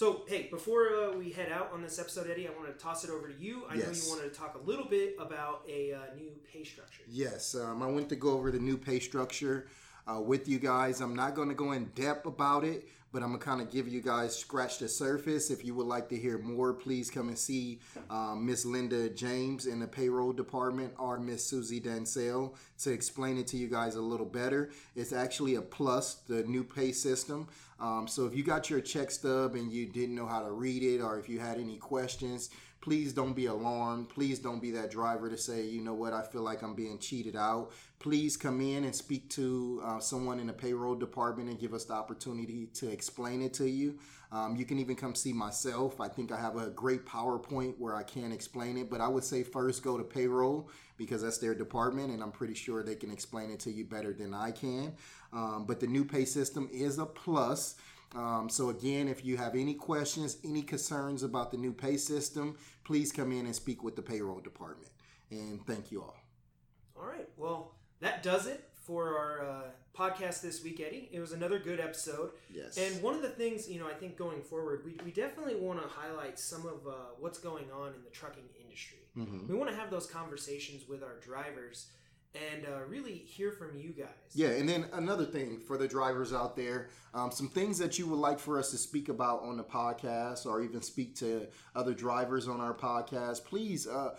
So, 0.00 0.22
hey, 0.26 0.48
before 0.50 0.94
uh, 0.94 1.12
we 1.12 1.30
head 1.30 1.52
out 1.52 1.72
on 1.74 1.82
this 1.82 1.98
episode, 1.98 2.30
Eddie, 2.30 2.48
I 2.48 2.52
want 2.52 2.66
to 2.68 2.82
toss 2.82 3.04
it 3.04 3.10
over 3.10 3.28
to 3.28 3.38
you. 3.38 3.64
I 3.68 3.76
know 3.76 3.82
you 3.82 4.08
wanted 4.08 4.32
to 4.32 4.40
talk 4.40 4.58
a 4.58 4.66
little 4.66 4.86
bit 4.86 5.14
about 5.18 5.62
a 5.68 5.92
uh, 5.92 5.98
new 6.16 6.30
pay 6.50 6.64
structure. 6.64 7.02
Yes, 7.06 7.54
um, 7.54 7.82
I 7.82 7.86
went 7.86 8.08
to 8.08 8.16
go 8.16 8.30
over 8.30 8.50
the 8.50 8.58
new 8.58 8.78
pay 8.78 8.98
structure 8.98 9.66
uh, 10.10 10.18
with 10.18 10.48
you 10.48 10.58
guys. 10.58 11.02
I'm 11.02 11.14
not 11.14 11.34
going 11.34 11.50
to 11.50 11.54
go 11.54 11.72
in 11.72 11.84
depth 11.94 12.24
about 12.24 12.64
it, 12.64 12.88
but 13.12 13.22
I'm 13.22 13.32
to 13.32 13.38
kind 13.38 13.60
of 13.60 13.70
give 13.70 13.88
you 13.88 14.00
guys 14.00 14.36
scratch 14.36 14.78
the 14.78 14.88
surface. 14.88 15.50
If 15.50 15.64
you 15.64 15.74
would 15.74 15.86
like 15.86 16.08
to 16.10 16.16
hear 16.16 16.38
more, 16.38 16.72
please 16.72 17.10
come 17.10 17.28
and 17.28 17.38
see 17.38 17.80
um, 18.08 18.46
Miss 18.46 18.64
Linda 18.64 19.08
James 19.10 19.66
in 19.66 19.80
the 19.80 19.86
payroll 19.86 20.32
department 20.32 20.92
or 20.98 21.18
Miss 21.18 21.44
Susie 21.44 21.80
Dansell 21.80 22.54
to 22.82 22.90
explain 22.90 23.38
it 23.38 23.46
to 23.48 23.56
you 23.56 23.68
guys 23.68 23.96
a 23.96 24.00
little 24.00 24.26
better. 24.26 24.70
It's 24.94 25.12
actually 25.12 25.56
a 25.56 25.62
plus, 25.62 26.14
the 26.28 26.44
new 26.44 26.64
pay 26.64 26.92
system. 26.92 27.48
Um, 27.80 28.06
so 28.06 28.26
if 28.26 28.36
you 28.36 28.44
got 28.44 28.68
your 28.68 28.80
check 28.80 29.10
stub 29.10 29.54
and 29.54 29.72
you 29.72 29.86
didn't 29.86 30.14
know 30.14 30.26
how 30.26 30.42
to 30.42 30.50
read 30.50 30.82
it, 30.82 31.00
or 31.00 31.18
if 31.18 31.28
you 31.28 31.40
had 31.40 31.58
any 31.58 31.78
questions, 31.78 32.50
please 32.80 33.12
don't 33.12 33.34
be 33.34 33.46
alarmed. 33.46 34.08
Please 34.08 34.38
don't 34.38 34.60
be 34.60 34.70
that 34.72 34.90
driver 34.90 35.28
to 35.28 35.36
say, 35.36 35.66
you 35.66 35.82
know 35.82 35.94
what, 35.94 36.12
I 36.12 36.22
feel 36.22 36.42
like 36.42 36.62
I'm 36.62 36.74
being 36.74 36.98
cheated 36.98 37.36
out. 37.36 37.72
Please 37.98 38.36
come 38.36 38.60
in 38.60 38.84
and 38.84 38.94
speak 38.94 39.28
to 39.30 39.82
uh, 39.84 39.98
someone 40.00 40.40
in 40.40 40.46
the 40.46 40.52
payroll 40.52 40.94
department 40.94 41.50
and 41.50 41.58
give 41.58 41.74
us 41.74 41.84
the 41.84 41.92
opportunity 41.92 42.66
to 42.74 42.88
explain 42.90 43.42
it 43.42 43.52
to 43.54 43.68
you. 43.68 43.98
Um, 44.32 44.56
you 44.56 44.64
can 44.64 44.78
even 44.78 44.94
come 44.94 45.14
see 45.14 45.32
myself. 45.32 46.00
I 46.00 46.08
think 46.08 46.30
I 46.30 46.40
have 46.40 46.56
a 46.56 46.70
great 46.70 47.04
PowerPoint 47.04 47.74
where 47.78 47.96
I 47.96 48.04
can 48.04 48.32
explain 48.32 48.76
it, 48.78 48.88
but 48.88 49.00
I 49.00 49.08
would 49.08 49.24
say 49.24 49.42
first 49.42 49.82
go 49.82 49.98
to 49.98 50.04
payroll 50.04 50.70
because 50.96 51.22
that's 51.22 51.38
their 51.38 51.54
department 51.54 52.12
and 52.12 52.22
I'm 52.22 52.30
pretty 52.30 52.54
sure 52.54 52.82
they 52.82 52.94
can 52.94 53.10
explain 53.10 53.50
it 53.50 53.58
to 53.60 53.72
you 53.72 53.84
better 53.84 54.12
than 54.12 54.32
I 54.32 54.52
can. 54.52 54.94
Um, 55.32 55.64
but 55.66 55.80
the 55.80 55.86
new 55.86 56.04
pay 56.04 56.24
system 56.24 56.68
is 56.72 56.98
a 56.98 57.06
plus. 57.06 57.74
Um, 58.14 58.48
so 58.48 58.70
again, 58.70 59.08
if 59.08 59.24
you 59.24 59.36
have 59.36 59.54
any 59.54 59.74
questions, 59.74 60.38
any 60.44 60.62
concerns 60.62 61.22
about 61.22 61.50
the 61.50 61.56
new 61.56 61.72
pay 61.72 61.96
system, 61.96 62.56
please 62.84 63.12
come 63.12 63.32
in 63.32 63.46
and 63.46 63.54
speak 63.54 63.84
with 63.84 63.96
the 63.96 64.02
payroll 64.02 64.40
department. 64.40 64.90
And 65.30 65.64
thank 65.66 65.92
you 65.92 66.02
all. 66.02 66.16
All 66.96 67.06
right. 67.06 67.28
Well, 67.36 67.72
that 68.00 68.22
does 68.22 68.46
it 68.46 68.68
for 68.74 69.16
our 69.16 69.48
uh, 69.48 69.62
podcast 69.96 70.40
this 70.40 70.64
week, 70.64 70.80
Eddie. 70.80 71.08
It 71.12 71.20
was 71.20 71.32
another 71.32 71.58
good 71.58 71.78
episode. 71.78 72.30
Yes. 72.52 72.76
And 72.76 73.00
one 73.02 73.14
of 73.14 73.22
the 73.22 73.28
things, 73.28 73.68
you 73.68 73.78
know, 73.78 73.86
I 73.86 73.94
think 73.94 74.16
going 74.16 74.42
forward, 74.42 74.82
we, 74.84 74.96
we 75.04 75.12
definitely 75.12 75.54
want 75.54 75.80
to 75.80 75.88
highlight 75.88 76.38
some 76.38 76.62
of 76.62 76.86
uh, 76.86 76.92
what's 77.20 77.38
going 77.38 77.66
on 77.70 77.88
in 77.94 78.02
the 78.02 78.10
trucking 78.10 78.48
industry. 78.60 78.98
Mm-hmm. 79.16 79.48
We 79.48 79.54
want 79.54 79.70
to 79.70 79.76
have 79.76 79.90
those 79.90 80.06
conversations 80.06 80.88
with 80.88 81.02
our 81.02 81.18
drivers 81.20 81.86
and 82.34 82.64
uh, 82.64 82.84
really 82.86 83.14
hear 83.14 83.50
from 83.52 83.76
you 83.76 83.90
guys. 83.90 84.06
Yeah, 84.32 84.50
and 84.50 84.68
then 84.68 84.86
another 84.92 85.24
thing 85.24 85.60
for 85.60 85.76
the 85.76 85.88
drivers 85.88 86.32
out 86.32 86.56
there, 86.56 86.88
um, 87.12 87.30
some 87.30 87.48
things 87.48 87.78
that 87.78 87.98
you 87.98 88.06
would 88.06 88.18
like 88.18 88.38
for 88.38 88.58
us 88.58 88.70
to 88.70 88.78
speak 88.78 89.08
about 89.08 89.42
on 89.42 89.56
the 89.56 89.64
podcast 89.64 90.46
or 90.46 90.62
even 90.62 90.82
speak 90.82 91.16
to 91.16 91.48
other 91.74 91.94
drivers 91.94 92.46
on 92.46 92.60
our 92.60 92.74
podcast, 92.74 93.44
please 93.44 93.88
uh, 93.88 94.14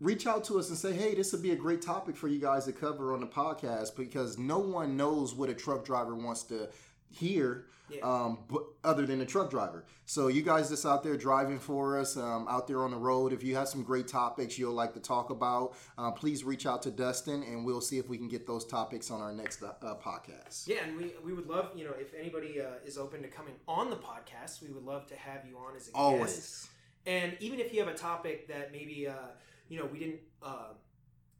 reach 0.00 0.26
out 0.26 0.44
to 0.44 0.58
us 0.58 0.68
and 0.68 0.78
say, 0.78 0.92
hey, 0.92 1.14
this 1.14 1.32
would 1.32 1.42
be 1.42 1.52
a 1.52 1.56
great 1.56 1.80
topic 1.80 2.16
for 2.16 2.28
you 2.28 2.40
guys 2.40 2.64
to 2.64 2.72
cover 2.72 3.12
on 3.12 3.20
the 3.20 3.26
podcast 3.26 3.96
because 3.96 4.36
no 4.38 4.58
one 4.58 4.96
knows 4.96 5.34
what 5.34 5.48
a 5.48 5.54
truck 5.54 5.84
driver 5.84 6.14
wants 6.14 6.42
to 6.42 6.68
hear 7.10 7.66
Yeah. 7.90 8.00
um, 8.02 8.38
but 8.48 8.62
other 8.82 9.04
than 9.04 9.18
the 9.18 9.26
truck 9.26 9.50
driver. 9.50 9.84
So 10.06 10.28
you 10.28 10.42
guys 10.42 10.70
that's 10.70 10.86
out 10.86 11.02
there 11.02 11.16
driving 11.16 11.58
for 11.58 11.98
us, 11.98 12.16
um, 12.16 12.46
out 12.48 12.66
there 12.66 12.82
on 12.82 12.90
the 12.90 12.96
road, 12.96 13.32
if 13.32 13.42
you 13.42 13.56
have 13.56 13.68
some 13.68 13.82
great 13.82 14.08
topics 14.08 14.58
you'll 14.58 14.72
like 14.72 14.94
to 14.94 15.00
talk 15.00 15.30
about, 15.30 15.74
uh, 15.98 16.10
please 16.10 16.44
reach 16.44 16.64
out 16.66 16.82
to 16.82 16.90
Dustin 16.90 17.42
and 17.42 17.64
we'll 17.64 17.82
see 17.82 17.98
if 17.98 18.08
we 18.08 18.16
can 18.16 18.28
get 18.28 18.46
those 18.46 18.64
topics 18.64 19.10
on 19.10 19.20
our 19.20 19.32
next 19.32 19.62
uh, 19.62 19.72
uh, 19.82 19.94
podcast. 19.96 20.66
Yeah, 20.66 20.84
and 20.84 20.96
we, 20.96 21.12
we 21.22 21.34
would 21.34 21.46
love, 21.46 21.72
you 21.74 21.84
know, 21.84 21.92
if 21.98 22.14
anybody 22.14 22.60
uh, 22.60 22.84
is 22.86 22.96
open 22.96 23.20
to 23.22 23.28
coming 23.28 23.54
on 23.68 23.90
the 23.90 23.96
podcast, 23.96 24.62
we 24.62 24.68
would 24.68 24.84
love 24.84 25.06
to 25.08 25.16
have 25.16 25.44
you 25.46 25.58
on 25.58 25.76
as 25.76 25.82
a 25.88 25.90
guest. 25.90 25.94
Always. 25.94 26.68
And 27.06 27.36
even 27.40 27.60
if 27.60 27.72
you 27.72 27.80
have 27.80 27.88
a 27.88 27.96
topic 27.96 28.48
that 28.48 28.72
maybe, 28.72 29.06
uh, 29.08 29.12
you 29.68 29.78
know, 29.78 29.86
we 29.92 29.98
didn't 29.98 30.20
uh, 30.42 30.72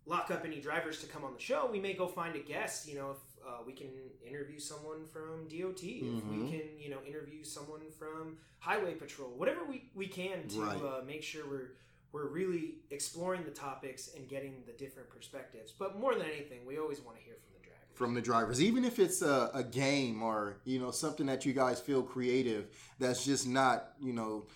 lock 0.07 0.30
up 0.30 0.45
any 0.45 0.61
drivers 0.61 1.01
to 1.01 1.07
come 1.07 1.24
on 1.24 1.32
the 1.32 1.40
show, 1.40 1.68
we 1.70 1.80
may 1.80 1.95
go 1.95 2.07
find 2.07 2.36
a 2.36 2.40
guest. 2.40 2.86
You 2.86 2.97
know, 2.97 3.11
if 3.12 3.34
uh, 3.47 3.62
we 3.66 3.72
can 3.72 3.88
interview 4.26 4.59
someone 4.59 5.07
from 5.07 5.47
DOT, 5.49 5.82
if 5.82 6.24
we 6.26 6.36
Mhm. 6.36 6.49
can, 6.49 6.78
you 6.78 6.88
know, 6.90 7.03
interview 7.07 7.45
someone 7.45 7.90
from 7.90 8.38
Highway 8.61 8.95
Patrol, 8.95 9.30
whatever 9.36 9.64
we, 9.64 9.90
we 9.95 10.07
can 10.09 10.49
to 10.49 10.61
Right. 10.61 10.82
uh, 10.82 11.03
make 11.07 11.22
sure 11.22 11.47
we're 11.49 11.72
we're 12.12 12.28
really 12.28 12.76
exploring 12.90 13.45
the 13.45 13.51
topics 13.51 14.14
and 14.14 14.28
getting 14.28 14.62
the 14.66 14.72
different 14.72 15.11
perspectives. 15.11 15.72
But 15.72 15.99
more 15.99 16.14
than 16.14 16.26
anything, 16.26 16.64
we 16.64 16.78
always 16.78 17.01
want 17.01 17.16
to 17.18 17.22
hear 17.24 17.34
from 17.34 17.53
the 17.59 17.66
drivers. 17.66 17.88
From 17.92 18.14
the 18.14 18.22
drivers, 18.22 18.62
even 18.62 18.84
if 18.84 19.01
it's 19.01 19.20
a, 19.20 19.51
a 19.53 19.64
game 19.64 20.22
or 20.22 20.59
you 20.64 20.78
know 20.78 20.92
something 20.92 21.26
that 21.26 21.45
you 21.45 21.53
guys 21.53 21.80
feel 21.80 22.05
creative, 22.05 22.68
that's 23.01 23.24
just 23.24 23.49
not 23.49 23.95
you 24.01 24.12
know 24.12 24.47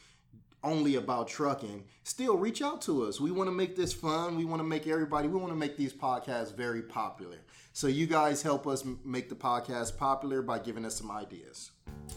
only 0.65 0.97
about 0.97 1.29
trucking, 1.29 1.85
still 2.03 2.37
reach 2.37 2.63
out 2.63 2.83
to 2.83 3.05
us. 3.05 3.21
We 3.21 3.31
want 3.31 3.49
to 3.49 3.53
make 3.53 3.77
this 3.77 3.93
fun. 3.93 4.37
We 4.37 4.45
want 4.45 4.61
to 4.61 4.65
make 4.65 4.87
everybody, 4.87 5.29
we 5.29 5.39
want 5.39 5.53
to 5.53 5.59
make 5.59 5.77
these 5.77 5.93
podcasts 5.93 6.55
very 6.55 6.83
popular. 6.83 7.39
So 7.73 7.87
you 7.87 8.07
guys 8.07 8.43
help 8.43 8.67
us 8.67 8.85
make 9.05 9.29
the 9.29 9.37
podcast 9.37 9.97
popular 9.97 10.43
by 10.43 10.59
giving 10.59 10.85
us 10.85 10.97
some 10.97 11.11
ideas. 11.11 11.71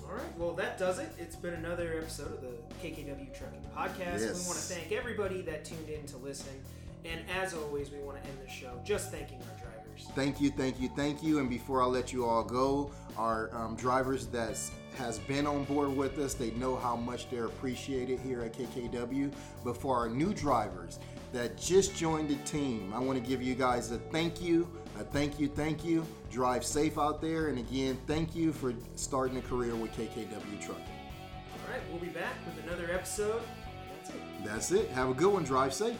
All 0.03 0.13
right, 0.13 0.37
well, 0.37 0.53
that 0.53 0.77
does 0.77 0.97
it. 0.99 1.09
It's 1.19 1.35
been 1.35 1.53
another 1.53 1.99
episode 1.99 2.33
of 2.33 2.41
the 2.41 2.47
KKW 2.81 3.37
Trucking 3.37 3.61
Podcast. 3.75 4.21
Yes. 4.21 4.41
We 4.41 4.47
want 4.47 4.57
to 4.57 4.73
thank 4.73 4.91
everybody 4.91 5.41
that 5.43 5.63
tuned 5.63 5.89
in 5.89 6.05
to 6.07 6.17
listen. 6.17 6.53
And 7.05 7.21
as 7.39 7.53
always, 7.53 7.91
we 7.91 7.99
want 7.99 8.21
to 8.21 8.27
end 8.27 8.37
the 8.43 8.51
show 8.51 8.71
just 8.83 9.11
thanking 9.11 9.37
our 9.39 9.59
drivers. 9.59 10.07
Thank 10.15 10.41
you, 10.41 10.49
thank 10.49 10.79
you, 10.79 10.89
thank 10.95 11.21
you. 11.23 11.39
And 11.39 11.49
before 11.49 11.81
I 11.81 11.85
let 11.85 12.11
you 12.11 12.25
all 12.25 12.43
go, 12.43 12.91
our 13.17 13.53
um, 13.55 13.75
drivers 13.75 14.27
that 14.27 14.55
has 14.97 15.19
been 15.19 15.47
on 15.47 15.63
board 15.65 15.95
with 15.95 16.17
us, 16.19 16.33
they 16.33 16.51
know 16.51 16.75
how 16.75 16.95
much 16.95 17.29
they're 17.29 17.45
appreciated 17.45 18.19
here 18.19 18.41
at 18.41 18.53
KKW. 18.53 19.31
But 19.63 19.77
for 19.77 19.95
our 19.95 20.09
new 20.09 20.33
drivers 20.33 20.99
that 21.33 21.57
just 21.57 21.95
joined 21.95 22.29
the 22.29 22.35
team, 22.47 22.93
I 22.93 22.99
want 22.99 23.21
to 23.21 23.27
give 23.27 23.41
you 23.41 23.55
guys 23.55 23.91
a 23.91 23.97
thank 23.97 24.41
you, 24.41 24.67
a 24.99 25.03
thank 25.03 25.39
you, 25.39 25.47
thank 25.47 25.83
you. 25.83 26.05
Drive 26.29 26.63
safe 26.63 26.97
out 26.97 27.21
there. 27.21 27.47
And 27.47 27.57
again, 27.57 27.97
thank 28.07 28.35
you 28.35 28.51
for 28.51 28.73
starting 28.95 29.37
a 29.37 29.41
career 29.41 29.75
with 29.75 29.91
KKW 29.93 30.61
Trucking. 30.61 30.85
All 31.53 31.71
right, 31.71 31.81
we'll 31.89 32.01
be 32.01 32.07
back 32.07 32.35
with 32.45 32.63
another 32.65 32.91
episode. 32.93 33.41
That's 33.95 34.09
it. 34.09 34.21
That's 34.43 34.71
it. 34.71 34.89
Have 34.89 35.09
a 35.09 35.13
good 35.13 35.31
one. 35.31 35.43
Drive 35.43 35.73
safe. 35.73 35.97